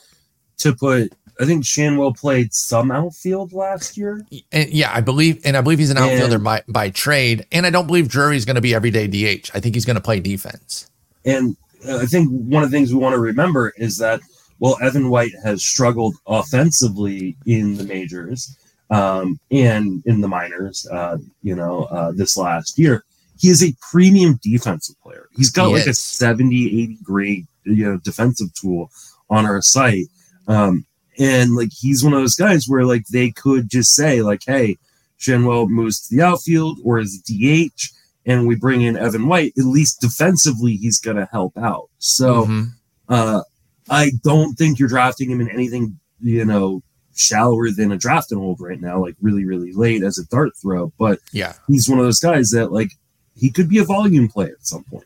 to 0.58 0.76
put. 0.76 1.14
I 1.40 1.46
think 1.46 1.64
Schanuel 1.64 2.18
played 2.18 2.54
some 2.54 2.92
outfield 2.92 3.54
last 3.54 3.98
year. 3.98 4.26
And 4.52 4.70
yeah, 4.70 4.92
I 4.94 5.02
believe, 5.02 5.42
and 5.46 5.56
I 5.56 5.62
believe 5.62 5.80
he's 5.80 5.90
an 5.90 5.98
outfielder 5.98 6.36
And- 6.36 6.44
by, 6.44 6.64
by 6.68 6.90
trade. 6.90 7.46
And 7.52 7.66
I 7.66 7.70
don't 7.70 7.88
believe 7.88 8.10
Drury's 8.10 8.46
going 8.46 8.56
to 8.56 8.62
be 8.62 8.76
everyday 8.76 9.08
DH. 9.08 9.52
I 9.54 9.60
think 9.60 9.76
he's 9.76 9.86
going 9.86 9.96
to 9.96 10.02
play 10.02 10.20
defense. 10.20 10.90
And 11.26 11.56
uh, 11.88 12.00
I 12.00 12.06
think 12.06 12.30
one 12.30 12.64
of 12.64 12.72
the 12.72 12.78
things 12.78 12.94
we 12.94 13.00
want 13.00 13.14
to 13.14 13.20
remember 13.20 13.74
is 13.78 13.98
that 14.00 14.20
well, 14.60 14.78
Evan 14.82 15.10
White 15.10 15.32
has 15.42 15.64
struggled 15.64 16.16
offensively 16.28 17.38
in 17.46 17.78
the 17.78 17.86
majors 17.86 18.58
um, 18.90 19.40
and 19.52 20.04
in 20.06 20.20
the 20.20 20.28
minors. 20.28 20.86
Uh, 20.92 21.18
you 21.42 21.56
know, 21.56 21.84
uh, 21.86 22.12
this 22.12 22.36
last 22.36 22.78
year, 22.78 23.06
he 23.38 23.48
is 23.48 23.64
a 23.64 23.74
premium 23.90 24.38
defensive 24.44 24.96
player. 25.02 25.30
He's 25.38 25.50
got 25.50 25.68
He 25.68 25.76
like 25.76 25.88
a 25.88 25.92
is. 25.92 26.00
70, 26.00 26.84
80 26.84 26.98
grade 27.04 27.48
you 27.64 27.86
know 27.86 27.98
defensive 27.98 28.54
tool 28.54 28.92
on 29.30 29.46
our 29.46 29.62
site. 29.62 30.08
Um, 30.48 30.86
and 31.20 31.56
like 31.56 31.70
he's 31.78 32.04
one 32.04 32.14
of 32.14 32.20
those 32.20 32.36
guys 32.36 32.66
where 32.68 32.86
like 32.86 33.06
they 33.08 33.32
could 33.32 33.70
just 33.70 33.94
say 33.94 34.22
like, 34.22 34.42
hey, 34.48 34.78
Schanuel 35.20 35.68
moves 35.70 36.08
to 36.08 36.16
the 36.16 36.22
outfield 36.24 36.80
or 36.84 36.98
is 37.00 37.22
DH, 37.22 37.90
and 38.26 38.48
we 38.48 38.56
bring 38.56 38.82
in 38.82 38.96
Evan 38.98 39.28
White. 39.28 39.54
At 39.58 39.66
least 39.66 40.00
defensively, 40.02 40.76
he's 40.78 41.00
going 41.00 41.18
to 41.18 41.28
help 41.32 41.58
out. 41.58 41.90
So 42.00 42.46
Mhm. 42.46 42.68
uh, 43.10 43.42
I 43.90 44.12
don't 44.24 44.56
think 44.58 44.80
you're 44.80 44.88
drafting 44.88 45.30
him 45.30 45.42
in 45.42 45.50
anything, 45.50 46.00
you 46.22 46.46
know, 46.46 46.82
shallower 47.16 47.70
than 47.72 47.92
a 47.92 47.98
draft 47.98 48.32
and 48.32 48.40
hold 48.40 48.62
right 48.62 48.80
now, 48.80 49.02
like 49.02 49.16
really, 49.20 49.44
really 49.46 49.74
late 49.74 50.04
as 50.04 50.18
a 50.18 50.26
dart 50.28 50.52
throw. 50.62 50.94
But 50.98 51.20
Yeah. 51.34 51.54
he's 51.68 51.90
one 51.90 52.00
of 52.00 52.06
those 52.06 52.20
guys 52.20 52.50
that 52.52 52.72
like 52.72 52.92
he 53.36 53.50
could 53.50 53.68
be 53.68 53.80
a 53.80 53.84
volume 53.84 54.30
player 54.30 54.56
at 54.60 54.66
some 54.66 54.84
point. 54.86 55.06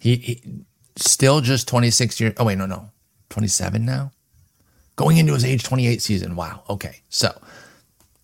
He, 0.00 0.16
he 0.16 0.40
still 0.96 1.40
just 1.42 1.66
26 1.68 2.18
years. 2.20 2.34
Oh, 2.38 2.44
wait, 2.44 2.56
no, 2.56 2.64
no. 2.66 2.90
27 3.30 3.84
now? 3.84 4.12
Going 4.96 5.16
into 5.16 5.34
his 5.34 5.44
age 5.44 5.62
28 5.62 6.00
season. 6.00 6.36
Wow. 6.36 6.62
Okay. 6.70 7.00
So 7.08 7.36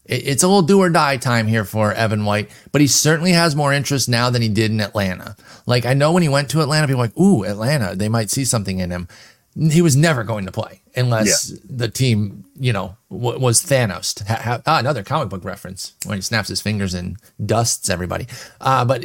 it, 0.05 0.27
it's 0.27 0.43
a 0.43 0.49
little 0.49 0.63
do 0.63 0.81
or 0.81 0.91
die 0.91 1.17
time 1.17 1.47
here 1.47 1.65
for 1.65 1.93
Evan 1.93 2.25
White, 2.25 2.51
but 2.73 2.81
he 2.81 2.87
certainly 2.87 3.33
has 3.33 3.57
more 3.57 3.73
interest 3.73 4.09
now 4.09 4.31
than 4.31 4.43
he 4.43 4.49
did 4.49 4.71
in 4.71 4.81
Atlanta. 4.81 5.37
Like, 5.67 5.87
I 5.87 5.95
know 5.95 6.13
when 6.13 6.23
he 6.23 6.29
went 6.29 6.51
to 6.51 6.61
Atlanta, 6.61 6.87
people 6.87 6.99
were 6.99 7.05
like, 7.07 7.19
ooh, 7.19 7.45
Atlanta, 7.45 7.95
they 7.95 8.09
might 8.09 8.31
see 8.31 8.45
something 8.45 8.79
in 8.79 8.91
him. 8.91 9.09
He 9.57 9.83
was 9.83 9.97
never 9.97 10.23
going 10.23 10.47
to 10.47 10.53
play 10.53 10.81
unless 10.95 11.53
the 11.69 11.89
team, 11.89 12.45
you 12.59 12.73
know, 12.73 12.97
w- 13.11 13.39
was 13.39 13.61
Thanos. 13.61 14.25
Ha- 14.27 14.41
ha- 14.43 14.63
ah, 14.65 14.79
another 14.79 15.03
comic 15.03 15.29
book 15.29 15.45
reference 15.45 15.95
when 16.07 16.19
he 16.19 16.23
snaps 16.23 16.49
his 16.49 16.61
fingers 16.61 16.95
and 16.95 17.17
dusts 17.45 17.91
everybody. 17.91 18.29
Uh, 18.61 18.85
but, 18.85 19.05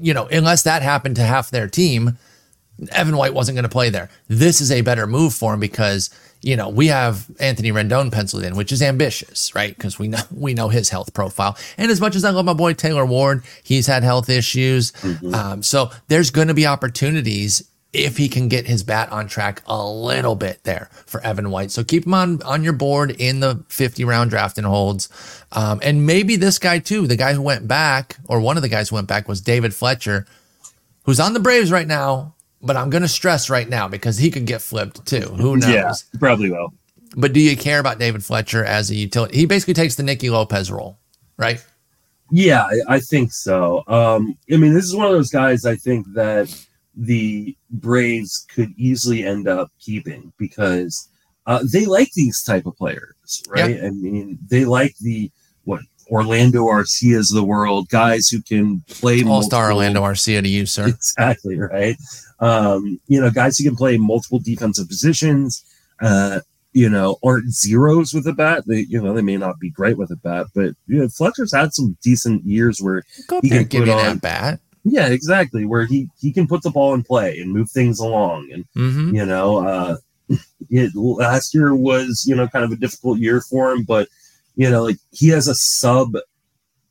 you 0.00 0.12
know, 0.12 0.26
unless 0.26 0.62
that 0.64 0.82
happened 0.82 1.16
to 1.16 1.22
half 1.22 1.50
their 1.50 1.66
team, 1.66 2.18
Evan 2.90 3.16
White 3.16 3.32
wasn't 3.32 3.56
going 3.56 3.62
to 3.62 3.70
play 3.70 3.88
there. 3.88 4.10
This 4.28 4.60
is 4.60 4.70
a 4.70 4.82
better 4.82 5.06
move 5.06 5.32
for 5.32 5.54
him 5.54 5.60
because 5.60 6.10
you 6.42 6.56
know 6.56 6.68
we 6.68 6.88
have 6.88 7.26
Anthony 7.40 7.72
Rendon 7.72 8.12
penciled 8.12 8.44
in, 8.44 8.56
which 8.56 8.72
is 8.72 8.82
ambitious, 8.82 9.54
right? 9.54 9.74
Because 9.74 9.98
we 9.98 10.08
know 10.08 10.20
we 10.34 10.54
know 10.54 10.68
his 10.68 10.88
health 10.88 11.14
profile. 11.14 11.56
And 11.78 11.90
as 11.90 12.00
much 12.00 12.16
as 12.16 12.24
I 12.24 12.30
love 12.30 12.44
my 12.44 12.52
boy 12.52 12.74
Taylor 12.74 13.06
Ward, 13.06 13.44
he's 13.62 13.86
had 13.86 14.02
health 14.02 14.28
issues. 14.28 14.92
Um, 15.34 15.62
so 15.62 15.90
there's 16.08 16.30
going 16.30 16.48
to 16.48 16.54
be 16.54 16.66
opportunities 16.66 17.68
if 17.92 18.18
he 18.18 18.28
can 18.28 18.48
get 18.48 18.66
his 18.66 18.82
bat 18.82 19.10
on 19.10 19.26
track 19.26 19.62
a 19.66 19.86
little 19.86 20.34
bit 20.34 20.62
there 20.64 20.90
for 21.06 21.20
Evan 21.22 21.50
White. 21.50 21.70
So 21.70 21.82
keep 21.82 22.04
him 22.04 22.14
on 22.14 22.42
on 22.42 22.62
your 22.62 22.74
board 22.74 23.10
in 23.18 23.40
the 23.40 23.64
50 23.68 24.04
round 24.04 24.30
draft 24.30 24.58
and 24.58 24.66
holds. 24.66 25.08
Um, 25.52 25.80
and 25.82 26.06
maybe 26.06 26.36
this 26.36 26.58
guy 26.58 26.78
too, 26.78 27.06
the 27.06 27.16
guy 27.16 27.32
who 27.32 27.42
went 27.42 27.66
back, 27.66 28.16
or 28.28 28.40
one 28.40 28.56
of 28.56 28.62
the 28.62 28.68
guys 28.68 28.90
who 28.90 28.96
went 28.96 29.08
back 29.08 29.28
was 29.28 29.40
David 29.40 29.74
Fletcher 29.74 30.26
who's 31.06 31.20
on 31.20 31.32
the 31.32 31.40
Braves 31.40 31.70
right 31.70 31.86
now, 31.86 32.34
but 32.66 32.76
I'm 32.76 32.90
going 32.90 33.02
to 33.02 33.08
stress 33.08 33.48
right 33.48 33.68
now 33.68 33.88
because 33.88 34.18
he 34.18 34.30
could 34.30 34.46
get 34.46 34.60
flipped 34.60 35.06
too. 35.06 35.20
Who 35.20 35.56
knows? 35.56 35.70
Yeah, 35.70 35.92
probably 36.18 36.50
will. 36.50 36.74
But 37.16 37.32
do 37.32 37.40
you 37.40 37.56
care 37.56 37.78
about 37.78 37.98
David 37.98 38.24
Fletcher 38.24 38.64
as 38.64 38.90
a 38.90 38.94
utility? 38.94 39.38
He 39.38 39.46
basically 39.46 39.74
takes 39.74 39.94
the 39.94 40.02
Nicky 40.02 40.28
Lopez 40.28 40.70
role, 40.70 40.98
right? 41.38 41.64
Yeah, 42.30 42.68
I, 42.88 43.00
think 43.00 43.32
so. 43.32 43.84
Um, 43.86 44.36
I 44.52 44.56
mean, 44.56 44.74
this 44.74 44.84
is 44.84 44.96
one 44.96 45.06
of 45.06 45.12
those 45.12 45.30
guys 45.30 45.64
I 45.64 45.76
think 45.76 46.06
that 46.14 46.52
the 46.96 47.56
Braves 47.70 48.44
could 48.52 48.72
easily 48.76 49.24
end 49.24 49.46
up 49.46 49.70
keeping 49.78 50.32
because 50.36 51.08
uh, 51.46 51.64
they 51.72 51.86
like 51.86 52.10
these 52.12 52.42
type 52.42 52.66
of 52.66 52.76
players, 52.76 53.42
right? 53.48 53.82
I 53.84 53.90
mean, 53.90 54.38
they 54.48 54.64
like 54.64 54.96
the 55.00 55.30
Orlando 56.10 56.68
Arcias 56.68 57.32
the 57.32 57.44
world, 57.44 57.88
guys 57.88 58.28
who 58.28 58.40
can 58.42 58.82
play 58.88 59.22
All 59.24 59.42
star 59.42 59.72
Orlando 59.72 60.02
Arcia 60.02 60.42
to 60.42 60.48
you, 60.48 60.66
sir. 60.66 60.86
Exactly 60.88 61.58
right. 61.58 61.96
Um, 62.40 63.00
you 63.08 63.20
know, 63.20 63.30
guys 63.30 63.58
who 63.58 63.64
can 63.64 63.76
play 63.76 63.96
multiple 63.96 64.38
defensive 64.38 64.88
positions. 64.88 65.64
Uh, 66.00 66.40
you 66.72 66.90
know, 66.90 67.16
aren't 67.24 67.50
zeros 67.54 68.12
with 68.12 68.26
a 68.26 68.34
bat. 68.34 68.62
They, 68.66 68.80
you 68.80 69.00
know, 69.00 69.14
they 69.14 69.22
may 69.22 69.38
not 69.38 69.58
be 69.58 69.70
great 69.70 69.96
with 69.96 70.10
a 70.10 70.16
bat, 70.16 70.48
but 70.54 70.74
you 70.86 70.98
know, 70.98 71.08
Fletcher's 71.08 71.54
had 71.54 71.72
some 71.72 71.96
decent 72.02 72.44
years 72.44 72.80
where 72.82 73.02
Go 73.28 73.40
He 73.42 73.48
can 73.48 73.64
give 73.64 73.80
put 73.80 73.88
you 73.88 73.94
on- 73.94 74.04
that 74.04 74.20
bat. 74.20 74.60
yeah, 74.84 75.06
exactly. 75.08 75.64
Where 75.64 75.86
he 75.86 76.10
he 76.20 76.34
can 76.34 76.46
put 76.46 76.62
the 76.62 76.68
ball 76.70 76.92
in 76.92 77.02
play 77.02 77.38
and 77.38 77.50
move 77.50 77.70
things 77.70 77.98
along, 77.98 78.50
and 78.52 78.64
hmm 78.74 79.14
you 79.14 79.24
know, 79.24 79.66
uh, 79.66 79.96
it, 80.68 80.94
last 80.94 81.54
year 81.54 81.74
was 81.74 82.24
you 82.28 82.36
know 82.36 82.46
kind 82.46 82.64
of 82.66 82.72
a 82.72 82.76
difficult 82.76 83.20
year 83.20 83.40
for 83.40 83.72
him, 83.72 83.82
but 83.84 84.06
you 84.56 84.68
know, 84.70 84.82
like 84.82 84.98
he 85.12 85.28
has 85.28 85.46
a 85.48 85.54
sub 85.54 86.16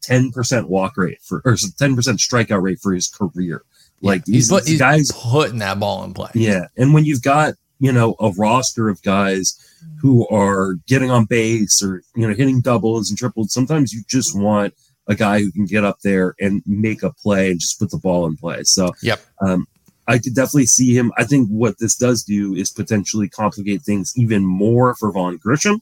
ten 0.01 0.31
percent 0.31 0.69
walk 0.69 0.97
rate 0.97 1.21
for 1.21 1.41
or 1.45 1.57
ten 1.77 1.95
percent 1.95 2.19
strikeout 2.19 2.61
rate 2.61 2.79
for 2.81 2.93
his 2.93 3.07
career. 3.07 3.63
Like 4.01 4.23
he's, 4.25 4.33
these, 4.33 4.49
put, 4.49 4.63
these 4.63 4.71
he's 4.73 4.79
guys, 4.79 5.11
putting 5.13 5.59
that 5.59 5.79
ball 5.79 6.03
in 6.03 6.13
play. 6.13 6.29
yeah. 6.35 6.65
And 6.77 6.93
when 6.93 7.05
you've 7.05 7.23
got 7.23 7.55
you 7.79 7.91
know 7.91 8.15
a 8.19 8.31
roster 8.31 8.87
of 8.89 9.01
guys 9.01 9.59
who 9.99 10.27
are 10.29 10.75
getting 10.87 11.11
on 11.11 11.25
base 11.25 11.81
or 11.83 12.03
you 12.15 12.27
know 12.27 12.33
hitting 12.33 12.61
doubles 12.61 13.09
and 13.09 13.17
triples, 13.17 13.51
sometimes 13.53 13.93
you 13.93 14.03
just 14.07 14.37
want 14.37 14.73
a 15.07 15.15
guy 15.15 15.39
who 15.39 15.51
can 15.51 15.65
get 15.65 15.83
up 15.83 15.99
there 16.03 16.35
and 16.39 16.63
make 16.65 17.03
a 17.03 17.11
play 17.13 17.51
and 17.51 17.59
just 17.59 17.79
put 17.79 17.91
the 17.91 17.97
ball 17.97 18.25
in 18.25 18.35
play. 18.35 18.63
So 18.63 18.91
Yep. 19.01 19.19
um, 19.41 19.67
I 20.07 20.17
could 20.17 20.35
definitely 20.35 20.65
see 20.65 20.95
him. 20.95 21.11
I 21.17 21.23
think 21.23 21.47
what 21.49 21.77
this 21.79 21.95
does 21.95 22.23
do 22.23 22.53
is 22.55 22.71
potentially 22.71 23.29
complicate 23.29 23.81
things 23.81 24.13
even 24.15 24.45
more 24.45 24.95
for 24.95 25.11
Vaughn 25.11 25.37
Grissom. 25.37 25.79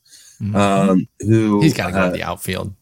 Um, 0.54 1.08
who 1.20 1.62
he's 1.62 1.74
got 1.74 1.88
to 1.88 1.91
go 1.94 2.00
uh, 2.00 2.10
to 2.10 2.18
the 2.18 2.24
outfield. 2.24 2.74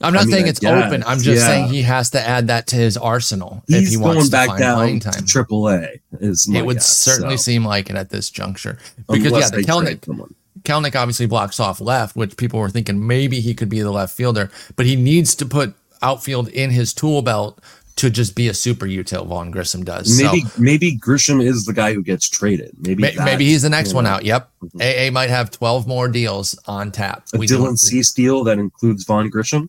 I'm 0.00 0.12
not 0.12 0.22
I 0.22 0.24
mean, 0.26 0.32
saying 0.32 0.46
it's 0.46 0.60
guess, 0.60 0.86
open. 0.86 1.02
I'm 1.06 1.18
just 1.18 1.42
yeah. 1.42 1.46
saying 1.46 1.68
he 1.68 1.82
has 1.82 2.10
to 2.10 2.20
add 2.20 2.46
that 2.46 2.68
to 2.68 2.76
his 2.76 2.96
arsenal 2.96 3.64
if 3.66 3.88
he 3.88 3.96
wants 3.96 4.14
going 4.14 4.24
to 4.26 4.30
back 4.30 4.48
find 4.48 4.60
down 4.60 4.76
playing 4.76 5.00
to 5.00 5.10
time. 5.10 5.26
Triple 5.26 5.68
A. 5.68 5.88
Is 6.20 6.48
It 6.52 6.64
would 6.64 6.76
guess, 6.76 6.86
certainly 6.86 7.36
so, 7.36 7.42
seem 7.42 7.64
like 7.64 7.90
it 7.90 7.96
at 7.96 8.10
this 8.10 8.30
juncture 8.30 8.78
because 9.08 9.32
unless 9.32 9.50
yeah, 9.50 9.58
the 9.58 9.62
Kelenic. 9.64 10.32
Kelenic 10.62 10.94
obviously 10.94 11.26
blocks 11.26 11.58
off 11.58 11.80
left, 11.80 12.14
which 12.14 12.36
people 12.36 12.60
were 12.60 12.70
thinking 12.70 13.06
maybe 13.06 13.40
he 13.40 13.54
could 13.54 13.68
be 13.68 13.80
the 13.80 13.90
left 13.90 14.16
fielder, 14.16 14.50
but 14.76 14.86
he 14.86 14.94
needs 14.94 15.34
to 15.36 15.46
put 15.46 15.74
outfield 16.02 16.48
in 16.48 16.70
his 16.70 16.94
tool 16.94 17.22
belt 17.22 17.60
to 17.98 18.10
just 18.10 18.34
be 18.34 18.48
a 18.48 18.54
super 18.54 18.86
util. 18.86 19.26
Vaughn 19.26 19.50
Grissom 19.50 19.84
does. 19.84 20.20
Maybe 20.20 20.40
so 20.42 20.50
maybe 20.58 20.94
Grissom 20.96 21.40
is 21.40 21.64
the 21.64 21.72
guy 21.72 21.92
who 21.94 22.02
gets 22.02 22.28
traded. 22.28 22.72
Maybe 22.78 23.02
may- 23.02 23.14
that's, 23.14 23.24
maybe 23.24 23.44
he's 23.44 23.62
the 23.62 23.70
next 23.70 23.92
one 23.94 24.04
know, 24.04 24.10
out. 24.10 24.24
Yep, 24.24 24.50
Mhm. 24.64 24.80
AA 24.82 25.10
might 25.10 25.30
have 25.30 25.50
twelve 25.50 25.86
more 25.86 26.08
deals 26.08 26.58
on 26.66 26.90
tap. 26.92 27.24
A 27.34 27.38
We 27.38 27.46
Dylan 27.46 27.76
Cease 27.78 28.12
deal 28.12 28.44
that 28.44 28.58
includes 28.58 29.04
Vaughn 29.04 29.28
Grissom. 29.30 29.68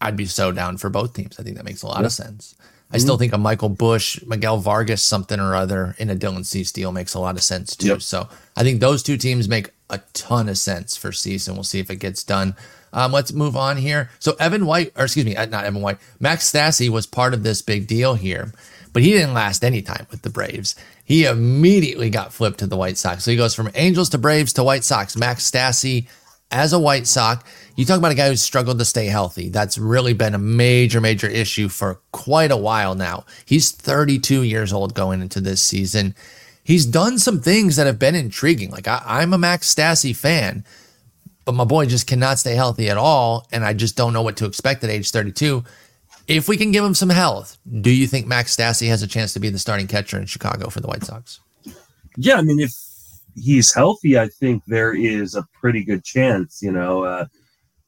I'd 0.00 0.16
be 0.16 0.26
so 0.26 0.50
down 0.50 0.78
for 0.78 0.88
both 0.88 1.12
teams. 1.14 1.36
I 1.38 1.42
think 1.42 1.56
that 1.56 1.64
makes 1.64 1.82
a 1.82 1.86
lot 1.86 2.00
Yeah. 2.00 2.06
of 2.06 2.12
sense. 2.12 2.54
I 2.92 2.98
still 2.98 3.16
think 3.16 3.32
a 3.32 3.38
Michael 3.38 3.68
Busch, 3.68 4.18
Miguel 4.26 4.58
Vargas, 4.58 5.00
something 5.00 5.38
or 5.38 5.54
other 5.54 5.94
in 5.98 6.10
a 6.10 6.16
Dylan 6.16 6.44
Cease 6.44 6.72
deal 6.72 6.90
makes 6.90 7.14
a 7.14 7.20
lot 7.20 7.36
of 7.36 7.42
sense 7.44 7.76
too. 7.76 7.86
Yep. 7.86 8.02
So 8.02 8.28
I 8.56 8.64
think 8.64 8.80
those 8.80 9.02
two 9.04 9.16
teams 9.16 9.46
make 9.48 9.70
a 9.90 10.00
ton 10.12 10.48
of 10.48 10.58
sense 10.58 10.96
for 10.96 11.12
season. 11.12 11.54
We'll 11.54 11.62
see 11.62 11.78
if 11.78 11.88
it 11.90 11.96
gets 11.96 12.24
done. 12.24 12.56
Um, 12.92 13.12
let's 13.12 13.32
move 13.32 13.56
on 13.56 13.76
here. 13.76 14.10
So 14.18 14.34
Evan 14.38 14.66
White, 14.66 14.92
or 14.96 15.04
excuse 15.04 15.26
me, 15.26 15.36
uh, 15.36 15.46
not 15.46 15.64
Evan 15.64 15.82
White, 15.82 15.98
Max 16.18 16.50
Stassi 16.50 16.88
was 16.88 17.06
part 17.06 17.34
of 17.34 17.42
this 17.42 17.62
big 17.62 17.86
deal 17.86 18.14
here, 18.14 18.52
but 18.92 19.02
he 19.02 19.12
didn't 19.12 19.34
last 19.34 19.64
any 19.64 19.82
time 19.82 20.06
with 20.10 20.22
the 20.22 20.30
Braves. 20.30 20.74
He 21.04 21.24
immediately 21.24 22.10
got 22.10 22.32
flipped 22.32 22.58
to 22.60 22.66
the 22.66 22.76
White 22.76 22.98
Sox. 22.98 23.24
So 23.24 23.30
he 23.30 23.36
goes 23.36 23.54
from 23.54 23.70
Angels 23.74 24.08
to 24.10 24.18
Braves 24.18 24.52
to 24.54 24.64
White 24.64 24.84
Sox. 24.84 25.16
Max 25.16 25.48
Stassi 25.48 26.06
as 26.50 26.72
a 26.72 26.78
White 26.78 27.06
Sox, 27.06 27.44
you 27.76 27.84
talk 27.84 27.98
about 27.98 28.12
a 28.12 28.16
guy 28.16 28.28
who's 28.28 28.42
struggled 28.42 28.78
to 28.78 28.84
stay 28.84 29.06
healthy. 29.06 29.48
That's 29.48 29.78
really 29.78 30.14
been 30.14 30.34
a 30.34 30.38
major, 30.38 31.00
major 31.00 31.28
issue 31.28 31.68
for 31.68 32.00
quite 32.12 32.50
a 32.50 32.56
while 32.56 32.94
now. 32.94 33.24
He's 33.44 33.70
32 33.70 34.42
years 34.42 34.72
old 34.72 34.94
going 34.94 35.22
into 35.22 35.40
this 35.40 35.62
season. 35.62 36.14
He's 36.64 36.86
done 36.86 37.18
some 37.18 37.40
things 37.40 37.76
that 37.76 37.86
have 37.86 37.98
been 37.98 38.14
intriguing. 38.14 38.70
Like 38.70 38.88
I, 38.88 39.02
I'm 39.04 39.32
a 39.32 39.38
Max 39.38 39.72
Stassi 39.72 40.14
fan, 40.14 40.64
but 41.50 41.56
my 41.56 41.64
boy 41.64 41.84
just 41.84 42.06
cannot 42.06 42.38
stay 42.38 42.54
healthy 42.54 42.88
at 42.88 42.96
all, 42.96 43.48
and 43.50 43.64
I 43.64 43.72
just 43.72 43.96
don't 43.96 44.12
know 44.12 44.22
what 44.22 44.36
to 44.36 44.44
expect 44.44 44.84
at 44.84 44.90
age 44.90 45.10
32. 45.10 45.64
If 46.28 46.46
we 46.46 46.56
can 46.56 46.70
give 46.70 46.84
him 46.84 46.94
some 46.94 47.08
health, 47.08 47.58
do 47.80 47.90
you 47.90 48.06
think 48.06 48.28
Max 48.28 48.56
Stassi 48.56 48.86
has 48.86 49.02
a 49.02 49.08
chance 49.08 49.32
to 49.32 49.40
be 49.40 49.48
the 49.48 49.58
starting 49.58 49.88
catcher 49.88 50.16
in 50.16 50.26
Chicago 50.26 50.70
for 50.70 50.78
the 50.78 50.86
White 50.86 51.02
Sox? 51.02 51.40
Yeah, 52.16 52.36
I 52.36 52.42
mean, 52.42 52.60
if 52.60 52.72
he's 53.34 53.74
healthy, 53.74 54.16
I 54.16 54.28
think 54.28 54.62
there 54.68 54.94
is 54.94 55.34
a 55.34 55.44
pretty 55.60 55.82
good 55.82 56.04
chance. 56.04 56.62
You 56.62 56.70
know, 56.70 57.02
uh, 57.02 57.26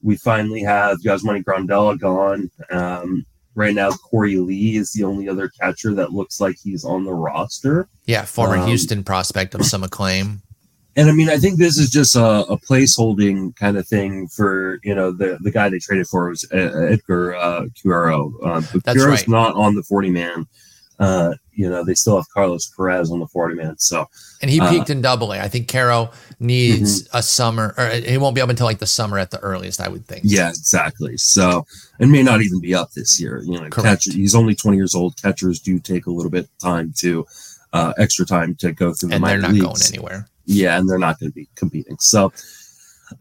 we 0.01 0.17
finally 0.17 0.61
have 0.63 0.97
Yasmani 0.99 1.41
Grandella 1.45 1.97
gone. 1.97 2.51
Um, 2.69 3.25
right 3.55 3.73
now, 3.73 3.91
Korey 3.91 4.45
Lee 4.45 4.75
is 4.75 4.91
the 4.91 5.05
only 5.05 5.29
other 5.29 5.47
catcher 5.47 5.93
that 5.93 6.11
looks 6.11 6.41
like 6.41 6.57
he's 6.61 6.83
on 6.83 7.05
the 7.05 7.13
roster. 7.13 7.87
Yeah, 8.07 8.25
former 8.25 8.57
Um, 8.57 8.67
Houston 8.67 9.05
prospect 9.05 9.55
of 9.55 9.65
some 9.65 9.85
acclaim. 9.85 10.41
And 10.95 11.09
I 11.09 11.11
mean, 11.13 11.29
I 11.29 11.37
think 11.37 11.57
this 11.57 11.77
is 11.77 11.89
just 11.89 12.15
a, 12.15 12.23
a 12.45 12.57
placeholding 12.57 13.55
kind 13.55 13.77
of 13.77 13.87
thing 13.87 14.27
for 14.27 14.79
you 14.83 14.93
know 14.93 15.11
the 15.11 15.37
the 15.41 15.51
guy 15.51 15.69
they 15.69 15.79
traded 15.79 16.07
for 16.07 16.29
was 16.29 16.45
uh, 16.53 16.57
Edgar 16.91 17.35
uh, 17.35 17.65
Quero. 17.81 18.31
Uh, 18.43 18.61
but 18.71 18.83
That's 18.83 18.97
Quero's 18.99 19.21
right. 19.21 19.27
not 19.27 19.55
on 19.55 19.75
the 19.75 19.83
forty 19.83 20.11
man. 20.11 20.45
Uh, 20.99 21.33
you 21.51 21.67
know, 21.69 21.83
they 21.83 21.95
still 21.95 22.15
have 22.15 22.29
Carlos 22.33 22.71
Perez 22.77 23.09
on 23.11 23.19
the 23.19 23.27
forty 23.27 23.55
man. 23.55 23.77
So 23.79 24.05
And 24.43 24.51
he 24.51 24.59
Uh, 24.59 24.69
peaked 24.69 24.91
in 24.91 25.01
double 25.01 25.33
A. 25.33 25.39
I 25.39 25.47
think 25.47 25.67
Caro 25.67 26.11
needs 26.39 27.03
Mm-hmm. 27.03 27.17
a 27.17 27.23
summer, 27.23 27.73
or 27.77 27.87
he 27.89 28.17
won't 28.17 28.35
be 28.35 28.41
up 28.41 28.49
until 28.49 28.67
like 28.67 28.77
the 28.79 28.85
summer 28.85 29.17
at 29.17 29.31
the 29.31 29.39
earliest, 29.39 29.81
I 29.81 29.87
would 29.87 30.05
think. 30.05 30.21
yeah, 30.23 30.49
exactly. 30.49 31.17
So 31.17 31.65
and 31.99 32.11
may 32.11 32.21
not 32.21 32.41
even 32.43 32.61
be 32.61 32.75
up 32.75 32.91
this 32.91 33.19
year. 33.19 33.41
You 33.43 33.53
know, 33.59 33.69
Correct. 33.69 34.03
catcher, 34.05 34.13
he's 34.13 34.35
only 34.35 34.53
twenty 34.53 34.77
years 34.77 34.93
old. 34.93 35.19
Catchers 35.19 35.59
do 35.59 35.79
take 35.79 36.05
a 36.05 36.11
little 36.11 36.31
bit 36.31 36.45
of 36.45 36.57
time 36.59 36.93
to 36.99 37.25
uh, 37.73 37.93
extra 37.97 38.25
time 38.25 38.53
to 38.59 38.71
go 38.71 38.93
through 38.93 39.09
the 39.09 39.15
And 39.15 39.25
they're 39.25 39.39
minor 39.41 39.53
not 39.53 39.61
going 39.61 39.81
anywhere. 39.87 40.27
Yeah, 40.45 40.77
and 40.77 40.89
they're 40.89 40.99
not 40.99 41.19
going 41.19 41.31
to 41.31 41.35
be 41.35 41.49
competing. 41.55 41.97
So, 41.99 42.31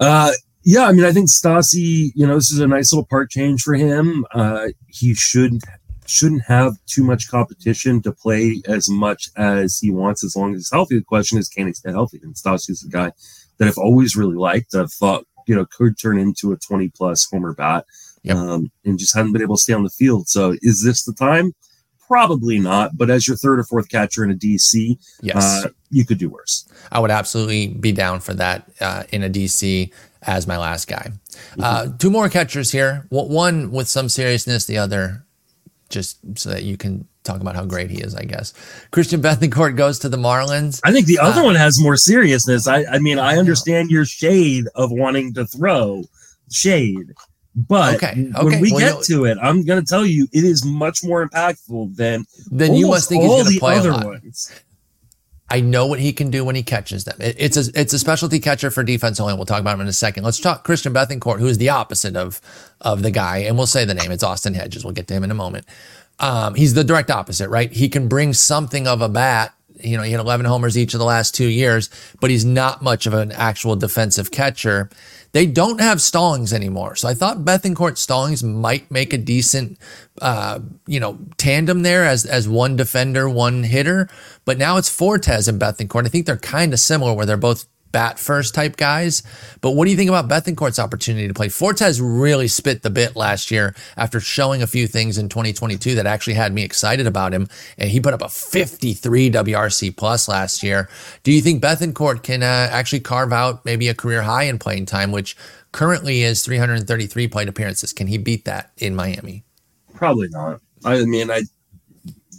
uh, 0.00 0.32
yeah, 0.64 0.86
I 0.86 0.92
mean, 0.92 1.04
I 1.04 1.12
think 1.12 1.28
Stassi, 1.28 2.10
you 2.14 2.26
know, 2.26 2.34
this 2.36 2.50
is 2.50 2.60
a 2.60 2.66
nice 2.66 2.92
little 2.92 3.06
part 3.06 3.30
change 3.30 3.62
for 3.62 3.74
him. 3.74 4.24
Uh, 4.32 4.68
he 4.88 5.14
should 5.14 5.60
shouldn't 6.06 6.42
have 6.42 6.74
too 6.86 7.04
much 7.04 7.30
competition 7.30 8.02
to 8.02 8.12
play 8.12 8.60
as 8.66 8.88
much 8.90 9.28
as 9.36 9.78
he 9.78 9.90
wants 9.90 10.24
as 10.24 10.34
long 10.36 10.52
as 10.52 10.58
he's 10.58 10.70
healthy. 10.70 10.98
The 10.98 11.04
question 11.04 11.38
is, 11.38 11.48
can 11.48 11.68
he 11.68 11.72
stay 11.72 11.90
healthy? 11.90 12.20
And 12.22 12.34
Stassi's 12.34 12.84
a 12.84 12.88
guy 12.88 13.12
that 13.58 13.68
I've 13.68 13.78
always 13.78 14.16
really 14.16 14.34
liked. 14.36 14.74
I've 14.74 14.92
thought, 14.92 15.24
you 15.46 15.54
know, 15.54 15.64
could 15.70 15.98
turn 15.98 16.18
into 16.18 16.52
a 16.52 16.56
20 16.56 16.88
plus 16.90 17.26
homer 17.30 17.54
bat 17.54 17.86
Yep. 18.24 18.36
um, 18.36 18.70
and 18.84 18.98
just 18.98 19.14
hadn't 19.16 19.32
been 19.32 19.42
able 19.42 19.56
to 19.56 19.62
stay 19.62 19.72
on 19.72 19.82
the 19.84 19.90
field. 19.90 20.28
So 20.28 20.54
is 20.62 20.82
this 20.84 21.04
the 21.04 21.12
time? 21.12 21.52
Probably 22.08 22.58
not. 22.58 22.96
But 22.96 23.10
as 23.10 23.26
your 23.26 23.36
third 23.36 23.58
or 23.58 23.64
fourth 23.64 23.88
catcher 23.88 24.22
in 24.24 24.30
a 24.30 24.34
DC, 24.34 24.98
Yes. 25.22 25.36
uh, 25.64 25.68
you 25.90 26.04
could 26.04 26.18
do 26.18 26.28
worse. 26.28 26.68
I 26.90 26.98
would 27.00 27.10
absolutely 27.10 27.68
be 27.68 27.92
down 27.92 28.20
for 28.20 28.34
that 28.34 28.68
uh, 28.80 29.04
in 29.12 29.22
a 29.22 29.30
DC 29.30 29.90
as 30.22 30.46
my 30.46 30.56
last 30.58 30.88
guy. 30.88 31.10
Uh, 31.58 31.88
two 31.98 32.10
more 32.10 32.28
catchers 32.28 32.70
here. 32.70 33.06
One 33.10 33.70
with 33.72 33.88
some 33.88 34.08
seriousness, 34.08 34.66
the 34.66 34.78
other 34.78 35.24
just 35.88 36.18
so 36.38 36.48
that 36.50 36.62
you 36.64 36.76
can 36.76 37.06
talk 37.22 37.40
about 37.40 37.54
how 37.54 37.64
great 37.64 37.90
he 37.90 37.98
is, 38.00 38.14
I 38.14 38.24
guess. 38.24 38.52
Christian 38.92 39.20
Bethancourt 39.22 39.76
goes 39.76 39.98
to 40.00 40.08
the 40.08 40.16
Marlins. 40.16 40.80
I 40.84 40.90
think 40.92 41.06
the 41.06 41.18
other 41.18 41.42
Uh, 41.42 41.44
one 41.44 41.54
has 41.54 41.78
more 41.80 41.96
seriousness. 41.96 42.66
I, 42.66 42.84
I 42.84 42.98
mean, 42.98 43.18
I 43.18 43.36
understand 43.36 43.90
your 43.90 44.04
shade 44.06 44.66
of 44.74 44.90
wanting 44.90 45.34
to 45.34 45.46
throw 45.46 46.04
shade, 46.50 47.12
but 47.54 47.96
Okay, 47.96 48.30
when 48.40 48.60
we 48.60 48.72
Well, 48.72 48.80
get 48.80 48.88
you 48.88 48.94
know- 48.94 49.02
to 49.02 49.24
it, 49.26 49.38
I'm 49.42 49.64
going 49.64 49.80
to 49.80 49.86
tell 49.86 50.06
you 50.06 50.26
it 50.32 50.44
is 50.44 50.64
much 50.64 51.04
more 51.04 51.26
impactful 51.28 51.96
than 51.96 52.24
Then 52.50 52.74
you 52.74 52.88
must 52.88 53.08
think 53.08 53.22
he's 53.22 53.30
all 53.30 53.44
to 53.44 53.50
the 53.50 53.60
other 53.62 53.92
ones. 53.92 54.50
I 55.50 55.60
know 55.60 55.86
what 55.86 56.00
he 56.00 56.14
can 56.14 56.30
do 56.30 56.46
when 56.46 56.54
he 56.56 56.62
catches 56.62 57.04
them. 57.04 57.16
It- 57.20 57.36
it's 57.38 57.56
a 57.58 57.64
it's 57.78 57.92
a 57.92 57.98
specialty 57.98 58.40
catcher 58.40 58.70
for 58.70 58.82
defense 58.82 59.20
only. 59.20 59.34
We'll 59.34 59.44
talk 59.44 59.60
about 59.60 59.74
him 59.74 59.82
in 59.82 59.86
a 59.88 59.92
second. 59.92 60.24
Let's 60.24 60.40
talk 60.40 60.64
Christian 60.64 60.94
Bethancourt, 60.94 61.40
who 61.40 61.46
is 61.46 61.58
the 61.58 61.68
opposite 61.68 62.16
of 62.16 62.40
of 62.80 63.02
the 63.02 63.10
guy, 63.10 63.38
and 63.38 63.58
we'll 63.58 63.66
say 63.66 63.84
the 63.84 63.92
name. 63.92 64.10
It's 64.12 64.22
Austin 64.22 64.54
Hedges. 64.54 64.82
We'll 64.82 64.94
get 64.94 65.08
to 65.08 65.14
him 65.14 65.24
in 65.24 65.30
a 65.30 65.34
moment. 65.34 65.66
Um, 66.20 66.54
he's 66.54 66.72
the 66.72 66.84
direct 66.84 67.10
opposite, 67.10 67.50
right? 67.50 67.70
He 67.70 67.90
can 67.90 68.08
bring 68.08 68.32
something 68.32 68.86
of 68.86 69.02
a 69.02 69.08
bat. 69.10 69.52
You 69.82 69.96
know, 69.96 70.04
he 70.04 70.12
had 70.12 70.20
11 70.20 70.46
homers 70.46 70.78
each 70.78 70.94
of 70.94 71.00
the 71.00 71.04
last 71.06 71.34
two 71.34 71.48
years, 71.48 71.90
but 72.20 72.30
he's 72.30 72.44
not 72.44 72.80
much 72.82 73.06
of 73.06 73.12
an 73.14 73.32
actual 73.32 73.74
defensive 73.76 74.30
catcher. 74.30 74.88
They 75.32 75.46
don't 75.46 75.80
have 75.80 76.02
Stallings 76.02 76.52
anymore, 76.52 76.94
so 76.94 77.08
I 77.08 77.14
thought 77.14 77.38
Bethancourt 77.38 77.96
Stallings 77.96 78.44
might 78.44 78.90
make 78.90 79.14
a 79.14 79.18
decent, 79.18 79.78
uh, 80.20 80.60
you 80.86 81.00
know, 81.00 81.18
tandem 81.38 81.82
there 81.82 82.04
as 82.04 82.26
as 82.26 82.46
one 82.46 82.76
defender, 82.76 83.30
one 83.30 83.62
hitter. 83.62 84.10
But 84.44 84.58
now 84.58 84.76
it's 84.76 84.90
Fortes 84.90 85.48
and 85.48 85.58
Bethancourt. 85.58 86.04
I 86.04 86.10
think 86.10 86.26
they're 86.26 86.36
kind 86.36 86.74
of 86.74 86.80
similar, 86.80 87.14
where 87.14 87.24
they're 87.24 87.38
both 87.38 87.66
bat 87.92 88.18
first 88.18 88.54
type 88.54 88.76
guys. 88.76 89.22
But 89.60 89.72
what 89.72 89.84
do 89.84 89.90
you 89.90 89.96
think 89.96 90.08
about 90.08 90.28
Bethancourt's 90.28 90.78
opportunity 90.78 91.28
to 91.28 91.34
play? 91.34 91.48
Fortes 91.48 92.00
really 92.00 92.48
spit 92.48 92.82
the 92.82 92.90
bit 92.90 93.14
last 93.14 93.50
year 93.50 93.74
after 93.96 94.18
showing 94.18 94.62
a 94.62 94.66
few 94.66 94.86
things 94.86 95.18
in 95.18 95.28
2022 95.28 95.94
that 95.94 96.06
actually 96.06 96.34
had 96.34 96.52
me 96.52 96.62
excited 96.62 97.06
about 97.06 97.32
him. 97.32 97.48
And 97.78 97.90
he 97.90 98.00
put 98.00 98.14
up 98.14 98.22
a 98.22 98.28
53 98.28 99.30
WRC 99.30 99.96
plus 99.96 100.28
last 100.28 100.62
year. 100.62 100.88
Do 101.22 101.32
you 101.32 101.40
think 101.40 101.62
Bethancourt 101.62 102.22
can 102.22 102.42
uh, 102.42 102.68
actually 102.72 103.00
carve 103.00 103.32
out 103.32 103.64
maybe 103.64 103.88
a 103.88 103.94
career 103.94 104.22
high 104.22 104.44
in 104.44 104.58
playing 104.58 104.86
time, 104.86 105.12
which 105.12 105.36
currently 105.72 106.22
is 106.22 106.44
333 106.44 107.28
plate 107.28 107.48
appearances? 107.48 107.92
Can 107.92 108.06
he 108.06 108.18
beat 108.18 108.44
that 108.46 108.70
in 108.78 108.94
Miami? 108.94 109.44
Probably 109.94 110.28
not. 110.28 110.60
I 110.84 111.04
mean, 111.04 111.30
I 111.30 111.42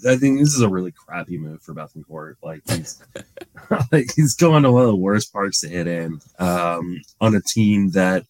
I 0.07 0.17
think 0.17 0.39
this 0.39 0.53
is 0.53 0.61
a 0.61 0.69
really 0.69 0.91
crappy 0.91 1.37
move 1.37 1.61
for 1.61 1.73
Bethancourt. 1.73 2.35
Like 2.43 2.61
he's 2.69 3.01
like 3.91 4.07
he's 4.15 4.35
going 4.35 4.63
to 4.63 4.71
one 4.71 4.81
of 4.83 4.87
the 4.87 4.95
worst 4.95 5.31
parks 5.33 5.61
to 5.61 5.69
hit 5.69 5.87
in 5.87 6.19
um, 6.39 7.01
on 7.21 7.35
a 7.35 7.41
team 7.41 7.91
that 7.91 8.25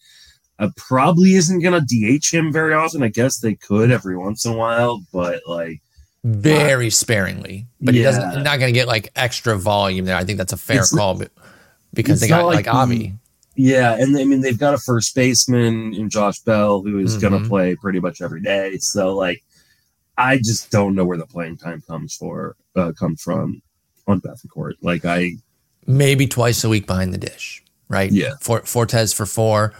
uh, 0.59 0.69
probably 0.78 1.34
isn't 1.34 1.61
going 1.61 1.84
to 1.84 2.17
DH 2.19 2.34
him 2.34 2.51
very 2.53 2.74
often. 2.74 3.01
I 3.03 3.07
guess 3.07 3.39
they 3.39 3.55
could 3.55 3.91
every 3.91 4.15
once 4.17 4.45
in 4.45 4.53
a 4.53 4.55
while, 4.57 5.03
but 5.11 5.41
like 5.47 5.82
Very 6.24 6.89
sparingly, 6.89 7.65
but 7.82 7.93
he 7.95 8.03
doesn't. 8.03 8.43
Not 8.43 8.59
going 8.59 8.71
to 8.74 8.80
get 8.80 8.88
like 8.88 9.09
extra 9.15 9.57
volume 9.57 10.05
there. 10.05 10.15
I 10.15 10.24
think 10.24 10.38
that's 10.38 10.53
a 10.53 10.57
fair 10.57 10.78
It's- 10.78 10.93
call, 10.95 11.15
but 11.15 11.32
because 11.93 12.19
they 12.21 12.28
got 12.28 12.45
like, 12.45 12.65
like 12.67 12.74
Avi. 12.74 13.13
yeah, 13.55 13.95
and 13.95 14.15
I 14.17 14.24
mean 14.24 14.41
they've 14.41 14.57
got 14.57 14.74
a 14.74 14.78
first 14.80 15.13
baseman 15.15 15.93
in 15.93 16.09
Josh 16.09 16.39
Bell 16.39 16.82
who 16.82 16.99
is 16.99 17.17
going 17.17 17.34
Mhm. 17.34 17.43
to 17.43 17.49
play 17.49 17.76
pretty 17.76 17.99
much 17.99 18.21
every 18.21 18.41
day. 18.41 18.78
So 18.78 19.15
like, 19.15 19.43
I 20.18 20.38
just 20.38 20.72
don't 20.72 20.95
know 20.95 21.05
where 21.05 21.18
the 21.18 21.26
playing 21.26 21.57
time 21.57 21.82
comes 21.82 22.16
for 22.16 22.55
uh, 22.76 22.91
comes 22.97 23.22
from 23.22 23.61
on 24.07 24.22
Bethancourt. 24.22 24.74
Like 24.82 25.05
I 25.05 25.34
maybe 25.88 26.28
twice 26.28 26.64
a 26.64 26.70
week 26.70 26.88
behind 26.88 27.14
the 27.14 27.18
dish, 27.18 27.64
right? 27.89 28.11
Yeah. 28.11 28.34
For, 28.39 28.61
Fortes 28.61 29.14
for 29.14 29.26
four, 29.26 29.74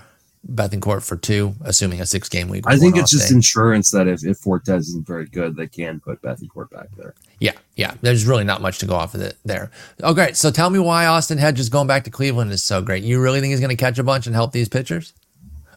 Bethancourt 0.52 1.06
for 1.06 1.16
two, 1.16 1.56
assuming 1.64 2.02
a 2.02 2.06
six 2.06 2.28
game 2.28 2.50
week. 2.50 2.66
I 2.68 2.78
think 2.78 2.98
it's 2.98 3.12
just 3.12 3.30
day. 3.30 3.36
insurance 3.36 3.92
that 3.92 4.08
if, 4.08 4.26
if 4.26 4.38
Fortes 4.38 4.90
isn't 4.90 5.08
very 5.08 5.26
good, 5.26 5.56
they 5.56 5.68
can 5.68 6.00
put 6.00 6.22
Bethancourt 6.22 6.70
back 6.70 6.88
there. 6.98 7.14
yeah, 7.40 7.54
yeah. 7.76 7.94
There's 8.02 8.26
really 8.26 8.44
not 8.44 8.62
much 8.62 8.80
to 8.80 8.86
go 8.86 8.96
off 8.96 9.16
of 9.16 9.22
it 9.22 9.38
there. 9.46 9.72
Oh, 10.02 10.14
great. 10.14 10.36
So 10.36 10.52
tell 10.52 10.70
me 10.70 10.80
why 10.80 11.06
Austin 11.06 11.38
Hedges 11.38 11.70
going 11.70 11.88
back 11.88 12.04
to 12.06 12.10
Cleveland 12.10 12.52
is 12.52 12.62
so 12.62 12.82
great. 12.82 13.04
You 13.04 13.22
really 13.22 13.40
think 13.40 13.52
he's 13.52 13.62
going 13.62 13.70
to 13.70 13.78
catch 13.78 13.98
a 14.00 14.04
bunch 14.04 14.26
and 14.26 14.36
help 14.36 14.52
these 14.52 14.68
pitchers, 14.68 15.14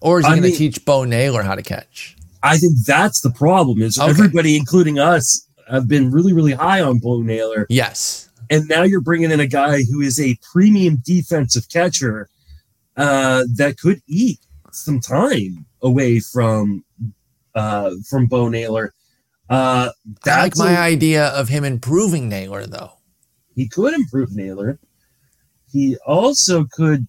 or 0.01 0.19
is 0.19 0.27
he 0.27 0.33
going 0.33 0.51
to 0.51 0.57
teach 0.57 0.85
Bo 0.85 1.05
Naylor 1.05 1.43
how 1.43 1.55
to 1.55 1.63
catch? 1.63 2.16
I 2.43 2.59
think 2.59 2.75
that's 2.87 3.21
the 3.21 3.31
problem 3.31 3.83
is 3.83 3.99
Okay. 3.99 4.09
everybody, 4.11 4.57
including 4.57 4.99
us, 4.99 5.47
have 5.71 5.89
been 5.89 6.11
really, 6.11 6.33
really 6.33 6.53
high 6.53 6.81
on 6.81 6.99
Bo 6.99 7.23
Naylor. 7.23 7.67
Yes. 7.69 8.29
And 8.51 8.69
now 8.69 8.83
you're 8.85 9.01
bringing 9.01 9.31
in 9.33 9.41
a 9.41 9.47
guy 9.47 9.83
who 9.83 10.01
is 10.01 10.21
a 10.21 10.39
premium 10.53 11.03
defensive 11.05 11.69
catcher 11.69 12.29
uh, 12.97 13.45
that 13.57 13.79
could 13.79 14.01
eat 14.07 14.39
some 14.71 15.01
time 15.01 15.67
away 15.83 16.21
from 16.21 16.85
uh, 17.55 17.91
from 18.09 18.27
Bo 18.27 18.49
Naylor. 18.49 18.93
Uh, 19.51 19.55
I 19.55 19.87
like 19.87 20.23
that's 20.25 20.59
my 20.59 20.73
a- 20.73 20.79
idea 20.79 21.27
of 21.29 21.49
him 21.49 21.65
improving 21.65 22.29
Naylor, 22.29 22.67
though. 22.67 22.93
he 23.55 23.69
could 23.69 23.95
improve 23.95 24.35
Naylor. 24.35 24.79
He 25.73 25.97
also 26.07 26.65
could, 26.71 27.07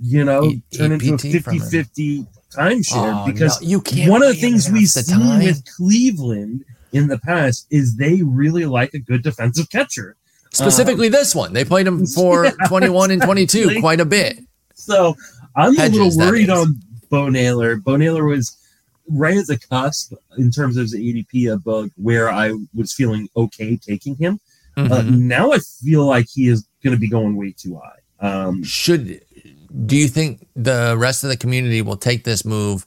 you 0.00 0.24
know, 0.24 0.44
Eat- 0.44 0.62
turn 0.76 0.92
eat 0.92 1.02
into 1.02 1.28
a 1.28 1.40
PT 1.40 1.44
from 1.44 1.58
50-50 1.58 2.26
timeshare 2.54 3.22
Oh, 3.22 3.26
because 3.26 3.60
no, 3.62 3.68
you 3.68 3.80
can't 3.80 4.10
one 4.10 4.22
of 4.22 4.28
the 4.28 4.40
things 4.40 4.70
we've 4.70 4.82
the 4.92 5.02
seen 5.02 5.18
time. 5.20 5.44
with 5.44 5.64
Cleveland 5.76 6.64
in 6.92 7.06
the 7.08 7.18
past 7.18 7.66
is 7.70 7.96
they 7.96 8.22
really 8.22 8.66
like 8.66 8.92
a 8.94 8.98
good 8.98 9.22
defensive 9.22 9.68
catcher. 9.70 10.16
Specifically, 10.52 11.08
this 11.08 11.34
one. 11.34 11.52
They 11.52 11.64
played 11.64 11.86
him 11.86 12.06
for 12.18 12.44
Yeah, 12.44 12.50
21 12.68 13.10
and 13.12 13.22
22 13.22 13.58
exactly. 13.58 13.80
quite 13.80 14.00
a 14.00 14.04
bit. 14.04 14.38
So 14.74 15.14
I'm 15.56 15.74
Hedges, 15.74 15.98
a 15.98 16.02
little 16.04 16.18
worried 16.18 16.50
on 16.50 16.80
Bo 17.10 17.28
Naylor. 17.28 17.76
Bo 17.76 17.96
Naylor 17.96 18.24
was 18.24 18.58
right 19.08 19.36
at 19.36 19.46
the 19.46 19.58
cusp 19.58 20.12
in 20.38 20.50
terms 20.50 20.76
of 20.76 20.82
his 20.82 20.94
ADP 20.94 21.52
of 21.52 21.66
uh, 21.66 21.88
where 21.96 22.30
I 22.30 22.52
was 22.74 22.92
feeling 22.92 23.28
okay 23.36 23.76
taking 23.76 24.16
him. 24.16 24.38
Uh, 24.76 24.82
Mhm. 25.02 25.18
now 25.20 25.52
I 25.52 25.58
feel 25.58 26.06
like 26.06 26.26
he 26.32 26.48
is 26.48 26.66
going 26.82 26.94
to 26.94 27.00
be 27.00 27.08
going 27.08 27.36
way 27.36 27.54
too 27.56 27.78
high. 27.82 27.98
Um, 28.26 28.62
Should 28.62 29.20
do 29.86 29.96
you 29.96 30.08
think 30.08 30.46
the 30.54 30.94
rest 30.98 31.24
of 31.24 31.30
the 31.30 31.36
community 31.36 31.82
will 31.82 31.96
take 31.96 32.24
this 32.24 32.44
move 32.44 32.86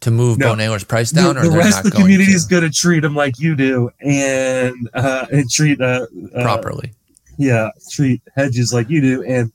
to 0.00 0.10
move 0.10 0.38
No. 0.38 0.48
Bo 0.48 0.54
Naylor's 0.56 0.84
price 0.84 1.10
the, 1.10 1.20
down, 1.20 1.38
or 1.38 1.48
the 1.48 1.56
rest 1.56 1.84
of 1.84 1.90
the 1.90 1.96
community 1.96 2.32
is 2.32 2.44
going 2.44 2.62
to 2.62 2.70
treat 2.70 3.04
him 3.04 3.14
like 3.14 3.38
you 3.38 3.54
do, 3.54 3.90
and 4.00 4.90
uh, 4.94 5.26
and 5.30 5.50
treat 5.50 5.80
uh, 5.80 6.06
uh, 6.34 6.42
properly? 6.42 6.92
yeah, 7.38 7.70
treat 7.90 8.22
Hedges 8.34 8.72
like 8.72 8.88
you 8.90 9.00
do, 9.00 9.22
and 9.22 9.52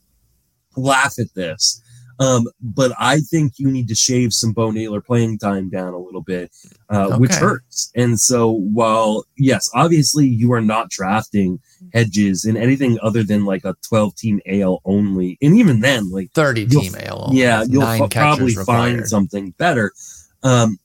laugh 0.75 1.19
at 1.19 1.33
this. 1.33 1.81
Um, 2.19 2.47
but 2.61 2.93
I 2.99 3.19
think 3.19 3.53
you 3.57 3.69
need 3.69 3.87
to 3.89 3.95
shave 3.95 4.33
some 4.33 4.51
Bo 4.51 4.71
Naylor 4.71 5.01
playing 5.01 5.37
time 5.37 5.69
down 5.69 5.93
a 5.93 5.99
little 5.99 6.21
bit, 6.21 6.51
uh, 6.89 7.17
which 7.17 7.33
hurts. 7.33 7.91
And 7.95 8.19
so, 8.19 8.51
while 8.51 9.23
yes, 9.37 9.69
obviously 9.73 10.27
you 10.27 10.51
are 10.53 10.61
not 10.61 10.89
drafting 10.89 11.59
Hedges 11.93 12.43
in 12.43 12.57
anything 12.57 12.97
other 13.03 13.23
than 13.23 13.45
like 13.45 13.65
a 13.65 13.75
12 13.87 14.15
team 14.15 14.41
AL 14.47 14.81
only, 14.83 15.37
and 15.41 15.55
even 15.57 15.81
then, 15.81 16.09
like 16.09 16.31
30 16.31 16.67
team 16.67 16.95
AL. 16.95 17.25
only, 17.25 17.39
yeah, 17.39 17.63
you'll 17.67 17.83
f- 17.83 18.09
probably 18.09 18.53
catchers 18.53 18.65
find 18.65 19.07
something 19.07 19.51
better. 19.51 19.91
Um, 20.41 20.79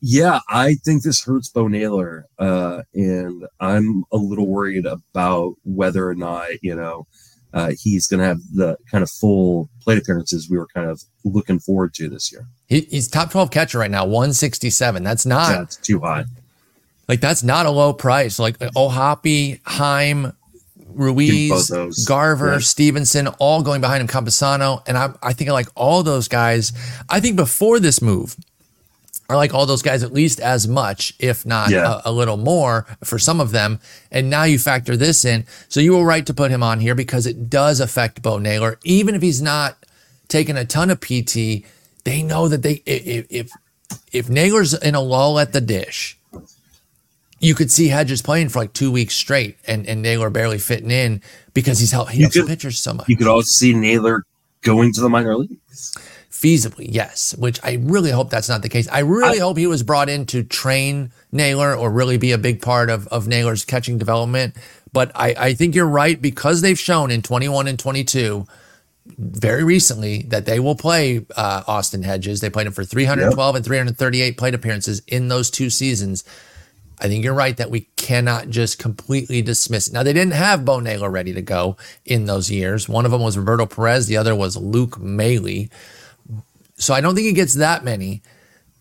yeah, 0.00 0.38
I 0.48 0.74
think 0.84 1.02
this 1.02 1.24
hurts 1.24 1.48
Bo 1.48 1.66
Naylor, 1.66 2.26
uh, 2.38 2.82
and 2.94 3.44
I'm 3.58 4.04
a 4.12 4.16
little 4.16 4.46
worried 4.46 4.86
about 4.86 5.54
whether 5.64 6.08
or 6.08 6.14
not 6.14 6.62
you 6.62 6.76
know 6.76 7.08
uh, 7.54 7.72
he's 7.80 8.06
going 8.06 8.20
to 8.20 8.26
have 8.26 8.38
the 8.52 8.76
kind 8.90 9.02
of 9.02 9.10
full 9.10 9.68
plate 9.82 9.98
appearances 9.98 10.48
we 10.50 10.58
were 10.58 10.66
kind 10.74 10.88
of 10.88 11.02
looking 11.24 11.58
forward 11.58 11.94
to 11.94 12.08
this 12.08 12.30
year. 12.32 12.46
He, 12.66 12.80
he's 12.82 13.08
top 13.08 13.30
12 13.30 13.50
catcher 13.50 13.78
right 13.78 13.90
now, 13.90 14.04
167. 14.04 15.02
That's 15.02 15.24
not 15.26 15.48
That's 15.50 15.76
too 15.76 16.00
high. 16.00 16.24
like 17.08 17.20
that's 17.20 17.42
not 17.42 17.64
a 17.66 17.70
low 17.70 17.92
price. 17.94 18.38
Like 18.38 18.58
O'Hoppe, 18.76 19.60
Heim, 19.64 20.32
Ruiz. 20.90 21.70
Garver, 22.06 22.52
Yeah. 22.52 22.58
Stephenson, 22.58 23.28
all 23.38 23.62
going 23.62 23.80
behind 23.80 24.00
him, 24.00 24.08
Campusano. 24.08 24.82
And 24.86 24.96
I, 24.98 25.10
I 25.22 25.32
think 25.32 25.48
I 25.48 25.52
like 25.52 25.68
all 25.74 26.02
those 26.02 26.28
guys. 26.28 26.72
I 27.08 27.20
think 27.20 27.36
before 27.36 27.78
this 27.80 28.02
move, 28.02 28.36
I 29.30 29.34
like 29.34 29.52
all 29.52 29.66
those 29.66 29.82
guys 29.82 30.02
at 30.02 30.12
least 30.12 30.40
as 30.40 30.66
much, 30.66 31.12
if 31.18 31.44
not 31.44 31.68
Yeah. 31.70 32.00
a, 32.04 32.10
a 32.10 32.12
little 32.12 32.38
more 32.38 32.86
for 33.04 33.18
some 33.18 33.40
of 33.40 33.50
them. 33.50 33.78
And 34.10 34.30
now 34.30 34.44
you 34.44 34.58
factor 34.58 34.96
this 34.96 35.22
in. 35.24 35.44
So 35.68 35.80
you 35.80 35.94
were 35.96 36.04
right 36.04 36.24
to 36.26 36.32
put 36.32 36.50
him 36.50 36.62
on 36.62 36.80
here 36.80 36.94
because 36.94 37.26
it 37.26 37.50
does 37.50 37.78
affect 37.80 38.22
Bo 38.22 38.38
Naylor. 38.38 38.78
Even 38.84 39.14
if 39.14 39.20
he's 39.20 39.42
not 39.42 39.76
taking 40.28 40.56
a 40.56 40.64
ton 40.64 40.88
of 40.90 41.00
PT, 41.00 41.62
they 42.04 42.22
know 42.22 42.48
that 42.48 42.62
they 42.62 42.82
if 42.86 43.26
if 43.28 43.50
if 44.12 44.30
Naylor's 44.30 44.72
in 44.72 44.94
a 44.94 45.00
lull 45.00 45.38
at 45.38 45.52
the 45.52 45.60
dish, 45.60 46.18
you 47.38 47.54
could 47.54 47.70
see 47.70 47.88
Hedges 47.88 48.22
playing 48.22 48.48
for 48.48 48.60
like 48.60 48.72
two 48.72 48.90
weeks 48.90 49.14
straight, 49.14 49.58
and 49.66 49.86
and 49.86 50.00
Naylor 50.00 50.30
barely 50.30 50.58
fitting 50.58 50.90
in 50.90 51.20
because 51.52 51.78
he's 51.80 51.92
helped 51.92 52.12
he 52.12 52.22
helps 52.22 52.34
the 52.34 52.40
could- 52.40 52.48
pitchers 52.48 52.78
so 52.78 52.94
much. 52.94 53.08
You 53.08 53.16
could 53.18 53.26
also 53.28 53.46
see 53.46 53.74
Naylor 53.74 54.24
going 54.62 54.92
to 54.94 55.02
the 55.02 55.08
minor 55.10 55.36
leagues. 55.36 55.94
Feasibly, 56.30 56.86
yes. 56.90 57.34
Which 57.36 57.58
I 57.64 57.78
really 57.80 58.10
hope 58.10 58.30
that's 58.30 58.48
not 58.48 58.62
the 58.62 58.68
case. 58.68 58.88
I 58.88 59.00
really 59.00 59.38
hope 59.38 59.56
he 59.56 59.66
was 59.66 59.82
brought 59.82 60.08
in 60.08 60.26
to 60.26 60.42
train 60.44 61.10
Naylor 61.32 61.74
or 61.74 61.90
really 61.90 62.18
be 62.18 62.32
a 62.32 62.38
big 62.38 62.62
part 62.62 62.90
of, 62.90 63.08
of 63.08 63.26
Naylor's 63.26 63.64
catching 63.64 63.98
development. 63.98 64.54
But 64.92 65.10
I, 65.14 65.34
I 65.38 65.54
think 65.54 65.74
you're 65.74 65.86
right 65.86 66.20
because 66.20 66.60
they've 66.60 66.78
shown 66.78 67.10
in 67.10 67.22
21 67.22 67.66
and 67.66 67.78
22 67.78 68.46
very 69.16 69.64
recently 69.64 70.22
that 70.24 70.44
they 70.44 70.60
will 70.60 70.74
play 70.74 71.24
uh, 71.36 71.62
Austin 71.66 72.02
Hedges. 72.02 72.40
They 72.40 72.50
played 72.50 72.66
him 72.66 72.72
for 72.72 72.84
312 72.84 73.56
and 73.56 73.64
338 73.64 74.36
plate 74.36 74.54
appearances 74.54 75.02
in 75.06 75.28
those 75.28 75.50
two 75.50 75.70
seasons. 75.70 76.24
I 77.00 77.08
think 77.08 77.24
you're 77.24 77.34
right 77.34 77.56
that 77.56 77.70
we 77.70 77.82
cannot 77.96 78.50
just 78.50 78.78
completely 78.78 79.40
dismiss 79.40 79.88
it. 79.88 79.94
Now, 79.94 80.02
they 80.02 80.12
didn't 80.12 80.34
have 80.34 80.64
Bo 80.64 80.80
Naylor 80.80 81.10
ready 81.10 81.32
to 81.32 81.42
go 81.42 81.76
in 82.04 82.26
those 82.26 82.50
years. 82.50 82.88
One 82.88 83.04
of 83.04 83.12
them 83.12 83.22
was 83.22 83.38
Roberto 83.38 83.66
Perez, 83.66 84.08
the 84.08 84.16
other 84.16 84.34
was 84.34 84.56
Luke 84.56 84.98
Maile. 84.98 85.68
So 86.78 86.94
I 86.94 87.00
don't 87.00 87.14
think 87.14 87.26
he 87.26 87.32
gets 87.32 87.54
that 87.54 87.84
many, 87.84 88.22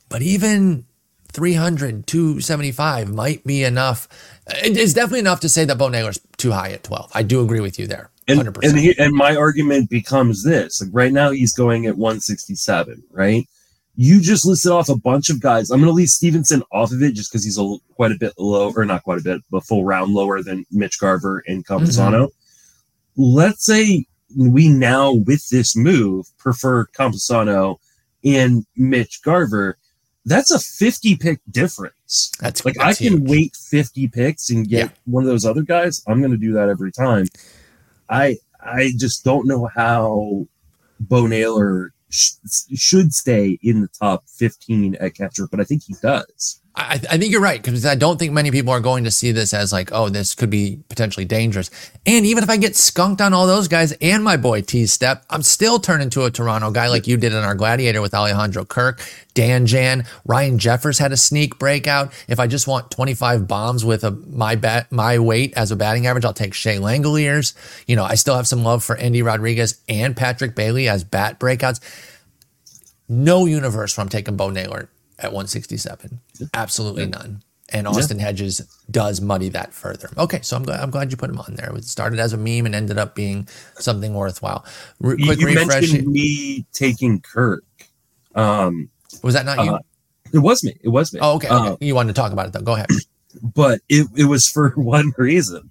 but 0.10 0.22
even 0.22 0.86
300, 1.34 2.08
275 2.08 3.14
might 3.14 3.44
be 3.44 3.64
enough. 3.64 4.08
It's 4.48 4.94
definitely 4.94 5.20
enough 5.20 5.40
to 5.42 5.50
say 5.50 5.66
that 5.66 5.78
Bo 5.78 5.90
Naylor's 5.90 6.20
too 6.38 6.52
high 6.52 6.72
at 6.72 6.84
12. 6.84 7.12
I 7.14 7.24
do 7.24 7.42
agree 7.42 7.60
with 7.60 7.78
you 7.78 7.88
there. 7.88 8.10
And 8.28 8.40
100%. 8.40 8.68
and, 8.68 8.78
he, 8.78 8.98
and 8.98 9.14
my 9.14 9.36
argument 9.36 9.90
becomes 9.90 10.44
this: 10.44 10.82
like 10.82 10.90
right 10.92 11.14
now 11.14 11.32
he's 11.32 11.54
going 11.54 11.86
at 11.86 11.96
167, 11.96 13.04
right? 13.12 13.48
You 13.96 14.20
just 14.20 14.46
listed 14.46 14.72
off 14.72 14.90
a 14.90 14.98
bunch 14.98 15.30
of 15.30 15.42
guys. 15.42 15.72
I'm 15.72 15.80
going 15.80 15.90
to 15.90 15.94
leave 15.94 16.10
Stephenson 16.10 16.62
off 16.72 16.92
of 16.92 17.02
it 17.02 17.14
just 17.14 17.32
because 17.32 17.44
he's 17.44 17.58
a, 17.58 17.76
quite 17.96 18.12
a 18.12 18.18
bit 18.20 18.34
low, 18.38 18.72
or 18.76 18.86
not 18.86 19.04
quite 19.04 19.20
a 19.20 19.24
bit, 19.24 19.42
but 19.50 19.64
full 19.64 19.86
round 19.86 20.14
lower 20.14 20.44
than 20.44 20.66
Mitch 20.72 21.00
Garver 21.00 21.44
and 21.48 21.66
Campusano. 21.66 22.26
Mm-hmm. 22.26 23.24
Let's 23.24 23.66
say 23.66 24.06
we 24.36 24.70
now, 24.70 25.14
with 25.14 25.48
this 25.50 25.76
move, 25.76 26.28
prefer 26.38 26.86
Campusano 26.88 27.78
and 28.24 28.66
Mitch 28.76 29.22
Garver. 29.24 29.78
That's 30.26 30.52
a 30.52 30.60
50 30.60 31.16
pick 31.16 31.40
difference. 31.50 32.32
that's 32.42 32.66
Like 32.66 32.78
I 32.82 32.94
can 32.94 33.14
huge. 33.20 33.30
wait 33.30 33.56
50 33.56 34.08
picks 34.10 34.50
and 34.50 34.68
get 34.68 34.90
Yeah. 34.90 34.90
one 35.06 35.24
of 35.24 35.28
those 35.30 35.46
other 35.46 35.62
guys. 35.62 36.02
I'm 36.08 36.20
going 36.20 36.32
to 36.32 36.38
do 36.38 36.52
that 36.54 36.68
every 36.70 36.92
time. 36.92 37.28
I 38.10 38.38
I 38.60 38.92
just 38.98 39.24
don't 39.24 39.48
know 39.48 39.70
how 39.74 40.48
Bo 41.00 41.28
Naylor 41.28 41.94
sh- 42.10 42.32
should 42.76 43.14
stay 43.14 43.58
in 43.62 43.82
the 43.82 43.88
top 43.88 44.24
15 44.28 44.96
at 44.96 45.14
catcher, 45.16 45.48
but 45.50 45.60
I 45.60 45.64
think 45.64 45.84
he 45.84 45.96
does. 46.02 46.60
I, 46.78 47.02
I 47.10 47.18
think 47.18 47.32
you're 47.32 47.42
right 47.42 47.62
because 47.62 47.88
I 47.88 47.96
don't 47.96 48.20
think 48.20 48.34
many 48.34 48.52
people 48.52 48.72
are 48.72 48.80
going 48.80 49.06
to 49.06 49.12
see 49.12 49.32
this 49.32 49.52
as 49.52 49.74
like, 49.74 49.90
oh, 49.92 50.10
this 50.10 50.36
could 50.36 50.52
be 50.52 50.80
potentially 50.90 51.26
dangerous. 51.26 51.72
And 52.06 52.24
even 52.24 52.44
if 52.44 52.52
I 52.52 52.58
get 52.58 52.76
skunked 52.76 53.20
on 53.20 53.34
all 53.34 53.48
those 53.48 53.68
guys 53.68 53.94
and 53.94 54.24
my 54.24 54.38
boy 54.38 54.62
T 54.62 54.86
Step, 54.86 55.26
I'm 55.32 55.42
still 55.42 55.80
turning 55.80 56.12
to 56.12 56.26
a 56.26 56.32
Toronto 56.32 56.70
guy 56.70 56.88
like 56.88 57.08
you 57.08 57.18
did 57.18 57.34
in 57.34 57.44
our 57.44 57.56
Gladiator 57.56 58.00
with 58.00 58.14
Alejandro 58.14 58.64
Kirk, 58.64 59.02
Dan 59.34 59.66
Jan, 59.66 60.06
Ryan 60.24 60.60
Jeffers 60.60 61.00
had 61.00 61.12
a 61.12 61.18
sneak 61.18 61.58
breakout. 61.58 62.14
If 62.28 62.40
I 62.40 62.46
just 62.46 62.68
want 62.68 62.92
25 62.92 63.48
bombs 63.48 63.84
with 63.84 64.04
a 64.04 64.12
my 64.12 64.56
bat 64.56 64.92
my 64.92 65.18
weight 65.18 65.54
as 65.58 65.72
a 65.72 65.76
batting 65.76 66.06
average, 66.06 66.26
I'll 66.26 66.34
take 66.34 66.54
Shea 66.54 66.78
Langeliers. 66.78 67.56
You 67.88 67.96
know, 67.96 68.04
I 68.04 68.14
still 68.14 68.36
have 68.36 68.48
some 68.48 68.64
love 68.64 68.84
for 68.84 68.96
Endy 68.98 69.24
Rodriguez 69.24 69.82
and 69.90 70.16
Patrick 70.16 70.54
Bailey 70.54 70.88
as 70.88 71.04
bat 71.04 71.40
breakouts. 71.40 71.80
No 73.10 73.46
universe 73.46 73.98
where 73.98 74.04
I'm 74.04 74.10
taking 74.10 74.38
Bo 74.38 74.52
Naylor 74.52 74.90
at 75.20 75.32
167. 75.34 76.20
Absolutely 76.54 77.06
none. 77.08 77.42
And 77.74 77.86
Austin 77.86 78.20
Hedges 78.20 78.62
does 78.90 79.20
muddy 79.20 79.50
that 79.50 79.74
further. 79.74 80.10
Okay, 80.18 80.40
so 80.42 80.56
I'm 80.56 80.64
glad 80.64 80.80
I'm 80.80 80.90
glad 80.90 81.12
you 81.12 81.18
put 81.18 81.30
him 81.30 81.40
on 81.40 81.56
there. 81.56 81.76
It 81.76 81.84
started 81.84 82.18
as 82.20 82.32
a 82.32 82.38
meme 82.38 82.66
and 82.66 82.74
ended 82.74 82.98
up 82.98 83.14
being 83.14 83.48
something 83.78 84.14
worthwhile. 84.14 84.64
Re- 85.02 85.16
You, 85.20 85.26
quick 85.26 85.40
you 85.42 85.48
refresh. 85.48 85.68
mentioned 85.68 86.08
me 86.08 86.66
taking 86.72 87.20
Kirk. 87.20 87.66
Um, 88.36 88.90
Was 89.22 89.34
that 89.34 89.46
not 89.46 89.66
you? 89.66 89.74
uh, 89.74 89.80
it 90.34 90.40
was 90.40 90.64
me. 90.64 90.78
It 90.82 90.90
was 90.90 91.14
me. 91.14 91.20
oh, 91.22 91.36
okay. 91.36 91.50
Okay. 91.50 91.86
You 91.86 91.94
wanted 91.96 92.16
to 92.16 92.22
talk 92.22 92.32
about 92.32 92.48
it 92.48 92.54
though. 92.54 92.62
Go 92.62 92.76
ahead. 92.76 92.88
but 93.44 93.82
it, 93.90 94.08
it 94.16 94.26
was 94.26 94.48
for 94.48 94.70
one 94.76 95.12
reason. 95.18 95.70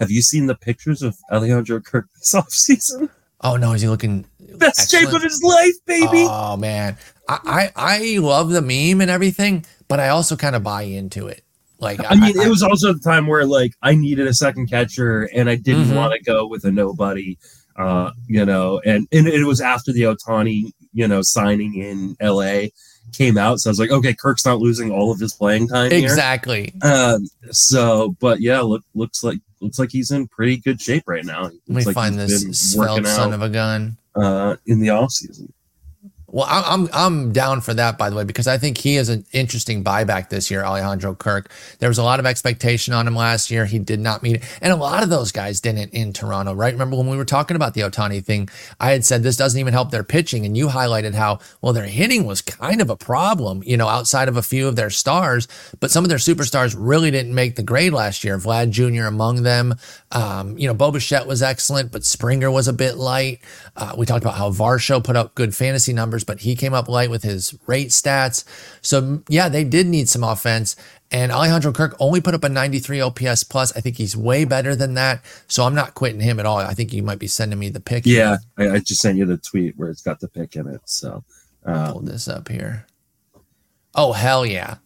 Have 0.00 0.10
you 0.10 0.22
seen 0.22 0.46
the 0.46 0.54
pictures 0.54 1.02
of 1.02 1.16
Alejandro 1.30 1.80
Kirk 1.80 2.06
this 2.14 2.32
offseason? 2.34 3.10
Oh 3.42 3.56
no, 3.56 3.72
is 3.74 3.82
he 3.82 3.88
looking 3.88 4.24
Best 4.58 4.90
shape 4.90 5.12
of 5.12 5.22
his 5.22 5.42
life, 5.42 5.74
baby. 5.86 6.26
Oh 6.28 6.56
man, 6.56 6.96
I, 7.28 7.38
I 7.44 7.72
I 7.76 8.18
love 8.18 8.50
the 8.50 8.62
meme 8.62 9.00
and 9.00 9.10
everything, 9.10 9.64
but 9.88 10.00
I 10.00 10.08
also 10.10 10.36
kind 10.36 10.54
of 10.56 10.62
buy 10.62 10.82
into 10.82 11.26
it. 11.28 11.42
Like 11.80 12.00
I 12.08 12.16
mean, 12.16 12.36
it 12.40 12.48
was 12.48 12.62
also 12.62 12.92
the 12.92 12.98
time 13.00 13.26
where 13.28 13.44
like 13.46 13.72
I 13.82 13.94
needed 13.94 14.26
a 14.26 14.34
second 14.34 14.68
catcher 14.68 15.28
and 15.34 15.48
I 15.48 15.54
didn't 15.54 15.86
Mhm. 15.86 15.94
want 15.96 16.12
to 16.14 16.20
go 16.22 16.46
with 16.46 16.64
a 16.64 16.72
nobody, 16.72 17.38
uh, 17.76 18.10
you 18.26 18.44
know, 18.44 18.80
and, 18.84 19.06
and 19.12 19.28
it 19.28 19.44
was 19.44 19.60
after 19.60 19.92
the 19.92 20.02
Ohtani, 20.02 20.72
you 20.92 21.06
know, 21.06 21.22
signing 21.22 21.74
in 21.76 22.16
LA 22.20 22.70
came 23.12 23.38
out. 23.38 23.60
So 23.60 23.70
I 23.70 23.72
was 23.72 23.78
like, 23.78 23.92
okay, 23.92 24.12
Kirk's 24.12 24.44
not 24.44 24.58
losing 24.58 24.90
all 24.90 25.12
of 25.12 25.20
his 25.20 25.32
playing 25.34 25.68
time 25.68 25.92
here. 25.92 26.02
exactly. 26.02 26.74
Um, 26.82 27.24
so, 27.52 28.16
but 28.18 28.40
yeah, 28.40 28.60
look, 28.60 28.82
looks 28.94 29.22
like 29.22 29.38
looks 29.60 29.78
like 29.78 29.90
he's 29.92 30.10
in 30.10 30.26
pretty 30.28 30.56
good 30.56 30.80
shape 30.80 31.04
right 31.06 31.24
now. 31.24 31.44
Let 31.44 31.68
me 31.68 31.84
like 31.84 31.94
find 31.94 32.18
this 32.18 32.42
been 32.42 32.80
working 32.80 33.04
svelte 33.04 33.06
son 33.06 33.28
out 33.28 33.34
of 33.34 33.42
a 33.42 33.48
gun. 33.48 33.96
Uh, 34.20 34.56
in 34.66 34.80
the 34.80 34.90
off 34.90 35.12
season. 35.12 35.52
Well, 36.30 36.46
I'm 36.46 36.90
I'm 36.92 37.32
down 37.32 37.62
for 37.62 37.72
that, 37.72 37.96
by 37.96 38.10
the 38.10 38.16
way, 38.16 38.24
because 38.24 38.46
I 38.46 38.58
think 38.58 38.76
he 38.76 38.96
is 38.96 39.08
an 39.08 39.24
interesting 39.32 39.82
buyback 39.82 40.28
this 40.28 40.50
year, 40.50 40.62
Alejandro 40.62 41.14
Kirk. 41.14 41.50
There 41.78 41.88
was 41.88 41.96
a 41.96 42.02
lot 42.02 42.20
of 42.20 42.26
expectation 42.26 42.92
on 42.92 43.06
him 43.06 43.16
last 43.16 43.50
year. 43.50 43.64
He 43.64 43.78
did 43.78 43.98
not 43.98 44.22
meet 44.22 44.36
it, 44.36 44.58
and 44.60 44.70
a 44.70 44.76
lot 44.76 45.02
of 45.02 45.08
those 45.08 45.32
guys 45.32 45.58
didn't 45.58 45.94
in 45.94 46.12
Toronto, 46.12 46.52
right? 46.52 46.74
Remember 46.74 46.96
when 46.96 47.08
we 47.08 47.16
were 47.16 47.24
talking 47.24 47.54
about 47.54 47.72
the 47.72 47.80
Ohtani 47.80 48.22
thing? 48.22 48.50
I 48.78 48.90
had 48.90 49.06
said 49.06 49.22
this 49.22 49.38
doesn't 49.38 49.58
even 49.58 49.72
help 49.72 49.90
their 49.90 50.04
pitching, 50.04 50.44
and 50.44 50.54
you 50.54 50.68
highlighted 50.68 51.14
how 51.14 51.38
well 51.62 51.72
their 51.72 51.86
hitting 51.86 52.26
was 52.26 52.42
kind 52.42 52.82
of 52.82 52.90
a 52.90 52.96
problem, 52.96 53.62
you 53.64 53.78
know, 53.78 53.88
outside 53.88 54.28
of 54.28 54.36
a 54.36 54.42
few 54.42 54.68
of 54.68 54.76
their 54.76 54.90
stars, 54.90 55.48
but 55.80 55.90
some 55.90 56.04
of 56.04 56.10
their 56.10 56.18
superstars 56.18 56.76
really 56.78 57.10
didn't 57.10 57.34
make 57.34 57.56
the 57.56 57.62
grade 57.62 57.94
last 57.94 58.22
year. 58.22 58.36
Vlad 58.36 58.68
Jr. 58.70 59.06
among 59.06 59.44
them. 59.44 59.76
Um, 60.12 60.58
you 60.58 60.66
know, 60.66 60.74
Bo 60.74 60.90
Bichette 60.90 61.26
was 61.26 61.42
excellent, 61.42 61.90
but 61.90 62.04
Springer 62.04 62.50
was 62.50 62.68
a 62.68 62.72
bit 62.74 62.96
light. 62.96 63.40
Uh, 63.76 63.94
we 63.96 64.06
talked 64.06 64.24
about 64.24 64.36
how 64.36 64.50
Varsho 64.50 65.02
put 65.02 65.16
up 65.16 65.34
good 65.34 65.54
fantasy 65.54 65.92
numbers, 65.92 66.17
but 66.24 66.40
he 66.40 66.54
came 66.56 66.74
up 66.74 66.88
light 66.88 67.10
with 67.10 67.22
his 67.22 67.54
rate 67.66 67.88
stats. 67.88 68.44
So 68.82 69.22
yeah, 69.28 69.48
they 69.48 69.64
did 69.64 69.86
need 69.86 70.08
some 70.08 70.24
offense. 70.24 70.76
And 71.10 71.32
Alejandro 71.32 71.72
Kirk 71.72 71.96
only 71.98 72.20
put 72.20 72.34
up 72.34 72.44
a 72.44 72.48
93 72.48 73.00
OPS 73.00 73.42
plus. 73.44 73.74
I 73.76 73.80
think 73.80 73.96
he's 73.96 74.16
way 74.16 74.44
better 74.44 74.76
than 74.76 74.94
that. 74.94 75.24
So 75.46 75.64
I'm 75.64 75.74
not 75.74 75.94
quitting 75.94 76.20
him 76.20 76.38
at 76.38 76.46
all. 76.46 76.58
I 76.58 76.74
think 76.74 76.92
you 76.92 77.02
might 77.02 77.18
be 77.18 77.26
sending 77.26 77.58
me 77.58 77.70
the 77.70 77.80
pick. 77.80 78.04
Yeah, 78.04 78.36
I, 78.58 78.70
I 78.70 78.78
just 78.80 79.00
sent 79.00 79.16
you 79.16 79.24
the 79.24 79.38
tweet 79.38 79.76
where 79.76 79.88
it's 79.88 80.02
got 80.02 80.20
the 80.20 80.28
pick 80.28 80.56
in 80.56 80.66
it. 80.66 80.82
So, 80.84 81.24
uh, 81.64 81.92
Pull 81.92 82.02
this 82.02 82.28
up 82.28 82.48
here. 82.48 82.86
Oh 83.94 84.12
hell 84.12 84.46
yeah, 84.46 84.76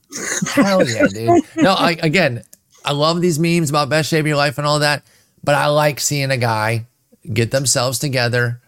hell 0.55 0.89
yeah, 0.89 1.07
dude. 1.07 1.43
No, 1.57 1.73
I 1.73 1.99
again, 2.03 2.45
I 2.85 2.93
love 2.93 3.21
these 3.21 3.39
memes 3.39 3.69
about 3.69 3.89
best 3.91 4.09
shape 4.09 4.21
of 4.21 4.27
your 4.27 4.37
life 4.37 4.59
and 4.59 4.67
all 4.67 4.79
that, 4.79 5.05
but 5.45 5.55
I 5.55 5.67
like 5.67 6.01
seeing 6.01 6.31
a 6.31 6.39
guy 6.39 6.87
get 7.31 7.51
themselves 7.51 7.99
together. 7.99 8.62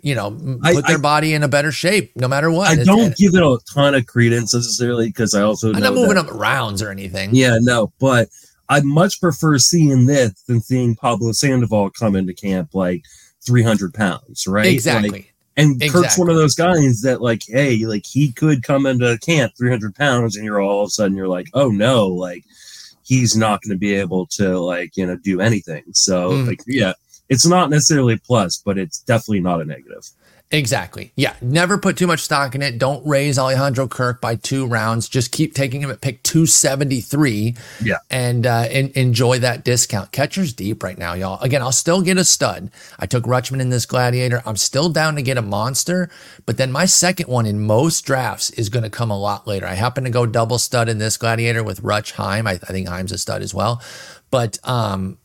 You 0.00 0.14
know, 0.14 0.28
m- 0.28 0.60
I- 0.62 0.74
put 0.74 0.86
their 0.86 0.98
I- 0.98 1.00
body 1.00 1.34
in 1.34 1.42
a 1.42 1.48
better 1.48 1.72
shape, 1.72 2.12
no 2.16 2.28
matter 2.28 2.50
what. 2.50 2.68
I 2.68 2.72
It's- 2.72 2.86
don't 2.86 3.16
give 3.16 3.34
it 3.34 3.42
a 3.42 3.58
ton 3.74 3.94
of 3.94 4.06
credence 4.06 4.54
necessarily 4.54 5.06
because 5.08 5.34
I 5.34 5.42
also 5.42 5.68
I'm 5.72 5.80
know 5.80 5.86
not 5.90 5.94
moving 5.94 6.14
that- 6.14 6.26
up 6.28 6.34
rounds 6.34 6.82
or 6.82 6.90
anything. 6.90 7.30
Yeah, 7.34 7.58
no, 7.60 7.92
but 7.98 8.28
I 8.68 8.80
much 8.80 9.20
prefer 9.20 9.58
seeing 9.58 10.06
this 10.06 10.32
than 10.46 10.60
seeing 10.60 10.94
Pablo 10.94 11.32
Sandoval 11.32 11.90
come 11.90 12.14
into 12.14 12.32
camp 12.34 12.74
like 12.74 13.02
300 13.44 13.92
pounds, 13.94 14.46
right? 14.46 14.66
exactly. 14.66 15.10
Like, 15.10 15.34
and 15.56 15.80
Kirk's 15.90 16.16
one 16.16 16.30
of 16.30 16.36
those 16.36 16.54
guys 16.54 17.00
that, 17.00 17.20
like, 17.20 17.42
hey, 17.48 17.84
like 17.84 18.04
he 18.06 18.30
could 18.30 18.62
come 18.62 18.86
into 18.86 19.18
camp 19.18 19.52
300 19.58 19.94
pounds, 19.96 20.36
and 20.36 20.44
you're 20.44 20.60
all 20.60 20.82
of 20.82 20.86
a 20.88 20.90
sudden 20.90 21.16
you're 21.16 21.26
like, 21.26 21.48
oh 21.54 21.70
no, 21.70 22.06
like 22.06 22.44
he's 23.02 23.34
not 23.36 23.60
going 23.62 23.74
to 23.74 23.78
be 23.78 23.94
able 23.94 24.26
to 24.26 24.58
like 24.60 24.96
you 24.96 25.04
know 25.06 25.16
do 25.16 25.40
anything. 25.40 25.82
So 25.94 26.30
Mm. 26.30 26.46
like, 26.46 26.60
yeah, 26.68 26.92
it's 27.28 27.46
not 27.46 27.70
necessarily 27.70 28.14
a 28.14 28.18
plus, 28.18 28.58
but 28.58 28.78
it's 28.78 29.00
definitely 29.00 29.40
not 29.40 29.60
a 29.60 29.64
negative. 29.64 30.10
Exactly. 30.50 31.12
Yeah. 31.14 31.34
Never 31.42 31.76
put 31.76 31.98
too 31.98 32.06
much 32.06 32.20
stock 32.20 32.54
in 32.54 32.62
it. 32.62 32.78
Don't 32.78 33.06
raise 33.06 33.38
Alejandro 33.38 33.86
Kirk 33.86 34.22
by 34.22 34.36
two 34.36 34.66
rounds. 34.66 35.06
Just 35.06 35.30
keep 35.30 35.52
taking 35.52 35.82
him 35.82 35.90
at 35.90 36.00
pick 36.00 36.22
273. 36.22 37.54
Yeah. 37.84 37.96
And, 38.08 38.46
uh, 38.46 38.66
and 38.70 38.90
enjoy 38.92 39.40
that 39.40 39.62
discount. 39.62 40.10
Catcher's 40.10 40.54
deep 40.54 40.82
right 40.82 40.96
now, 40.96 41.12
y'all. 41.12 41.38
Again, 41.42 41.60
I'll 41.60 41.70
still 41.70 42.00
get 42.00 42.16
a 42.16 42.24
stud. 42.24 42.70
I 42.98 43.04
took 43.04 43.24
Rutschman 43.24 43.60
in 43.60 43.68
this 43.68 43.84
gladiator. 43.84 44.42
I'm 44.46 44.56
still 44.56 44.88
down 44.88 45.16
to 45.16 45.22
get 45.22 45.36
a 45.36 45.42
monster, 45.42 46.08
but 46.46 46.56
then 46.56 46.72
my 46.72 46.86
second 46.86 47.28
one 47.28 47.44
in 47.44 47.60
most 47.60 48.06
drafts 48.06 48.48
is 48.50 48.70
going 48.70 48.84
to 48.84 48.90
come 48.90 49.10
a 49.10 49.18
lot 49.18 49.46
later. 49.46 49.66
I 49.66 49.74
happen 49.74 50.04
to 50.04 50.10
go 50.10 50.24
double 50.24 50.58
stud 50.58 50.88
in 50.88 50.96
this 50.96 51.18
gladiator 51.18 51.62
with 51.62 51.82
Rutsch 51.82 52.12
Heim. 52.12 52.46
I, 52.46 52.52
I 52.52 52.56
think 52.56 52.88
Heim's 52.88 53.12
a 53.12 53.18
stud 53.18 53.42
as 53.42 53.52
well. 53.52 53.82
But, 54.30 54.58
um, 54.64 55.18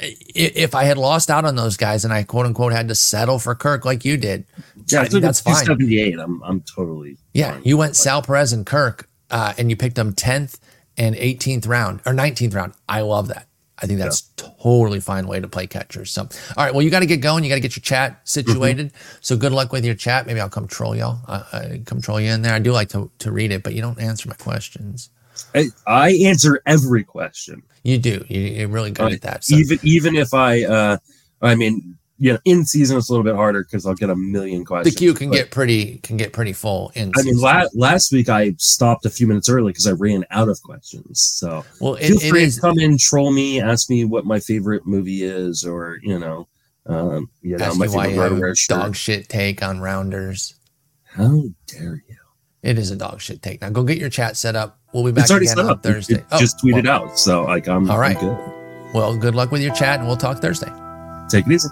if 0.00 0.74
I 0.74 0.84
had 0.84 0.98
lost 0.98 1.30
out 1.30 1.44
on 1.44 1.56
those 1.56 1.76
guys 1.76 2.04
and 2.04 2.12
I 2.12 2.22
quote 2.22 2.46
unquote 2.46 2.72
had 2.72 2.88
to 2.88 2.94
settle 2.94 3.38
for 3.38 3.54
Kirk 3.54 3.84
like 3.84 4.04
you 4.04 4.16
did, 4.16 4.44
Yeah, 4.86 5.02
I 5.02 5.06
think 5.06 5.22
that's 5.22 5.40
fine. 5.40 5.64
78. 5.64 6.18
I'm 6.18 6.42
I'm 6.42 6.60
totally 6.60 7.16
Yeah, 7.32 7.58
you 7.64 7.76
went 7.76 7.96
Sal 7.96 8.22
Perez 8.22 8.52
and 8.52 8.64
Kirk, 8.64 9.08
uh, 9.30 9.54
and 9.58 9.70
you 9.70 9.76
picked 9.76 9.96
them 9.96 10.12
tenth 10.12 10.58
and 10.96 11.14
18th 11.16 11.66
round 11.68 12.00
or 12.06 12.12
19th 12.12 12.54
round. 12.54 12.74
I 12.88 13.00
love 13.02 13.28
that. 13.28 13.46
I 13.80 13.86
think 13.86 14.00
that's 14.00 14.22
totally 14.36 14.98
fine 14.98 15.28
way 15.28 15.38
to 15.38 15.46
play 15.46 15.68
catchers. 15.68 16.10
So, 16.10 16.22
all 16.22 16.64
right, 16.64 16.74
well, 16.74 16.82
you 16.82 16.90
got 16.90 17.00
to 17.00 17.06
get 17.06 17.18
going. 17.20 17.44
You 17.44 17.48
got 17.48 17.56
to 17.56 17.60
get 17.60 17.76
your 17.76 17.82
chat 17.82 18.20
situated. 18.24 18.92
So, 19.20 19.36
good 19.36 19.52
luck 19.52 19.70
with 19.72 19.84
your 19.84 19.94
chat. 19.94 20.26
Maybe 20.26 20.40
I'll 20.40 20.48
come 20.48 20.66
troll 20.66 20.96
y'all. 20.96 21.20
I, 21.28 21.34
I 21.52 21.82
come 21.86 22.00
troll 22.00 22.20
you 22.20 22.30
in 22.30 22.42
there. 22.42 22.54
I 22.54 22.58
do 22.58 22.72
like 22.72 22.88
to 22.90 23.10
to 23.20 23.30
read 23.30 23.52
it, 23.52 23.62
but 23.62 23.74
you 23.74 23.80
don't 23.80 24.00
answer 24.00 24.28
my 24.28 24.34
questions. 24.34 25.10
I, 25.54 25.66
I 25.86 26.12
answer 26.24 26.62
every 26.66 27.04
question. 27.04 27.62
You 27.82 27.98
do. 27.98 28.24
You, 28.28 28.40
you're 28.40 28.68
really 28.68 28.90
good 28.90 29.12
at 29.12 29.22
that. 29.22 29.44
So, 29.44 29.56
Even 29.56 29.78
even 29.82 30.16
if 30.16 30.34
I, 30.34 30.64
uh, 30.64 30.98
I 31.40 31.54
mean, 31.54 31.96
you 32.18 32.32
know, 32.32 32.38
in 32.44 32.64
season 32.64 32.98
it's 32.98 33.08
a 33.08 33.12
little 33.12 33.24
bit 33.24 33.36
harder 33.36 33.62
because 33.62 33.86
I'll 33.86 33.94
get 33.94 34.10
a 34.10 34.16
million 34.16 34.64
questions. 34.64 34.94
the 34.94 34.98
queue 34.98 35.14
can 35.14 35.30
but- 35.30 35.36
get 35.36 35.50
pretty 35.50 35.98
can 35.98 36.16
get 36.16 36.32
pretty 36.32 36.52
full. 36.52 36.90
In 36.94 37.12
I 37.16 37.22
mean, 37.22 37.38
la- 37.38 37.68
last 37.74 38.12
week 38.12 38.28
I 38.28 38.54
stopped 38.58 39.06
a 39.06 39.10
few 39.10 39.26
minutes 39.26 39.48
early 39.48 39.70
because 39.70 39.86
I 39.86 39.92
ran 39.92 40.24
out 40.30 40.48
of 40.48 40.60
questions. 40.62 41.20
So 41.20 41.64
well, 41.80 41.94
it, 41.94 42.08
feel 42.08 42.20
free 42.20 42.50
to 42.50 42.60
come 42.60 42.78
in, 42.78 42.98
troll 42.98 43.32
me, 43.32 43.60
ask 43.60 43.88
me 43.88 44.04
what 44.04 44.24
my 44.26 44.40
favorite 44.40 44.86
movie 44.86 45.22
is, 45.22 45.64
or 45.64 45.98
you 46.02 46.18
know, 46.18 46.48
um, 46.86 47.30
you 47.40 47.56
know, 47.56 47.74
my 47.74 47.86
favorite 47.86 48.10
you 48.10 48.20
have 48.20 48.32
Roto 48.32 48.36
a 48.36 48.40
Rare 48.40 48.54
shirt. 48.56 48.76
dog 48.76 48.96
shit 48.96 49.28
take 49.28 49.62
on 49.62 49.80
rounders. 49.80 50.54
How 51.04 51.44
dare 51.68 52.02
you? 52.08 52.16
It 52.62 52.78
is 52.78 52.90
a 52.90 52.96
dog 52.96 53.20
shit 53.20 53.42
take. 53.42 53.60
Now 53.60 53.70
go 53.70 53.84
get 53.84 53.98
your 53.98 54.10
chat 54.10 54.36
set 54.36 54.56
up. 54.56 54.77
We'll 54.92 55.04
be 55.04 55.12
back 55.12 55.22
It's 55.24 55.30
already 55.30 55.46
again 55.46 55.56
set 55.56 55.64
on 55.66 55.70
up. 55.72 55.82
Thursday. 55.82 56.14
Oh, 56.14 56.18
it, 56.18 56.26
Oh, 56.32 56.38
just 56.38 56.58
tweeted 56.58 56.84
well, 56.84 57.04
out. 57.08 57.18
So 57.18 57.44
like 57.44 57.68
I'm 57.68 57.90
All 57.90 57.98
right. 57.98 58.16
I'm 58.16 58.24
good. 58.24 58.54
Well, 58.94 59.16
good 59.16 59.34
luck 59.34 59.50
with 59.50 59.60
your 59.62 59.74
chat, 59.74 59.98
and 59.98 60.08
we'll 60.08 60.16
talk 60.16 60.38
Thursday. 60.40 60.72
Take 61.28 61.46
it 61.46 61.52
easy. 61.52 61.68